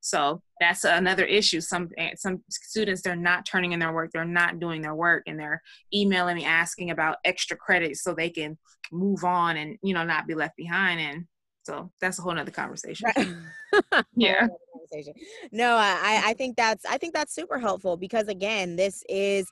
So 0.02 0.42
that's 0.60 0.84
another 0.86 1.26
issue. 1.26 1.62
Some 1.62 1.90
eh, 1.98 2.12
some 2.16 2.44
students 2.50 3.02
they're 3.02 3.16
not 3.16 3.46
turning 3.46 3.74
in 3.74 3.80
their 3.80 3.94
work. 3.94 4.12
They're 4.14 4.26
not 4.26 4.60
doing 4.60 4.82
their 4.82 4.96
work, 4.96 5.24
and 5.28 5.40
they're 5.40 5.62
emailing 5.94 6.38
me 6.38 6.46
asking 6.46 6.92
about 6.92 7.18
extra 7.26 7.58
credits 7.58 8.04
so 8.04 8.14
they 8.14 8.30
can 8.30 8.58
move 8.92 9.24
on 9.24 9.58
and 9.58 9.78
you 9.84 9.94
know 9.94 10.04
not 10.04 10.28
be 10.28 10.36
left 10.36 10.56
behind. 10.58 11.00
And 11.00 11.26
so 11.64 11.92
that's 12.00 12.20
a 12.20 12.22
whole 12.22 12.34
nother 12.34 12.52
conversation. 12.52 13.10
Right. 13.16 13.28
yeah 14.16 14.48
conversation. 14.90 15.14
No, 15.52 15.76
I 15.76 16.22
I 16.26 16.34
think 16.34 16.56
that's 16.56 16.86
I 16.86 16.98
think 16.98 17.14
that's 17.14 17.34
super 17.34 17.60
helpful 17.60 17.98
because 17.98 18.28
again, 18.28 18.76
this 18.76 19.04
is 19.10 19.52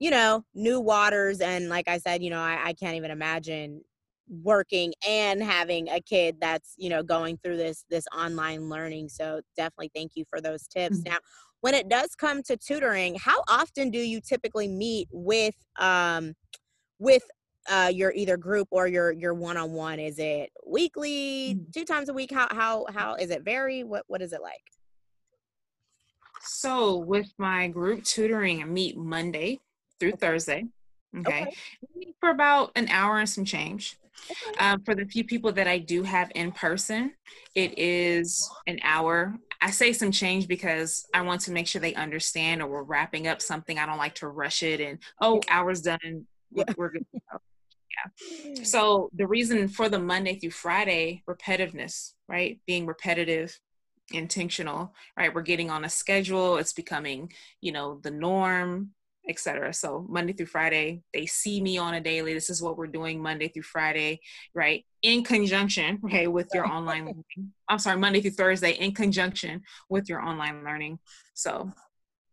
you 0.00 0.10
know 0.10 0.44
new 0.54 0.80
waters 0.80 1.40
and 1.40 1.68
like 1.68 1.88
I 1.88 1.98
said, 1.98 2.22
you 2.22 2.30
know 2.30 2.40
I, 2.40 2.58
I 2.68 2.72
can't 2.72 2.96
even 2.96 3.10
imagine 3.10 3.82
working 4.28 4.92
and 5.06 5.42
having 5.42 5.88
a 5.88 6.00
kid 6.00 6.36
that's 6.40 6.74
you 6.76 6.88
know 6.88 7.02
going 7.02 7.36
through 7.42 7.56
this 7.56 7.84
this 7.90 8.04
online 8.16 8.68
learning 8.68 9.08
so 9.08 9.40
definitely 9.56 9.90
thank 9.94 10.12
you 10.14 10.24
for 10.30 10.40
those 10.40 10.66
tips 10.66 10.98
mm-hmm. 10.98 11.10
now 11.10 11.18
when 11.60 11.74
it 11.74 11.88
does 11.88 12.14
come 12.14 12.42
to 12.42 12.56
tutoring 12.56 13.16
how 13.16 13.42
often 13.48 13.90
do 13.90 13.98
you 13.98 14.20
typically 14.20 14.68
meet 14.68 15.08
with 15.12 15.56
um 15.78 16.34
with 16.98 17.22
uh 17.68 17.90
your 17.92 18.12
either 18.12 18.36
group 18.36 18.68
or 18.70 18.86
your 18.86 19.12
your 19.12 19.34
one-on-one 19.34 19.98
is 19.98 20.18
it 20.18 20.50
weekly 20.66 21.54
mm-hmm. 21.54 21.70
two 21.74 21.84
times 21.84 22.08
a 22.08 22.14
week 22.14 22.32
how 22.32 22.46
how 22.50 22.86
how 22.90 23.14
is 23.14 23.30
it 23.30 23.42
vary 23.42 23.84
what 23.84 24.04
what 24.06 24.22
is 24.22 24.32
it 24.32 24.40
like 24.40 24.62
so 26.40 26.96
with 26.96 27.32
my 27.38 27.68
group 27.68 28.02
tutoring 28.04 28.62
i 28.62 28.64
meet 28.64 28.96
monday 28.96 29.58
through 29.98 30.10
okay. 30.10 30.26
thursday 30.26 30.64
okay, 31.18 31.42
okay. 31.42 32.14
for 32.20 32.30
about 32.30 32.72
an 32.76 32.88
hour 32.88 33.18
and 33.18 33.28
some 33.28 33.44
change. 33.44 33.98
Um, 34.58 34.82
for 34.82 34.94
the 34.94 35.04
few 35.04 35.24
people 35.24 35.52
that 35.52 35.66
i 35.66 35.78
do 35.78 36.02
have 36.02 36.30
in 36.34 36.52
person 36.52 37.12
it 37.54 37.78
is 37.78 38.50
an 38.66 38.78
hour 38.82 39.34
I 39.62 39.70
say 39.70 39.92
some 39.92 40.10
change 40.10 40.48
because 40.48 41.06
I 41.14 41.22
want 41.22 41.42
to 41.42 41.52
make 41.52 41.68
sure 41.68 41.80
they 41.80 41.94
understand 41.94 42.60
or 42.60 42.66
we're 42.66 42.82
wrapping 42.82 43.28
up 43.28 43.40
something. 43.40 43.78
I 43.78 43.86
don't 43.86 43.96
like 43.96 44.16
to 44.16 44.26
rush 44.26 44.64
it 44.64 44.80
and 44.80 44.98
oh, 45.20 45.40
hours 45.48 45.82
done. 45.82 46.26
We're, 46.50 46.64
we're 46.76 46.90
good. 46.90 47.06
Yeah. 47.14 48.64
So 48.64 49.08
the 49.14 49.26
reason 49.26 49.68
for 49.68 49.88
the 49.88 50.00
Monday 50.00 50.38
through 50.38 50.50
Friday 50.50 51.22
repetitiveness, 51.28 52.14
right? 52.28 52.60
Being 52.66 52.86
repetitive, 52.86 53.56
intentional, 54.12 54.94
right? 55.16 55.32
We're 55.32 55.42
getting 55.42 55.70
on 55.70 55.84
a 55.84 55.88
schedule. 55.88 56.56
It's 56.56 56.72
becoming, 56.72 57.32
you 57.60 57.70
know, 57.70 58.00
the 58.02 58.10
norm, 58.10 58.90
etc. 59.28 59.72
So 59.72 60.04
Monday 60.08 60.32
through 60.32 60.46
Friday, 60.46 61.02
they 61.12 61.26
see 61.26 61.60
me 61.60 61.78
on 61.78 61.94
a 61.94 62.00
daily. 62.00 62.34
This 62.34 62.50
is 62.50 62.62
what 62.62 62.76
we're 62.76 62.86
doing 62.86 63.22
Monday 63.22 63.48
through 63.48 63.62
Friday, 63.62 64.20
right? 64.54 64.84
In 65.02 65.22
conjunction, 65.22 66.00
okay, 66.04 66.26
with 66.26 66.48
your 66.52 66.66
online 66.66 67.06
learning. 67.06 67.52
I'm 67.68 67.78
sorry, 67.78 67.98
Monday 67.98 68.20
through 68.20 68.32
Thursday, 68.32 68.72
in 68.72 68.92
conjunction 68.92 69.62
with 69.88 70.08
your 70.08 70.20
online 70.20 70.64
learning. 70.64 70.98
So 71.34 71.72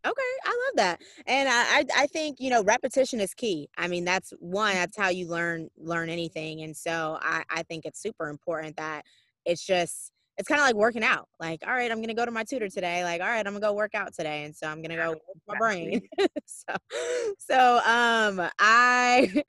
Okay, 0.06 0.22
I 0.46 0.50
love 0.50 0.78
that, 0.78 1.02
and 1.28 1.50
I, 1.52 1.84
I 2.04 2.08
think 2.08 2.38
you 2.40 2.50
know 2.50 2.64
repetition 2.64 3.20
is 3.20 3.34
key. 3.34 3.70
I 3.78 3.90
mean, 3.90 4.06
that's 4.06 4.32
one. 4.40 4.74
That's 4.74 4.96
how 4.96 5.10
you 5.10 5.28
learn 5.28 5.70
learn 5.78 6.10
anything, 6.10 6.62
and 6.62 6.76
so 6.76 7.18
I 7.22 7.44
I 7.50 7.64
think 7.64 7.86
it's 7.86 8.02
super 8.02 8.30
important 8.30 8.78
that 8.78 9.04
it's 9.44 9.66
just 9.66 10.14
it's 10.40 10.48
kind 10.48 10.62
of 10.62 10.66
like 10.66 10.76
working 10.76 11.04
out. 11.04 11.28
Like, 11.38 11.60
all 11.68 11.74
right, 11.74 11.92
I'm 11.92 12.02
gonna 12.02 12.14
go 12.14 12.24
to 12.24 12.32
my 12.32 12.46
tutor 12.46 12.70
today. 12.70 13.04
Like, 13.04 13.22
all 13.22 13.28
right, 13.28 13.46
I'm 13.46 13.54
gonna 13.54 13.60
go 13.60 13.74
work 13.74 13.94
out 13.94 14.14
today, 14.14 14.46
and 14.46 14.56
so 14.56 14.68
I'm 14.68 14.82
gonna 14.82 14.96
go 14.96 15.10
work 15.10 15.20
my 15.50 15.58
brain. 15.58 16.02
so, 16.46 16.76
so 17.38 17.82
um, 17.86 18.50
I 18.58 19.44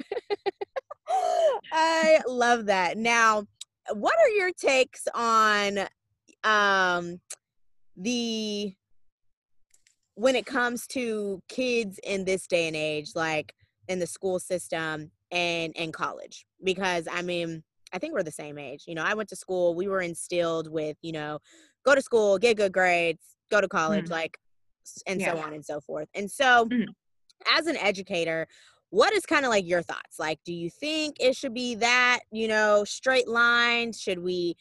I 1.72 2.20
love 2.26 2.66
that. 2.66 2.99
Now, 2.99 3.45
what 3.93 4.14
are 4.18 4.28
your 4.30 4.51
takes 4.53 5.07
on 5.14 5.86
um 6.43 7.20
the 7.97 8.74
when 10.16 10.34
it 10.34 10.45
comes 10.45 10.88
to 10.88 11.41
kids 11.49 12.01
in 12.03 12.24
this 12.24 12.49
day 12.49 12.66
and 12.66 12.76
age, 12.76 13.12
like 13.14 13.55
in 13.86 14.01
the 14.01 14.09
school 14.09 14.41
system 14.41 15.12
and 15.30 15.72
in 15.76 15.93
college, 15.93 16.47
because 16.64 17.07
I 17.09 17.22
mean, 17.22 17.62
I 17.93 17.99
think 17.99 18.14
we're 18.14 18.22
the 18.22 18.30
same 18.30 18.59
age. 18.59 18.84
You 18.86 18.95
know, 18.95 19.03
I 19.05 19.14
went 19.14 19.28
to 19.30 19.36
school, 19.36 19.74
we 19.74 19.88
were 19.88 20.01
instilled 20.01 20.70
with, 20.70 20.97
you 21.03 21.12
know, 21.12 21.38
go 21.84 21.95
to 21.95 22.03
school, 22.03 22.38
get 22.38 22.57
good 22.57 22.72
grades, 22.72 23.22
go 23.51 23.61
to 23.61 23.68
college, 23.68 24.05
mm-hmm. 24.05 24.12
like, 24.12 24.38
and 25.07 25.20
yeah. 25.20 25.34
so 25.34 25.41
on 25.41 25.53
and 25.53 25.64
so 25.64 25.80
forth. 25.80 26.09
And 26.14 26.30
so, 26.30 26.66
mm-hmm. 26.66 26.91
as 27.57 27.66
an 27.66 27.76
educator, 27.76 28.47
what 28.91 29.12
is 29.12 29.24
kind 29.24 29.45
of 29.45 29.51
like 29.51 29.66
your 29.66 29.82
thoughts? 29.82 30.18
Like, 30.18 30.38
do 30.45 30.53
you 30.53 30.68
think 30.68 31.16
it 31.20 31.36
should 31.36 31.55
be 31.55 31.76
that, 31.76 32.20
you 32.32 32.49
know, 32.49 32.84
straight 32.84 33.28
line? 33.28 33.93
Should 33.93 34.18
we, 34.18 34.57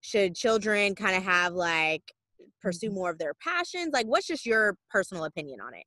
should 0.00 0.34
children 0.34 0.94
kind 0.94 1.16
of 1.16 1.22
have 1.24 1.54
like 1.54 2.02
pursue 2.60 2.86
mm-hmm. 2.86 2.96
more 2.96 3.10
of 3.10 3.18
their 3.18 3.34
passions? 3.34 3.90
Like, 3.92 4.06
what's 4.06 4.26
just 4.26 4.46
your 4.46 4.76
personal 4.90 5.24
opinion 5.24 5.60
on 5.60 5.74
it? 5.74 5.84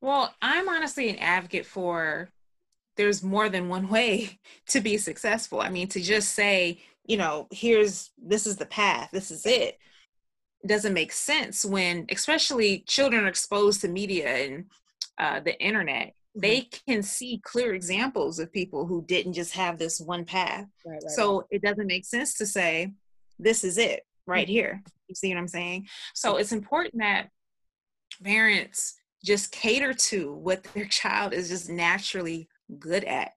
Well, 0.00 0.34
I'm 0.42 0.68
honestly 0.68 1.10
an 1.10 1.18
advocate 1.18 1.66
for 1.66 2.30
there's 2.96 3.22
more 3.22 3.48
than 3.48 3.68
one 3.68 3.88
way 3.88 4.38
to 4.68 4.80
be 4.80 4.96
successful. 4.98 5.60
I 5.60 5.70
mean, 5.70 5.88
to 5.88 6.00
just 6.00 6.34
say, 6.34 6.80
you 7.04 7.16
know, 7.16 7.48
here's 7.50 8.10
this 8.18 8.46
is 8.46 8.56
the 8.56 8.66
path, 8.66 9.10
this 9.12 9.30
is 9.30 9.44
it, 9.46 9.78
doesn't 10.66 10.94
make 10.94 11.12
sense 11.12 11.64
when, 11.64 12.06
especially 12.10 12.84
children 12.86 13.24
are 13.24 13.28
exposed 13.28 13.80
to 13.80 13.88
media 13.88 14.28
and 14.28 14.66
uh, 15.18 15.40
the 15.40 15.60
internet. 15.60 16.08
Mm-hmm. 16.08 16.40
They 16.40 16.60
can 16.86 17.02
see 17.02 17.40
clear 17.44 17.74
examples 17.74 18.38
of 18.38 18.52
people 18.52 18.86
who 18.86 19.04
didn't 19.06 19.32
just 19.32 19.52
have 19.54 19.78
this 19.78 20.00
one 20.00 20.24
path. 20.24 20.66
Right, 20.86 20.94
right, 20.94 21.10
so 21.10 21.38
right. 21.38 21.46
it 21.50 21.62
doesn't 21.62 21.86
make 21.86 22.04
sense 22.04 22.34
to 22.34 22.46
say, 22.46 22.92
this 23.38 23.64
is 23.64 23.78
it 23.78 24.02
right 24.26 24.46
mm-hmm. 24.46 24.52
here. 24.52 24.82
You 25.08 25.14
see 25.14 25.28
what 25.30 25.38
I'm 25.38 25.48
saying? 25.48 25.88
So 26.14 26.36
it's 26.36 26.52
important 26.52 26.94
that 26.98 27.28
parents 28.22 28.94
just 29.24 29.52
cater 29.52 29.94
to 29.94 30.32
what 30.34 30.62
their 30.74 30.84
child 30.90 31.32
is 31.32 31.48
just 31.48 31.68
naturally 31.68 32.48
good 32.78 33.04
at 33.04 33.32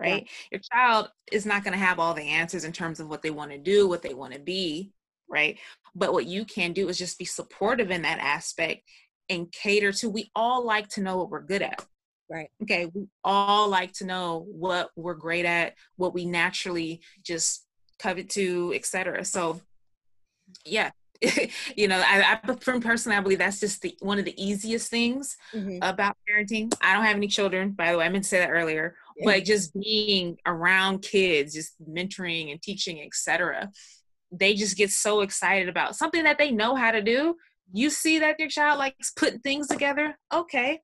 right? 0.00 0.22
Yeah. 0.22 0.58
your 0.58 0.60
child 0.72 1.08
is 1.32 1.44
not 1.44 1.64
going 1.64 1.72
to 1.72 1.84
have 1.84 1.98
all 1.98 2.14
the 2.14 2.28
answers 2.28 2.64
in 2.64 2.72
terms 2.72 3.00
of 3.00 3.08
what 3.08 3.22
they 3.22 3.30
want 3.30 3.50
to 3.50 3.58
do 3.58 3.88
what 3.88 4.02
they 4.02 4.14
want 4.14 4.32
to 4.32 4.38
be 4.38 4.92
right? 5.28 5.58
But 5.94 6.12
what 6.12 6.26
you 6.26 6.44
can 6.44 6.72
do 6.72 6.88
is 6.88 6.98
just 6.98 7.18
be 7.18 7.24
supportive 7.24 7.90
in 7.90 8.02
that 8.02 8.18
aspect 8.18 8.82
and 9.28 9.52
cater 9.52 9.92
to 9.92 10.08
we 10.08 10.30
all 10.34 10.64
like 10.64 10.88
to 10.90 11.02
know 11.02 11.18
what 11.18 11.30
we're 11.30 11.42
good 11.42 11.62
at. 11.62 11.84
Right. 12.30 12.50
Okay 12.62 12.90
we 12.92 13.06
all 13.24 13.68
like 13.68 13.92
to 13.94 14.04
know 14.04 14.46
what 14.50 14.90
we're 14.96 15.14
great 15.14 15.46
at 15.46 15.74
what 15.96 16.12
we 16.12 16.26
naturally 16.26 17.00
just 17.24 17.64
covet 17.98 18.28
to 18.30 18.72
etc 18.74 19.24
so 19.24 19.62
yeah 20.66 20.90
you 21.76 21.88
know, 21.88 22.00
I, 22.04 22.38
I 22.44 22.54
from 22.60 22.80
personally, 22.80 23.16
I 23.16 23.20
believe 23.20 23.38
that's 23.38 23.60
just 23.60 23.82
the 23.82 23.96
one 24.00 24.18
of 24.18 24.24
the 24.24 24.42
easiest 24.42 24.88
things 24.88 25.36
mm-hmm. 25.52 25.78
about 25.82 26.16
parenting. 26.28 26.72
I 26.80 26.92
don't 26.92 27.04
have 27.04 27.16
any 27.16 27.26
children, 27.26 27.72
by 27.72 27.90
the 27.90 27.98
way. 27.98 28.06
I 28.06 28.08
meant 28.08 28.24
to 28.24 28.30
say 28.30 28.38
that 28.38 28.50
earlier, 28.50 28.94
yeah. 29.16 29.24
but 29.24 29.44
just 29.44 29.78
being 29.78 30.38
around 30.46 31.02
kids, 31.02 31.54
just 31.54 31.74
mentoring 31.82 32.52
and 32.52 32.62
teaching, 32.62 33.00
etc. 33.02 33.70
They 34.30 34.54
just 34.54 34.76
get 34.76 34.90
so 34.90 35.22
excited 35.22 35.68
about 35.68 35.96
something 35.96 36.22
that 36.24 36.38
they 36.38 36.52
know 36.52 36.76
how 36.76 36.92
to 36.92 37.02
do. 37.02 37.36
You 37.72 37.90
see 37.90 38.20
that 38.20 38.38
your 38.38 38.48
child 38.48 38.78
likes 38.78 39.10
putting 39.10 39.40
things 39.40 39.66
together. 39.66 40.16
Okay, 40.32 40.80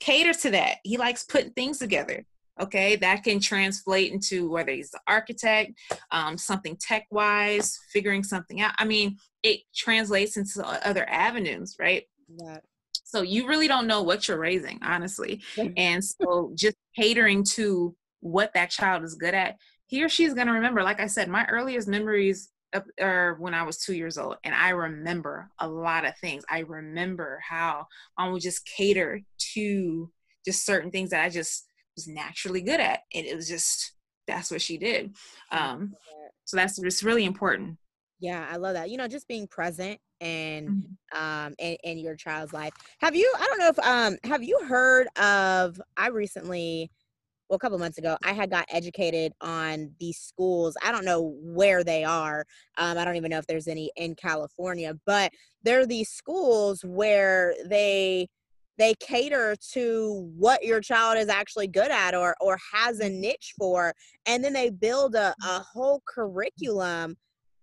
cater 0.00 0.32
to 0.40 0.50
that. 0.50 0.78
He 0.82 0.96
likes 0.96 1.22
putting 1.22 1.52
things 1.52 1.78
together 1.78 2.24
okay? 2.60 2.96
That 2.96 3.24
can 3.24 3.40
translate 3.40 4.12
into 4.12 4.48
whether 4.50 4.72
he's 4.72 4.90
the 4.90 5.00
architect 5.06 5.72
um, 6.10 6.38
something 6.38 6.76
tech 6.80 7.06
wise 7.10 7.78
figuring 7.92 8.22
something 8.22 8.60
out. 8.60 8.74
I 8.78 8.84
mean 8.84 9.16
it 9.42 9.60
translates 9.74 10.36
into 10.36 10.64
other 10.64 11.08
avenues 11.08 11.76
right? 11.78 12.04
Yeah. 12.40 12.58
so 13.04 13.20
you 13.20 13.46
really 13.46 13.68
don't 13.68 13.86
know 13.86 14.02
what 14.02 14.26
you're 14.26 14.38
raising 14.38 14.78
honestly. 14.82 15.42
And 15.76 16.02
so 16.04 16.52
just 16.56 16.76
catering 16.96 17.44
to 17.44 17.94
what 18.20 18.54
that 18.54 18.70
child 18.70 19.04
is 19.04 19.14
good 19.14 19.34
at 19.34 19.56
he 19.86 20.02
or 20.02 20.08
she's 20.08 20.34
going 20.34 20.46
to 20.46 20.52
remember. 20.54 20.82
Like 20.82 21.00
i 21.00 21.06
said 21.06 21.28
my 21.28 21.44
earliest 21.46 21.88
memories 21.88 22.50
are 23.00 23.36
when 23.38 23.54
I 23.54 23.62
was 23.62 23.78
two 23.78 23.94
years 23.94 24.18
old, 24.18 24.36
and 24.44 24.54
I 24.54 24.70
remember 24.70 25.50
a 25.58 25.68
lot 25.68 26.04
of 26.04 26.16
things. 26.18 26.44
I 26.50 26.60
remember 26.60 27.40
how 27.48 27.86
mom 28.18 28.32
would 28.32 28.42
just 28.42 28.66
cater 28.66 29.20
to 29.54 30.10
just 30.44 30.66
certain 30.66 30.90
things 30.90 31.10
that 31.10 31.24
I 31.24 31.28
just 31.28 31.66
was 31.96 32.08
naturally 32.08 32.60
good 32.60 32.80
at 32.80 33.00
and 33.14 33.26
it 33.26 33.36
was 33.36 33.48
just 33.48 33.92
that's 34.26 34.50
what 34.50 34.62
she 34.62 34.76
did 34.76 35.14
um 35.52 35.92
so 36.44 36.56
that's 36.56 36.80
just 36.80 37.02
really 37.02 37.24
important 37.24 37.76
yeah 38.20 38.46
i 38.50 38.56
love 38.56 38.74
that 38.74 38.90
you 38.90 38.96
know 38.96 39.08
just 39.08 39.28
being 39.28 39.46
present 39.46 39.98
and 40.20 40.68
mm-hmm. 40.68 41.46
um 41.46 41.54
in, 41.58 41.76
in 41.84 41.98
your 41.98 42.16
child's 42.16 42.52
life 42.52 42.72
have 42.98 43.14
you 43.14 43.30
i 43.38 43.46
don't 43.46 43.58
know 43.58 43.68
if 43.68 43.78
um 43.80 44.16
have 44.24 44.42
you 44.42 44.58
heard 44.66 45.06
of 45.18 45.80
i 45.96 46.08
recently 46.08 46.90
well, 47.48 47.56
a 47.56 47.58
couple 47.58 47.78
months 47.78 47.98
ago, 47.98 48.16
I 48.24 48.32
had 48.32 48.50
got 48.50 48.64
educated 48.70 49.32
on 49.40 49.94
these 50.00 50.18
schools. 50.18 50.76
I 50.82 50.90
don't 50.90 51.04
know 51.04 51.36
where 51.42 51.84
they 51.84 52.02
are. 52.02 52.44
Um, 52.78 52.96
I 52.96 53.04
don't 53.04 53.16
even 53.16 53.30
know 53.30 53.38
if 53.38 53.46
there's 53.46 53.68
any 53.68 53.90
in 53.96 54.14
California, 54.14 54.94
but 55.04 55.30
there 55.62 55.80
are 55.80 55.86
these 55.86 56.08
schools 56.08 56.82
where 56.84 57.54
they 57.66 58.28
they 58.78 58.94
cater 59.00 59.54
to 59.72 60.30
what 60.36 60.64
your 60.64 60.80
child 60.80 61.18
is 61.18 61.28
actually 61.28 61.66
good 61.66 61.90
at 61.90 62.14
or 62.14 62.34
or 62.40 62.58
has 62.72 63.00
a 63.00 63.04
mm-hmm. 63.04 63.20
niche 63.20 63.54
for 63.58 63.92
and 64.26 64.42
then 64.42 64.52
they 64.52 64.70
build 64.70 65.14
a, 65.14 65.34
mm-hmm. 65.42 65.48
a 65.48 65.58
whole 65.60 66.02
curriculum 66.06 67.16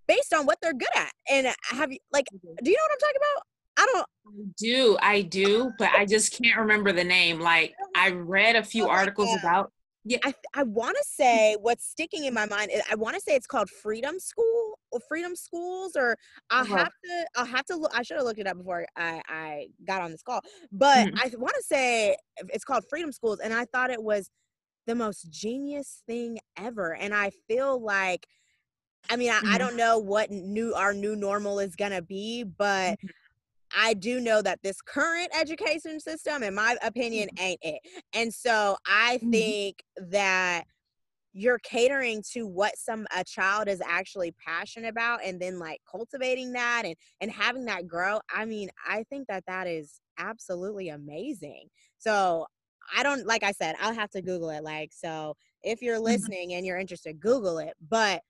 based 0.08 0.34
on 0.34 0.46
what 0.46 0.58
they're 0.62 0.74
good 0.74 0.88
at 0.96 1.12
and 1.30 1.48
uh, 1.48 1.54
have 1.64 1.92
you 1.92 2.00
like 2.12 2.26
mm-hmm. 2.34 2.54
do 2.64 2.70
you 2.70 2.78
know 2.78 2.84
what 2.84 2.92
i'm 2.94 3.00
talking 3.00 3.22
about? 3.34 3.44
I 3.78 3.86
don't 3.86 4.08
I 4.28 4.52
do 4.58 4.98
i 5.02 5.22
do 5.22 5.72
but 5.80 5.90
i 5.92 6.06
just 6.06 6.40
can't 6.42 6.60
remember 6.60 6.92
the 6.92 7.04
name 7.04 7.40
like 7.40 7.74
i 7.96 8.12
read 8.12 8.56
a 8.56 8.64
few 8.64 8.86
oh 8.86 8.90
articles 8.90 9.30
about 9.40 9.72
yeah. 10.04 10.18
I, 10.24 10.34
I 10.54 10.64
want 10.64 10.98
to 10.98 11.04
say 11.08 11.58
what's 11.60 11.88
sticking 11.88 12.26
in 12.26 12.34
my 12.34 12.46
mind 12.46 12.72
i 12.92 12.96
want 12.96 13.16
to 13.16 13.22
say 13.22 13.34
it's 13.34 13.48
called 13.48 13.70
freedom 13.70 14.20
school 14.20 14.78
freedom 15.00 15.36
schools 15.36 15.96
or 15.96 16.16
i'll 16.50 16.64
uh-huh. 16.64 16.78
have 16.78 16.92
to 17.04 17.26
i'll 17.36 17.46
have 17.46 17.66
to 17.66 17.76
look 17.76 17.92
i 17.96 18.02
should 18.02 18.18
have 18.18 18.26
looked 18.26 18.40
it 18.40 18.48
up 18.48 18.58
before 18.58 18.86
i 18.98 19.22
i 19.28 19.68
got 19.86 20.02
on 20.02 20.12
this 20.12 20.24
call 20.24 20.42
but 20.72 21.08
mm-hmm. 21.08 21.18
i 21.18 21.32
want 21.38 21.56
to 21.56 21.64
say 21.64 22.16
it's 22.50 22.64
called 22.64 22.84
freedom 22.90 23.12
schools 23.12 23.40
and 23.40 23.54
i 23.54 23.66
thought 23.66 23.90
it 23.90 24.02
was 24.02 24.30
the 24.88 24.96
most 24.96 25.30
genius 25.30 26.04
thing 26.08 26.40
ever 26.58 26.96
and 26.96 27.14
i 27.14 27.32
feel 27.48 27.82
like 27.82 28.26
i 29.10 29.16
mean 29.16 29.32
I, 29.32 29.36
mm-hmm. 29.36 29.54
I 29.54 29.58
don't 29.58 29.78
know 29.78 30.00
what 30.00 30.32
new 30.32 30.74
our 30.74 30.94
new 30.94 31.16
normal 31.16 31.60
is 31.60 31.76
gonna 31.76 32.02
be 32.02 32.44
but 32.44 32.94
mm-hmm. 32.94 33.08
I 33.74 33.94
do 33.94 34.20
know 34.20 34.42
that 34.42 34.60
this 34.64 34.82
current 34.82 35.30
education 35.34 36.02
system, 36.02 36.44
in 36.44 36.56
my 36.56 36.76
opinion, 36.84 37.30
mm-hmm. 37.30 37.44
ain't 37.46 37.60
it. 37.62 37.80
And 38.14 38.34
so 38.34 38.76
I 38.86 39.18
mm-hmm. 39.18 39.32
think 39.32 39.84
that 40.10 40.66
you're 41.34 41.60
catering 41.60 42.24
to 42.34 42.46
what 42.46 42.78
some 42.78 43.08
a 43.16 43.24
child 43.24 43.68
is 43.68 43.82
actually 43.86 44.34
passionate 44.46 44.90
about 44.90 45.24
and 45.24 45.40
then 45.40 45.58
like 45.60 45.80
cultivating 45.90 46.52
that 46.52 46.84
and 46.86 46.96
and 47.22 47.32
having 47.32 47.66
that 47.66 47.88
grow 47.88 48.20
i 48.34 48.44
mean 48.46 48.70
i 48.88 49.04
think 49.10 49.28
that 49.28 49.44
that 49.48 49.66
is 49.68 50.02
absolutely 50.18 50.90
amazing 50.90 51.68
so 51.98 52.46
i 52.96 53.02
don't 53.02 53.26
like 53.26 53.44
i 53.44 53.52
said 53.52 53.76
i'll 53.82 53.94
have 53.94 54.10
to 54.10 54.22
google 54.22 54.50
it 54.50 54.64
like 54.64 54.92
so 54.94 55.34
if 55.64 55.82
you're 55.82 55.96
mm-hmm. 55.96 56.06
listening 56.06 56.54
and 56.54 56.66
you're 56.66 56.78
interested 56.78 57.20
google 57.20 57.60
it 57.60 57.74
but 57.90 58.22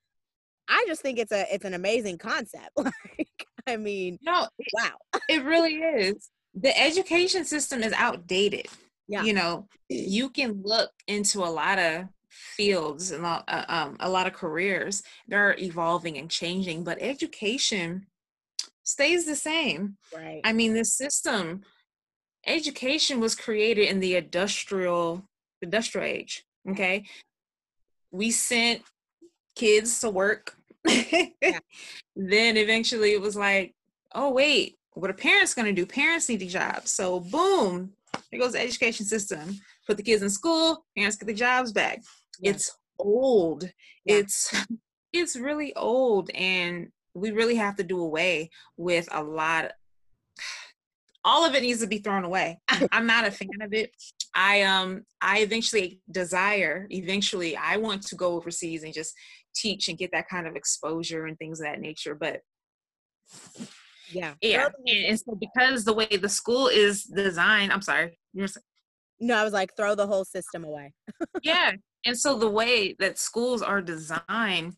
i 0.69 0.83
just 0.87 1.01
think 1.01 1.17
it's 1.17 1.31
a 1.31 1.45
it's 1.53 1.65
an 1.65 1.73
amazing 1.73 2.17
concept 2.17 2.69
like 2.77 3.47
I 3.67 3.77
mean, 3.77 4.17
no, 4.21 4.47
wow. 4.73 4.91
it 5.29 5.43
really 5.43 5.75
is. 5.75 6.29
The 6.53 6.77
education 6.79 7.45
system 7.45 7.83
is 7.83 7.93
outdated. 7.93 8.67
Yeah. 9.07 9.23
You 9.23 9.33
know, 9.33 9.67
you 9.89 10.29
can 10.29 10.61
look 10.63 10.91
into 11.07 11.39
a 11.39 11.49
lot 11.49 11.79
of 11.79 12.05
fields 12.55 13.11
and 13.11 13.25
uh, 13.25 13.41
um, 13.47 13.97
a 13.99 14.09
lot 14.09 14.27
of 14.27 14.33
careers. 14.33 15.03
They're 15.27 15.55
evolving 15.57 16.17
and 16.17 16.29
changing, 16.29 16.83
but 16.83 16.97
education 17.01 18.07
stays 18.83 19.25
the 19.25 19.35
same. 19.35 19.97
Right. 20.15 20.41
I 20.43 20.53
mean, 20.53 20.73
the 20.73 20.85
system, 20.85 21.61
education 22.45 23.19
was 23.19 23.35
created 23.35 23.89
in 23.89 23.99
the 23.99 24.15
industrial 24.15 25.23
industrial 25.61 26.07
age. 26.07 26.43
Okay. 26.69 27.05
We 28.11 28.31
sent 28.31 28.81
kids 29.55 29.99
to 29.99 30.09
work 30.09 30.55
yeah. 30.87 31.59
Then 32.15 32.57
eventually 32.57 33.13
it 33.13 33.21
was 33.21 33.35
like, 33.35 33.73
oh 34.13 34.31
wait, 34.31 34.77
what 34.93 35.09
are 35.09 35.13
parents 35.13 35.53
going 35.53 35.73
to 35.73 35.81
do? 35.81 35.85
Parents 35.85 36.27
need 36.29 36.41
a 36.41 36.45
job. 36.45 36.87
So 36.87 37.19
boom, 37.19 37.93
here 38.29 38.39
goes 38.39 38.53
the 38.53 38.61
education 38.61 39.05
system. 39.05 39.59
Put 39.87 39.97
the 39.97 40.03
kids 40.03 40.21
in 40.21 40.29
school, 40.29 40.85
parents 40.95 41.17
get 41.17 41.27
the 41.27 41.33
jobs 41.33 41.71
back. 41.71 42.03
Yeah. 42.41 42.51
It's 42.51 42.77
old. 42.99 43.63
Yeah. 44.05 44.15
It's 44.15 44.53
it's 45.13 45.35
really 45.35 45.73
old 45.75 46.29
and 46.31 46.87
we 47.13 47.31
really 47.31 47.55
have 47.55 47.75
to 47.75 47.83
do 47.83 47.99
away 47.99 48.49
with 48.77 49.09
a 49.11 49.21
lot 49.21 49.65
of, 49.65 49.71
all 51.23 51.45
of 51.45 51.53
it 51.53 51.61
needs 51.61 51.81
to 51.81 51.87
be 51.87 51.99
thrown 51.99 52.23
away. 52.23 52.59
I'm 52.91 53.05
not 53.05 53.27
a 53.27 53.31
fan 53.31 53.61
of 53.61 53.73
it. 53.73 53.91
I 54.33 54.61
um 54.63 55.03
I 55.21 55.39
eventually 55.39 56.01
desire 56.09 56.87
eventually 56.89 57.57
I 57.57 57.77
want 57.77 58.03
to 58.07 58.15
go 58.15 58.33
overseas 58.33 58.83
and 58.83 58.93
just 58.93 59.13
teach 59.53 59.89
and 59.89 59.97
get 59.97 60.11
that 60.13 60.29
kind 60.29 60.47
of 60.47 60.55
exposure 60.55 61.25
and 61.25 61.37
things 61.37 61.59
of 61.59 61.65
that 61.65 61.81
nature. 61.81 62.15
But 62.15 62.39
yeah, 64.09 64.33
yeah, 64.41 64.67
and, 64.87 65.05
and 65.05 65.19
so 65.19 65.37
because 65.39 65.85
the 65.85 65.93
way 65.93 66.05
the 66.05 66.29
school 66.29 66.67
is 66.67 67.03
designed, 67.03 67.71
I'm 67.71 67.81
sorry, 67.81 68.17
you're 68.33 68.47
no, 69.19 69.35
I 69.35 69.43
was 69.43 69.53
like 69.53 69.75
throw 69.77 69.95
the 69.95 70.07
whole 70.07 70.25
system 70.25 70.63
away. 70.63 70.93
yeah, 71.43 71.73
and 72.05 72.17
so 72.17 72.37
the 72.37 72.49
way 72.49 72.95
that 72.99 73.19
schools 73.19 73.61
are 73.61 73.81
designed, 73.81 74.75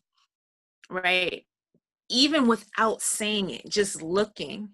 right? 0.90 1.44
Even 2.10 2.46
without 2.46 3.00
saying 3.00 3.50
it, 3.50 3.68
just 3.68 4.02
looking, 4.02 4.70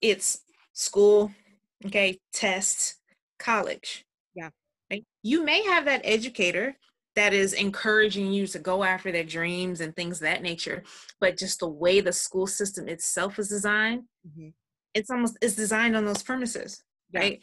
it's 0.00 0.40
school, 0.72 1.30
okay, 1.84 2.18
tests, 2.32 2.96
college. 3.38 4.04
Yeah. 4.34 4.50
Right? 4.90 5.04
You 5.22 5.44
may 5.44 5.62
have 5.64 5.84
that 5.84 6.02
educator 6.04 6.76
that 7.14 7.32
is 7.32 7.54
encouraging 7.54 8.32
you 8.32 8.46
to 8.48 8.58
go 8.58 8.84
after 8.84 9.10
their 9.10 9.24
dreams 9.24 9.80
and 9.80 9.96
things 9.96 10.20
that 10.20 10.42
nature 10.42 10.82
but 11.18 11.38
just 11.38 11.60
the 11.60 11.68
way 11.68 12.00
the 12.00 12.12
school 12.12 12.46
system 12.46 12.88
itself 12.88 13.38
is 13.38 13.48
designed 13.48 14.02
mm-hmm. 14.28 14.48
it's 14.92 15.10
almost 15.10 15.38
it's 15.40 15.56
designed 15.56 15.96
on 15.96 16.04
those 16.04 16.22
premises, 16.22 16.82
yeah. 17.12 17.20
right? 17.20 17.42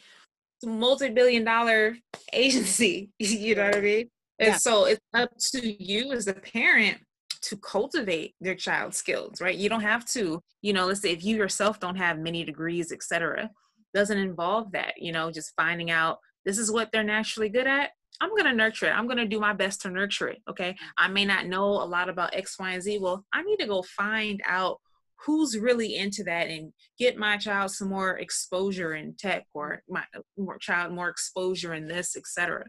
Multi-billion 0.64 1.44
dollar 1.44 1.96
agency, 2.32 3.10
you 3.18 3.54
know 3.54 3.66
what 3.66 3.76
I 3.76 3.80
mean? 3.80 4.10
And 4.38 4.48
yeah. 4.48 4.56
so 4.56 4.86
it's 4.86 5.00
up 5.14 5.30
to 5.52 5.84
you 5.84 6.12
as 6.12 6.26
a 6.26 6.34
parent 6.34 6.98
to 7.42 7.56
cultivate 7.58 8.34
their 8.40 8.54
child's 8.54 8.96
skills, 8.96 9.40
right? 9.40 9.56
You 9.56 9.68
don't 9.68 9.82
have 9.82 10.04
to, 10.06 10.40
you 10.62 10.72
know, 10.72 10.86
let's 10.86 11.02
say 11.02 11.12
if 11.12 11.24
you 11.24 11.36
yourself 11.36 11.78
don't 11.78 11.96
have 11.96 12.18
many 12.18 12.44
degrees, 12.44 12.90
etc., 12.90 13.50
doesn't 13.92 14.18
involve 14.18 14.72
that, 14.72 14.94
you 14.96 15.12
know, 15.12 15.30
just 15.30 15.52
finding 15.56 15.90
out 15.90 16.18
this 16.44 16.58
is 16.58 16.70
what 16.70 16.90
they're 16.92 17.04
naturally 17.04 17.48
good 17.48 17.66
at. 17.66 17.90
I'm 18.20 18.30
going 18.30 18.44
to 18.44 18.52
nurture 18.52 18.86
it. 18.86 18.96
I'm 18.96 19.06
going 19.06 19.18
to 19.18 19.26
do 19.26 19.40
my 19.40 19.52
best 19.52 19.82
to 19.82 19.90
nurture 19.90 20.28
it. 20.28 20.38
Okay. 20.48 20.76
I 20.98 21.08
may 21.08 21.24
not 21.24 21.46
know 21.46 21.64
a 21.64 21.84
lot 21.84 22.08
about 22.08 22.34
X, 22.34 22.58
Y, 22.58 22.72
and 22.72 22.82
Z. 22.82 22.98
Well, 22.98 23.24
I 23.32 23.42
need 23.42 23.58
to 23.58 23.66
go 23.66 23.82
find 23.82 24.40
out 24.46 24.80
who's 25.24 25.58
really 25.58 25.96
into 25.96 26.24
that 26.24 26.48
and 26.48 26.72
get 26.98 27.16
my 27.16 27.36
child 27.36 27.70
some 27.70 27.88
more 27.88 28.18
exposure 28.18 28.94
in 28.94 29.14
tech 29.18 29.46
or 29.54 29.82
my 29.88 30.02
more 30.36 30.58
child 30.58 30.92
more 30.92 31.08
exposure 31.08 31.74
in 31.74 31.86
this, 31.86 32.16
etc. 32.16 32.64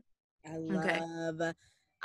I 0.46 0.58
love 0.58 0.86
okay. 0.86 1.54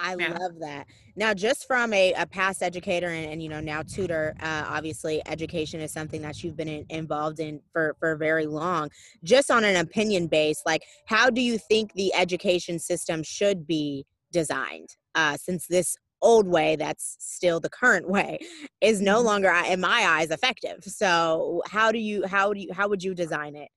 I 0.01 0.17
yeah. 0.19 0.37
love 0.39 0.59
that. 0.61 0.87
Now, 1.15 1.35
just 1.35 1.67
from 1.67 1.93
a, 1.93 2.15
a 2.15 2.27
past 2.27 2.63
educator 2.63 3.09
and, 3.09 3.33
and, 3.33 3.43
you 3.43 3.49
know 3.49 3.61
now 3.61 3.83
tutor, 3.83 4.35
uh, 4.41 4.65
obviously 4.67 5.23
education 5.27 5.81
is 5.81 5.93
something 5.93 6.23
that 6.23 6.43
you've 6.43 6.57
been 6.57 6.69
in, 6.69 6.87
involved 6.89 7.41
in 7.41 7.61
for 7.73 7.97
for 7.99 8.17
very 8.17 8.47
long. 8.47 8.91
Just 9.23 9.51
on 9.51 9.65
an 9.65 9.77
opinion 9.77 10.27
base, 10.27 10.63
like 10.65 10.83
how 11.07 11.29
do 11.31 11.41
you 11.41 11.59
think 11.59 11.93
the 11.93 12.15
education 12.15 12.79
system 12.79 13.23
should 13.23 13.67
be 13.67 14.07
designed? 14.33 14.89
Uh, 15.15 15.37
since 15.37 15.67
this 15.67 15.97
old 16.23 16.47
way 16.47 16.77
that's 16.77 17.17
still 17.19 17.61
the 17.61 17.71
current 17.71 18.09
way 18.09 18.39
is 18.81 19.01
no 19.01 19.17
mm-hmm. 19.17 19.27
longer 19.27 19.53
in 19.69 19.81
my 19.81 20.05
eyes 20.07 20.31
effective. 20.31 20.85
So 20.85 21.63
how 21.69 21.93
do 21.93 21.99
you 21.99 22.27
how 22.27 22.53
do 22.53 22.61
you 22.61 22.73
how 22.73 22.89
would 22.89 23.03
you 23.03 23.15
design 23.15 23.57
it? 23.57 23.69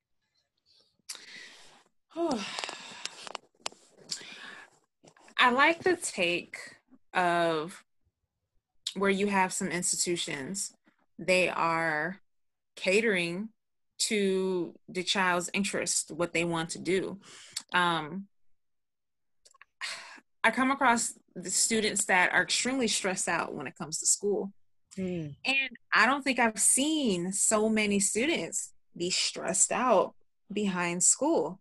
I 5.38 5.52
like 5.52 5.84
the 5.84 5.98
take 5.98 6.58
of 7.14 7.84
where 8.96 9.10
you 9.10 9.28
have 9.28 9.52
some 9.52 9.68
institutions. 9.68 10.74
They 11.20 11.50
are 11.50 12.22
catering 12.76 13.50
to 13.98 14.74
the 14.88 15.04
child's 15.04 15.50
interest 15.54 16.12
what 16.12 16.34
they 16.34 16.44
want 16.44 16.70
to 16.72 16.80
do. 16.80 17.20
Um, 17.74 18.28
i 20.44 20.52
come 20.52 20.72
across 20.72 21.14
the 21.36 21.50
students 21.50 22.06
that 22.06 22.32
are 22.34 22.44
extremely 22.44 22.88
stressed 22.88 23.28
out 23.28 23.54
when 23.54 23.68
it 23.68 23.76
comes 23.76 24.00
to 24.00 24.06
school. 24.06 24.52
Mm. 24.98 25.36
And 25.46 25.70
I 25.94 26.06
don't 26.06 26.24
think 26.24 26.40
I've 26.40 26.60
seen 26.60 27.32
so 27.32 27.70
many 27.70 28.00
students 28.00 28.74
be 28.96 29.10
stressed 29.10 29.72
out 29.72 30.14
behind 30.52 31.04
school. 31.04 31.60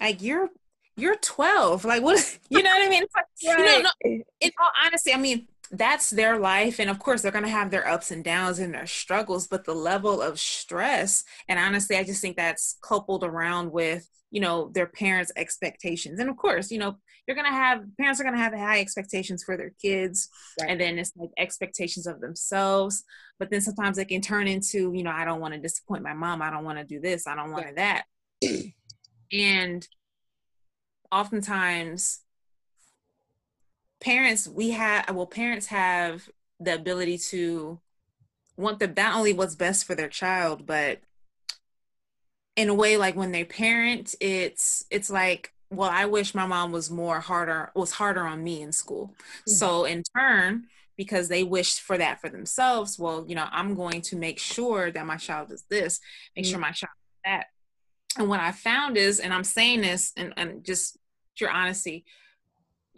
Like 0.00 0.22
you're 0.22 0.50
you're 0.96 1.16
12. 1.16 1.84
Like 1.84 2.02
what 2.02 2.38
you 2.50 2.62
know 2.62 2.70
what 2.70 2.86
I 2.86 2.88
mean? 2.88 3.04
It's 3.04 3.14
like, 3.14 3.56
right. 3.56 3.76
you 3.76 3.82
know, 3.82 3.90
no, 4.04 4.22
in 4.40 4.50
all 4.60 4.70
honesty, 4.84 5.12
I 5.12 5.18
mean, 5.18 5.46
that's 5.70 6.10
their 6.10 6.38
life 6.38 6.78
and 6.78 6.88
of 6.88 6.98
course 6.98 7.22
they're 7.22 7.32
going 7.32 7.44
to 7.44 7.50
have 7.50 7.70
their 7.70 7.86
ups 7.86 8.10
and 8.10 8.24
downs 8.24 8.58
and 8.58 8.72
their 8.72 8.86
struggles 8.86 9.46
but 9.46 9.64
the 9.64 9.74
level 9.74 10.22
of 10.22 10.40
stress 10.40 11.24
and 11.48 11.58
honestly 11.58 11.96
i 11.96 12.02
just 12.02 12.22
think 12.22 12.36
that's 12.36 12.78
coupled 12.82 13.22
around 13.22 13.70
with 13.70 14.08
you 14.30 14.40
know 14.40 14.70
their 14.72 14.86
parents 14.86 15.32
expectations 15.36 16.18
and 16.18 16.30
of 16.30 16.36
course 16.36 16.70
you 16.70 16.78
know 16.78 16.96
you're 17.28 17.34
going 17.34 17.46
to 17.46 17.52
have 17.52 17.84
parents 17.98 18.18
are 18.18 18.24
going 18.24 18.34
to 18.34 18.40
have 18.40 18.54
high 18.54 18.80
expectations 18.80 19.44
for 19.44 19.56
their 19.56 19.74
kids. 19.80 20.30
Right. 20.58 20.70
and 20.70 20.80
then 20.80 20.98
it's 20.98 21.12
like 21.14 21.28
expectations 21.36 22.06
of 22.06 22.20
themselves. 22.20 23.04
But 23.38 23.50
then 23.50 23.60
sometimes 23.60 23.98
it 23.98 24.06
can 24.06 24.22
turn 24.22 24.48
into 24.48 24.92
you 24.94 25.04
know 25.04 25.12
i 25.12 25.24
don't 25.24 25.40
want 25.40 25.54
to 25.54 25.60
disappoint 25.60 26.02
my 26.02 26.14
mom. 26.14 26.42
I 26.42 26.50
don't 26.50 26.64
want 26.64 26.78
to 26.78 26.84
do 26.84 26.98
this. 27.00 27.26
I 27.26 27.36
don't 27.36 27.52
want 27.52 27.66
yeah. 27.76 28.02
that. 28.42 28.62
And 29.30 29.86
oftentimes 31.12 32.20
parents 34.00 34.48
we 34.48 34.70
have 34.70 35.14
well 35.14 35.26
parents 35.26 35.66
have 35.66 36.28
the 36.60 36.74
ability 36.74 37.18
to 37.18 37.78
want 38.56 38.78
the 38.78 38.86
not 38.86 39.16
only 39.16 39.32
what's 39.32 39.54
best 39.54 39.84
for 39.84 39.94
their 39.94 40.08
child 40.08 40.66
but 40.66 41.00
in 42.56 42.68
a 42.68 42.74
way 42.74 42.96
like 42.96 43.16
when 43.16 43.32
they 43.32 43.44
parent 43.44 44.14
it's 44.20 44.84
it's 44.90 45.10
like 45.10 45.52
well 45.70 45.90
i 45.90 46.04
wish 46.04 46.34
my 46.34 46.46
mom 46.46 46.72
was 46.72 46.90
more 46.90 47.20
harder 47.20 47.70
was 47.74 47.92
harder 47.92 48.26
on 48.26 48.42
me 48.42 48.62
in 48.62 48.72
school 48.72 49.08
mm-hmm. 49.08 49.52
so 49.52 49.84
in 49.84 50.02
turn 50.16 50.64
because 50.96 51.28
they 51.28 51.44
wished 51.44 51.80
for 51.80 51.98
that 51.98 52.20
for 52.20 52.28
themselves 52.28 52.98
well 52.98 53.24
you 53.28 53.34
know 53.34 53.46
i'm 53.50 53.74
going 53.74 54.00
to 54.00 54.16
make 54.16 54.38
sure 54.38 54.90
that 54.90 55.06
my 55.06 55.16
child 55.16 55.48
does 55.48 55.64
this 55.70 56.00
make 56.36 56.44
mm-hmm. 56.44 56.52
sure 56.52 56.60
my 56.60 56.72
child 56.72 56.90
does 56.96 57.32
that 57.32 57.46
and 58.16 58.28
what 58.28 58.40
i 58.40 58.52
found 58.52 58.96
is 58.96 59.20
and 59.20 59.32
i'm 59.32 59.44
saying 59.44 59.80
this 59.80 60.12
and, 60.16 60.32
and 60.36 60.64
just 60.64 60.96
your 61.38 61.50
honesty 61.50 62.04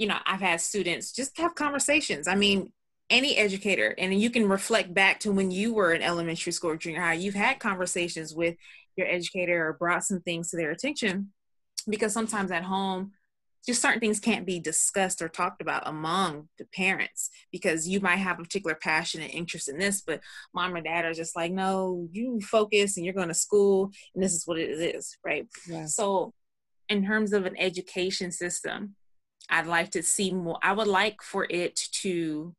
you 0.00 0.06
know, 0.06 0.16
I've 0.24 0.40
had 0.40 0.62
students 0.62 1.12
just 1.12 1.36
have 1.36 1.54
conversations. 1.54 2.26
I 2.26 2.34
mean, 2.34 2.72
any 3.10 3.36
educator, 3.36 3.94
and 3.98 4.18
you 4.18 4.30
can 4.30 4.48
reflect 4.48 4.94
back 4.94 5.20
to 5.20 5.30
when 5.30 5.50
you 5.50 5.74
were 5.74 5.92
in 5.92 6.00
elementary 6.00 6.52
school 6.52 6.70
or 6.70 6.76
junior 6.78 7.02
high, 7.02 7.12
you've 7.12 7.34
had 7.34 7.58
conversations 7.58 8.34
with 8.34 8.56
your 8.96 9.06
educator 9.06 9.68
or 9.68 9.74
brought 9.74 10.04
some 10.04 10.22
things 10.22 10.50
to 10.50 10.56
their 10.56 10.70
attention 10.70 11.32
because 11.88 12.12
sometimes 12.12 12.50
at 12.50 12.64
home, 12.64 13.12
just 13.66 13.82
certain 13.82 14.00
things 14.00 14.20
can't 14.20 14.46
be 14.46 14.58
discussed 14.58 15.20
or 15.20 15.28
talked 15.28 15.60
about 15.60 15.82
among 15.86 16.48
the 16.58 16.64
parents 16.64 17.30
because 17.52 17.86
you 17.86 18.00
might 18.00 18.16
have 18.16 18.38
a 18.38 18.42
particular 18.42 18.74
passion 18.74 19.20
and 19.20 19.30
interest 19.30 19.68
in 19.68 19.78
this, 19.78 20.00
but 20.00 20.20
mom 20.54 20.74
or 20.74 20.80
dad 20.80 21.04
are 21.04 21.12
just 21.12 21.36
like, 21.36 21.52
no, 21.52 22.08
you 22.10 22.40
focus 22.40 22.96
and 22.96 23.04
you're 23.04 23.14
going 23.14 23.28
to 23.28 23.34
school 23.34 23.90
and 24.14 24.24
this 24.24 24.32
is 24.32 24.46
what 24.46 24.58
it 24.58 24.70
is, 24.70 25.16
right? 25.24 25.46
Yeah. 25.66 25.86
So, 25.86 26.32
in 26.88 27.04
terms 27.04 27.32
of 27.32 27.46
an 27.46 27.54
education 27.56 28.32
system, 28.32 28.96
I'd 29.48 29.66
like 29.66 29.90
to 29.90 30.02
see 30.02 30.32
more. 30.32 30.58
I 30.62 30.72
would 30.72 30.88
like 30.88 31.22
for 31.22 31.46
it 31.48 31.76
to 32.02 32.54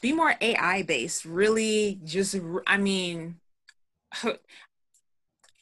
be 0.00 0.12
more 0.12 0.34
AI 0.40 0.82
based. 0.82 1.24
Really, 1.24 2.00
just 2.04 2.36
I 2.66 2.76
mean, 2.76 3.36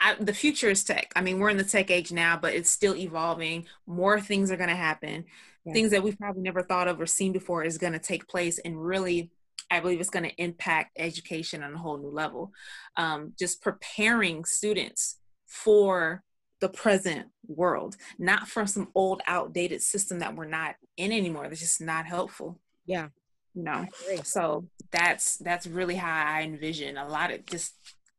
I, 0.00 0.14
the 0.14 0.34
future 0.34 0.70
is 0.70 0.84
tech. 0.84 1.10
I 1.16 1.22
mean, 1.22 1.38
we're 1.38 1.50
in 1.50 1.56
the 1.56 1.64
tech 1.64 1.90
age 1.90 2.12
now, 2.12 2.36
but 2.36 2.54
it's 2.54 2.70
still 2.70 2.94
evolving. 2.94 3.66
More 3.86 4.20
things 4.20 4.50
are 4.50 4.56
going 4.56 4.68
to 4.68 4.76
happen. 4.76 5.24
Yeah. 5.64 5.72
Things 5.72 5.90
that 5.90 6.02
we've 6.02 6.18
probably 6.18 6.42
never 6.42 6.62
thought 6.62 6.88
of 6.88 7.00
or 7.00 7.06
seen 7.06 7.32
before 7.32 7.64
is 7.64 7.78
going 7.78 7.94
to 7.94 7.98
take 7.98 8.28
place, 8.28 8.58
and 8.58 8.80
really, 8.80 9.30
I 9.70 9.80
believe 9.80 10.00
it's 10.00 10.10
going 10.10 10.28
to 10.28 10.42
impact 10.42 10.96
education 10.98 11.62
on 11.62 11.74
a 11.74 11.78
whole 11.78 11.96
new 11.98 12.10
level. 12.10 12.52
Um, 12.96 13.32
just 13.38 13.62
preparing 13.62 14.44
students 14.44 15.16
for 15.46 16.22
the 16.60 16.68
present 16.68 17.28
world, 17.46 17.96
not 18.18 18.48
from 18.48 18.66
some 18.66 18.88
old, 18.94 19.22
outdated 19.26 19.82
system 19.82 20.20
that 20.20 20.36
we're 20.36 20.46
not 20.46 20.76
in 20.96 21.12
anymore. 21.12 21.48
That's 21.48 21.60
just 21.60 21.80
not 21.80 22.06
helpful. 22.06 22.60
Yeah. 22.86 23.08
You 23.54 23.62
know, 23.62 23.86
so 24.22 24.68
that's 24.92 25.38
that's 25.38 25.66
really 25.66 25.94
how 25.94 26.12
I 26.14 26.42
envision 26.42 26.98
a 26.98 27.08
lot 27.08 27.32
of 27.32 27.46
just 27.46 27.74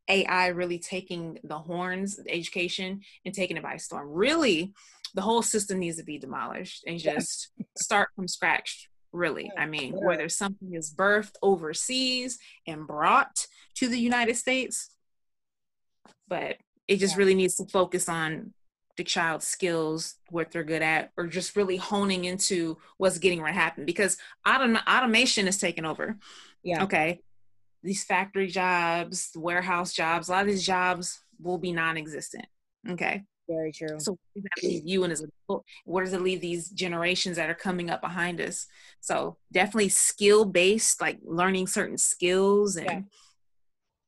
AI 0.10 0.48
really 0.48 0.80
taking 0.80 1.40
the 1.44 1.58
horns, 1.58 2.20
education, 2.28 3.02
and 3.26 3.34
taking 3.34 3.58
it 3.58 3.64
by 3.64 3.78
storm. 3.78 4.10
Really, 4.10 4.74
the 5.14 5.22
whole 5.22 5.42
system 5.42 5.80
needs 5.80 5.98
to 5.98 6.04
be 6.04 6.18
demolished 6.18 6.84
and 6.86 7.00
just 7.00 7.50
start 7.78 8.10
from 8.16 8.28
scratch. 8.28 8.90
Really, 9.14 9.50
I 9.58 9.66
mean, 9.66 9.94
whether 9.94 10.30
something 10.30 10.74
is 10.74 10.94
birthed 10.94 11.36
overseas 11.42 12.38
and 12.68 12.86
brought 12.86 13.48
to 13.76 13.88
the 13.88 13.98
United 13.98 14.36
States, 14.36 14.90
but 16.28 16.58
it 16.88 16.98
just 16.98 17.18
really 17.18 17.34
needs 17.34 17.56
to 17.56 17.66
focus 17.66 18.10
on 18.10 18.54
the 18.98 19.04
child's 19.04 19.48
skills, 19.48 20.16
what 20.30 20.52
they're 20.52 20.64
good 20.64 20.82
at, 20.82 21.12
or 21.18 21.28
just 21.28 21.56
really 21.56 21.78
honing 21.78 22.26
into 22.26 22.78
what's 22.98 23.20
getting 23.20 23.42
ready 23.42 23.56
to 23.56 23.60
happen 23.60 23.86
because 23.86 24.18
autom- 24.46 24.82
automation 24.88 25.48
is 25.48 25.58
taking 25.58 25.86
over. 25.86 26.18
Yeah. 26.64 26.84
Okay. 26.84 27.22
These 27.88 28.04
factory 28.04 28.48
jobs, 28.48 29.32
warehouse 29.34 29.94
jobs, 29.94 30.28
a 30.28 30.34
lot 30.34 30.42
of 30.42 30.48
these 30.48 30.66
jobs 30.66 31.22
will 31.40 31.58
be 31.58 31.72
non 31.72 31.96
existent. 31.96 32.46
Okay. 32.90 33.24
Very 33.48 33.72
true. 33.72 33.98
So 33.98 34.18
you 34.62 35.06
and 35.06 35.14
as 35.14 35.24
a 35.24 35.56
where 35.86 36.04
does 36.04 36.12
it 36.12 36.22
leave 36.22 36.42
these 36.42 36.70
generations 36.70 37.38
that 37.38 37.50
are 37.50 37.56
coming 37.56 37.90
up 37.90 38.02
behind 38.02 38.42
us? 38.42 38.68
So 39.00 39.38
definitely 39.54 39.88
skill 39.88 40.44
based, 40.44 41.00
like 41.00 41.20
learning 41.24 41.68
certain 41.68 41.98
skills 41.98 42.76
and 42.76 42.90
yeah. 42.90 43.00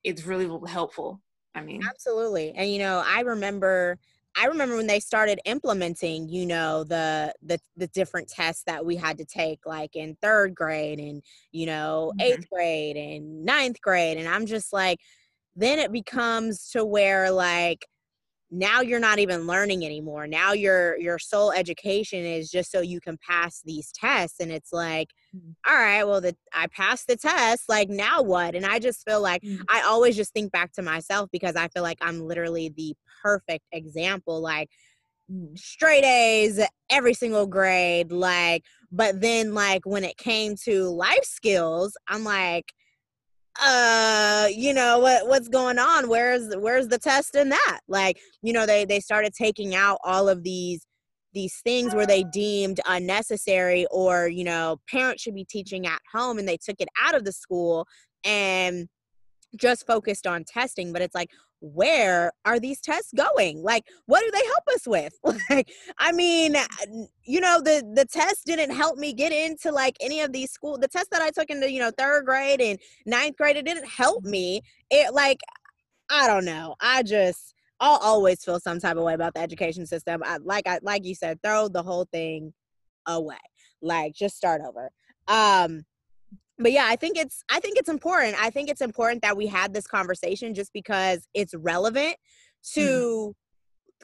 it's 0.03 0.25
really 0.25 0.49
helpful 0.67 1.21
I 1.55 1.61
mean, 1.61 1.82
absolutely. 1.88 2.53
And 2.55 2.69
you 2.69 2.80
know, 2.80 3.03
I 3.05 3.21
remember 3.21 3.97
I 4.38 4.45
remember 4.45 4.75
when 4.75 4.88
they 4.88 4.99
started 4.99 5.39
implementing, 5.45 6.30
you 6.30 6.45
know, 6.45 6.84
the 6.84 7.34
the 7.41 7.59
the 7.75 7.88
different 7.88 8.30
tests 8.30 8.63
that 8.67 8.86
we 8.86 8.95
had 8.95 9.17
to 9.17 9.25
take 9.25 9.65
like 9.65 9.95
in 9.95 10.15
3rd 10.23 10.53
grade 10.53 10.99
and, 10.99 11.21
you 11.51 11.65
know, 11.65 12.13
8th 12.19 12.34
mm-hmm. 12.34 12.55
grade 12.55 12.97
and 12.97 13.43
ninth 13.43 13.82
grade 13.82 14.17
and 14.17 14.27
I'm 14.27 14.45
just 14.45 14.71
like 14.71 14.99
then 15.55 15.80
it 15.80 15.91
becomes 15.91 16.69
to 16.69 16.86
where 16.86 17.32
like 17.32 17.86
now 18.51 18.82
you're 18.82 18.99
not 18.99 19.19
even 19.19 19.45
learning 19.45 19.86
anymore. 19.86 20.25
Now 20.25 20.53
your 20.53 20.97
your 20.99 21.19
sole 21.19 21.51
education 21.51 22.25
is 22.25 22.49
just 22.49 22.71
so 22.71 22.82
you 22.82 22.99
can 22.99 23.17
pass 23.17 23.61
these 23.63 23.91
tests 23.91 24.39
and 24.39 24.51
it's 24.51 24.73
like 24.73 25.09
mm-hmm. 25.36 25.51
all 25.67 25.77
right, 25.77 26.03
well, 26.03 26.21
the, 26.21 26.36
I 26.53 26.67
passed 26.67 27.07
the 27.07 27.15
test. 27.15 27.69
Like, 27.69 27.89
now 27.89 28.21
what? 28.21 28.55
And 28.55 28.65
I 28.65 28.80
just 28.80 29.07
feel 29.07 29.21
like 29.21 29.43
mm-hmm. 29.43 29.63
I 29.69 29.82
always 29.82 30.15
just 30.15 30.34
think 30.34 30.51
back 30.51 30.71
to 30.73 30.82
myself 30.82 31.30
because 31.32 31.55
I 31.55 31.67
feel 31.67 31.84
like 31.84 31.99
I'm 32.01 32.21
literally 32.21 32.73
the 32.75 32.95
perfect 33.22 33.65
example. 33.72 34.41
Like, 34.41 34.70
straight 35.55 36.03
A's 36.03 36.59
every 36.89 37.13
single 37.13 37.47
grade. 37.47 38.11
Like, 38.11 38.63
but 38.91 39.22
then, 39.22 39.53
like, 39.53 39.86
when 39.86 40.03
it 40.03 40.17
came 40.17 40.55
to 40.65 40.89
life 40.89 41.24
skills, 41.24 41.95
I'm 42.07 42.24
like, 42.24 42.74
uh 43.61 44.47
you 44.55 44.74
know 44.74 44.99
what 44.99 45.28
what's 45.28 45.49
going 45.49 45.80
on 45.80 46.07
where's 46.07 46.55
where's 46.57 46.88
the 46.88 46.97
test 46.97 47.36
in 47.36 47.49
that 47.49 47.80
like 47.88 48.17
you 48.41 48.53
know 48.53 48.65
they 48.65 48.86
they 48.86 48.99
started 48.99 49.34
taking 49.34 49.76
out 49.76 49.97
all 50.03 50.30
of 50.30 50.43
these 50.43 50.86
these 51.34 51.59
things 51.63 51.93
where 51.93 52.05
they 52.05 52.24
deemed 52.24 52.80
unnecessary 52.88 53.86
or 53.91 54.28
you 54.28 54.43
know 54.43 54.80
parents 54.89 55.22
should 55.22 55.36
be 55.36 55.43
teaching 55.43 55.86
at 55.86 56.01
home 56.13 56.38
and 56.39 56.47
they 56.47 56.57
took 56.57 56.78
it 56.80 56.88
out 57.01 57.15
of 57.15 57.26
the 57.26 57.32
school 57.32 57.86
and 58.24 58.88
just 59.57 59.86
focused 59.86 60.26
on 60.26 60.43
testing 60.43 60.93
but 60.93 61.01
it's 61.01 61.15
like 61.15 61.30
where 61.62 62.32
are 62.45 62.60
these 62.60 62.80
tests 62.80 63.12
going 63.14 63.62
like 63.62 63.84
what 64.05 64.22
do 64.22 64.32
they 64.32 64.45
help 64.45 64.64
us 64.74 64.88
with 64.88 65.14
like 65.49 65.70
i 65.97 66.12
mean 66.12 66.55
you 67.24 67.41
know 67.41 67.60
the 67.62 67.84
the 67.95 68.05
test 68.05 68.45
didn't 68.45 68.72
help 68.72 68.97
me 68.97 69.14
get 69.14 69.32
into 69.32 69.72
like 69.72 69.95
any 69.99 70.22
of 70.22 70.32
these 70.32 70.51
school 70.51 70.78
the 70.78 70.88
test 70.88 71.12
that 71.12 71.22
i 71.22 71.30
took 71.30 71.49
into 71.49 71.70
you 71.70 71.80
know 71.80 71.91
third 71.97 72.26
grade 72.26 72.62
and 72.62 72.80
ninth 73.05 73.36
grade 73.36 73.57
it 73.57 73.66
didn't 73.66 73.88
help 73.88 74.24
me 74.24 74.62
it 74.89 75.14
like 75.14 75.39
i 76.10 76.28
don't 76.28 76.45
know 76.45 76.76
i 76.82 77.03
just 77.03 77.53
I'll 77.80 77.99
always 77.99 78.43
feel 78.43 78.60
some 78.60 78.80
type 78.80 78.97
of 78.97 79.03
way 79.03 79.14
about 79.14 79.34
the 79.34 79.39
education 79.39 79.86
system. 79.86 80.22
I, 80.26 80.38
like 80.43 80.68
I 80.68 80.80
like 80.82 81.05
you 81.05 81.16
said, 81.16 81.41
throw 81.41 81.68
the 81.70 81.84
whole 81.84 82.05
thing 82.12 82.53
away. 83.07 83.38
Like 83.82 84.14
just 84.14 84.36
start 84.36 84.62
over. 84.68 84.89
Um 85.28 85.86
but 86.60 86.72
yeah, 86.72 86.86
I 86.88 86.95
think 86.95 87.18
it's 87.18 87.43
I 87.49 87.60
think 87.60 87.78
it's 87.78 87.89
important. 87.89 88.36
I 88.41 88.49
think 88.49 88.70
it's 88.70 88.82
important 88.82 89.22
that 89.22 89.38
we 89.38 89.47
had 89.47 89.74
this 89.74 89.88
conversation 89.88 90.53
just 90.53 90.74
because 90.74 91.28
it's 91.34 91.53
relevant 91.55 92.16
to 92.74 93.30
mm 93.30 93.34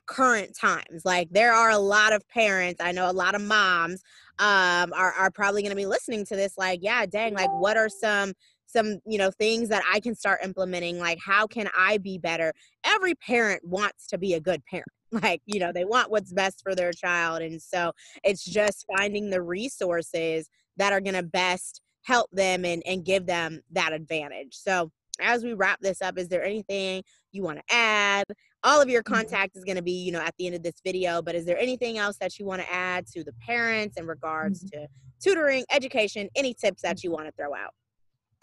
current 0.07 0.55
times. 0.55 1.03
Like 1.03 1.29
there 1.31 1.53
are 1.53 1.71
a 1.71 1.79
lot 1.79 2.13
of 2.13 2.27
parents, 2.27 2.79
I 2.79 2.91
know 2.91 3.09
a 3.09 3.13
lot 3.13 3.33
of 3.33 3.41
moms 3.41 4.03
um 4.37 4.93
are 4.93 5.13
are 5.13 5.31
probably 5.31 5.61
going 5.61 5.71
to 5.71 5.75
be 5.75 5.85
listening 5.85 6.25
to 6.25 6.35
this 6.35 6.57
like, 6.57 6.81
yeah, 6.83 7.05
dang, 7.05 7.33
like 7.33 7.49
what 7.59 7.77
are 7.77 7.89
some 7.89 8.33
some 8.67 8.99
you 9.05 9.17
know 9.17 9.31
things 9.31 9.69
that 9.69 9.83
i 9.91 9.99
can 9.99 10.15
start 10.15 10.39
implementing 10.43 10.99
like 10.99 11.19
how 11.23 11.45
can 11.47 11.69
i 11.77 11.97
be 11.99 12.17
better 12.17 12.51
every 12.83 13.15
parent 13.15 13.61
wants 13.63 14.07
to 14.07 14.17
be 14.17 14.33
a 14.33 14.39
good 14.39 14.61
parent 14.65 14.87
like 15.11 15.41
you 15.45 15.59
know 15.59 15.71
they 15.71 15.85
want 15.85 16.09
what's 16.09 16.33
best 16.33 16.61
for 16.63 16.75
their 16.75 16.91
child 16.91 17.41
and 17.41 17.61
so 17.61 17.91
it's 18.23 18.43
just 18.43 18.85
finding 18.97 19.29
the 19.29 19.41
resources 19.41 20.49
that 20.77 20.91
are 20.91 20.99
going 20.99 21.15
to 21.15 21.23
best 21.23 21.81
help 22.05 22.29
them 22.31 22.65
and, 22.65 22.83
and 22.85 23.03
give 23.03 23.25
them 23.25 23.61
that 23.71 23.91
advantage 23.93 24.53
so 24.53 24.91
as 25.21 25.43
we 25.43 25.53
wrap 25.53 25.79
this 25.81 26.01
up 26.01 26.17
is 26.17 26.27
there 26.27 26.43
anything 26.43 27.03
you 27.31 27.43
want 27.43 27.57
to 27.57 27.75
add 27.75 28.23
all 28.63 28.81
of 28.81 28.89
your 28.89 29.03
mm-hmm. 29.03 29.15
contact 29.15 29.55
is 29.55 29.63
going 29.63 29.75
to 29.75 29.81
be 29.81 30.03
you 30.03 30.11
know 30.11 30.21
at 30.21 30.33
the 30.37 30.45
end 30.45 30.55
of 30.55 30.63
this 30.63 30.81
video 30.83 31.21
but 31.21 31.35
is 31.35 31.45
there 31.45 31.57
anything 31.57 31.97
else 31.97 32.17
that 32.17 32.37
you 32.37 32.45
want 32.45 32.61
to 32.61 32.73
add 32.73 33.05
to 33.07 33.23
the 33.23 33.33
parents 33.45 33.97
in 33.97 34.05
regards 34.05 34.63
mm-hmm. 34.63 34.81
to 34.81 34.87
tutoring 35.19 35.65
education 35.71 36.29
any 36.35 36.53
tips 36.53 36.81
that 36.81 37.03
you 37.03 37.11
want 37.11 37.25
to 37.25 37.31
throw 37.31 37.53
out 37.53 37.73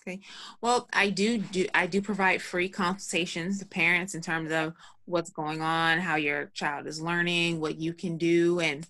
Okay. 0.05 0.21
Well, 0.61 0.89
I 0.93 1.11
do 1.11 1.39
do 1.39 1.67
I 1.75 1.87
do 1.87 2.03
provide 2.03 2.43
free 2.43 2.69
consultations 2.69 3.61
to 3.61 3.67
parents 3.67 4.17
in 4.17 4.21
terms 4.21 4.51
of 4.51 4.75
what's 5.05 5.31
going 5.31 5.63
on, 5.63 6.01
how 6.01 6.17
your 6.17 6.47
child 6.55 6.87
is 6.87 7.01
learning, 7.01 7.61
what 7.61 7.77
you 7.77 7.93
can 7.93 8.17
do, 8.17 8.59
and 8.61 8.87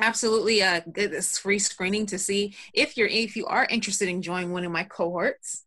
absolutely 0.00 0.62
uh 0.62 0.80
this 0.86 1.38
free 1.38 1.58
screening 1.58 2.06
to 2.06 2.18
see 2.18 2.54
if 2.74 2.96
you're 2.96 3.08
if 3.08 3.36
you 3.36 3.46
are 3.46 3.66
interested 3.70 4.08
in 4.08 4.22
joining 4.22 4.52
one 4.52 4.64
of 4.64 4.72
my 4.72 4.84
cohorts 4.84 5.64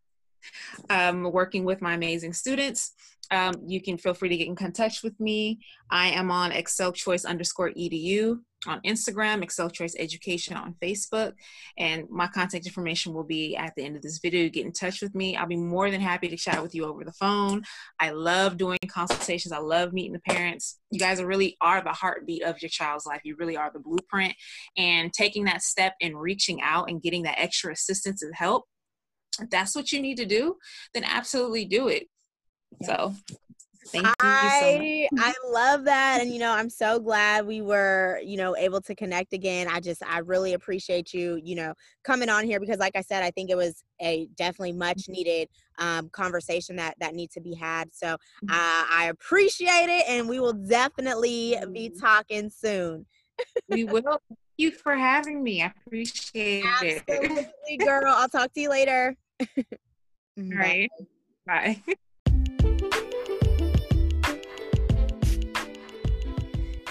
um, 0.89 1.23
working 1.31 1.63
with 1.63 1.81
my 1.81 1.93
amazing 1.93 2.33
students 2.33 2.93
um, 3.31 3.55
you 3.65 3.81
can 3.81 3.97
feel 3.97 4.13
free 4.13 4.29
to 4.29 4.37
get 4.37 4.47
in 4.47 4.55
contact 4.55 4.99
with 5.03 5.19
me. 5.19 5.59
I 5.89 6.09
am 6.09 6.29
on 6.29 6.51
excel 6.51 6.91
choice 6.91 7.25
underscore 7.25 7.71
edu 7.71 8.41
on 8.67 8.81
Instagram, 8.81 9.43
Excel 9.43 9.69
Choice 9.69 9.95
Education 9.97 10.55
on 10.55 10.75
Facebook, 10.81 11.33
and 11.77 12.09
my 12.09 12.27
contact 12.27 12.65
information 12.65 13.13
will 13.13 13.23
be 13.23 13.55
at 13.55 13.73
the 13.75 13.83
end 13.83 13.95
of 13.95 14.01
this 14.01 14.19
video. 14.19 14.49
Get 14.49 14.65
in 14.65 14.71
touch 14.71 15.01
with 15.01 15.15
me. 15.15 15.35
I'll 15.35 15.47
be 15.47 15.55
more 15.55 15.89
than 15.91 16.01
happy 16.01 16.27
to 16.29 16.37
chat 16.37 16.61
with 16.61 16.73
you 16.75 16.85
over 16.85 17.03
the 17.03 17.13
phone. 17.13 17.63
I 17.99 18.11
love 18.11 18.57
doing 18.57 18.77
consultations. 18.87 19.51
I 19.51 19.59
love 19.59 19.93
meeting 19.93 20.13
the 20.13 20.33
parents. 20.33 20.79
You 20.91 20.99
guys 20.99 21.21
really 21.21 21.57
are 21.61 21.81
the 21.81 21.91
heartbeat 21.91 22.43
of 22.43 22.61
your 22.61 22.69
child's 22.69 23.05
life. 23.05 23.21
You 23.23 23.35
really 23.37 23.57
are 23.57 23.71
the 23.71 23.79
blueprint. 23.79 24.33
And 24.77 25.11
taking 25.13 25.45
that 25.45 25.61
step 25.61 25.93
and 26.01 26.19
reaching 26.19 26.61
out 26.61 26.89
and 26.89 27.01
getting 27.01 27.23
that 27.23 27.39
extra 27.39 27.71
assistance 27.71 28.21
and 28.21 28.33
help, 28.35 28.65
if 29.41 29.49
that's 29.49 29.75
what 29.75 29.91
you 29.91 30.01
need 30.01 30.17
to 30.17 30.25
do, 30.25 30.57
then 30.93 31.03
absolutely 31.03 31.65
do 31.65 31.87
it. 31.87 32.07
So 32.83 33.15
Thank 33.87 34.07
I, 34.19 35.07
so 35.11 35.17
I 35.19 35.33
love 35.47 35.85
that. 35.85 36.21
And, 36.21 36.31
you 36.31 36.39
know, 36.39 36.51
I'm 36.51 36.69
so 36.69 36.99
glad 36.99 37.45
we 37.45 37.61
were, 37.61 38.19
you 38.23 38.37
know, 38.37 38.55
able 38.55 38.81
to 38.81 38.95
connect 38.95 39.33
again. 39.33 39.67
I 39.69 39.79
just, 39.79 40.03
I 40.03 40.19
really 40.19 40.53
appreciate 40.53 41.13
you, 41.13 41.39
you 41.43 41.55
know, 41.55 41.73
coming 42.03 42.29
on 42.29 42.45
here 42.45 42.59
because 42.59 42.79
like 42.79 42.95
I 42.95 43.01
said, 43.01 43.23
I 43.23 43.31
think 43.31 43.49
it 43.49 43.57
was 43.57 43.83
a 44.01 44.27
definitely 44.35 44.73
much 44.73 45.03
mm-hmm. 45.03 45.13
needed 45.13 45.49
um, 45.79 46.09
conversation 46.09 46.75
that, 46.77 46.95
that 46.99 47.15
needs 47.15 47.33
to 47.35 47.41
be 47.41 47.53
had. 47.53 47.93
So 47.93 48.13
uh, 48.13 48.17
I 48.49 49.09
appreciate 49.09 49.89
it. 49.89 50.05
And 50.07 50.27
we 50.29 50.39
will 50.39 50.53
definitely 50.53 51.57
be 51.71 51.89
mm-hmm. 51.89 51.99
talking 51.99 52.49
soon. 52.49 53.05
we 53.69 53.83
will. 53.83 54.01
Thank 54.03 54.39
you 54.57 54.71
for 54.71 54.95
having 54.95 55.43
me. 55.43 55.63
I 55.63 55.73
appreciate 55.85 56.63
Absolutely, 56.65 57.49
it. 57.67 57.77
girl. 57.85 58.13
I'll 58.15 58.29
talk 58.29 58.53
to 58.53 58.61
you 58.61 58.69
later. 58.69 59.15
All 59.57 59.63
right. 60.37 60.89
Bye. 61.45 61.81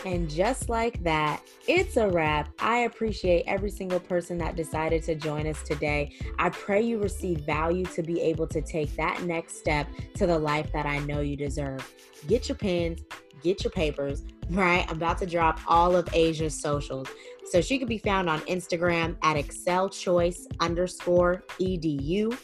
And 0.04 0.28
just 0.28 0.68
like 0.68 1.02
that, 1.04 1.42
it's 1.68 1.96
a 1.96 2.08
wrap. 2.08 2.48
I 2.58 2.78
appreciate 2.78 3.44
every 3.46 3.70
single 3.70 4.00
person 4.00 4.36
that 4.38 4.56
decided 4.56 5.04
to 5.04 5.14
join 5.14 5.46
us 5.46 5.62
today. 5.62 6.16
I 6.38 6.50
pray 6.50 6.82
you 6.82 6.98
receive 6.98 7.40
value 7.40 7.84
to 7.86 8.02
be 8.02 8.20
able 8.20 8.48
to 8.48 8.60
take 8.60 8.94
that 8.96 9.22
next 9.22 9.58
step 9.58 9.86
to 10.14 10.26
the 10.26 10.38
life 10.38 10.72
that 10.72 10.86
I 10.86 10.98
know 11.00 11.20
you 11.20 11.36
deserve. 11.36 11.88
Get 12.26 12.48
your 12.48 12.56
pens, 12.56 13.02
get 13.42 13.62
your 13.62 13.70
papers, 13.70 14.24
right? 14.50 14.84
I'm 14.88 14.96
about 14.96 15.18
to 15.18 15.26
drop 15.26 15.60
all 15.66 15.94
of 15.94 16.08
Asia's 16.14 16.60
socials. 16.60 17.08
So 17.44 17.60
she 17.60 17.78
can 17.78 17.88
be 17.88 17.98
found 17.98 18.30
on 18.30 18.40
Instagram 18.42 19.16
at 19.22 19.36
Excel 19.36 19.88
Choice 19.88 20.46
underscore 20.60 21.44
edu. 21.60 22.36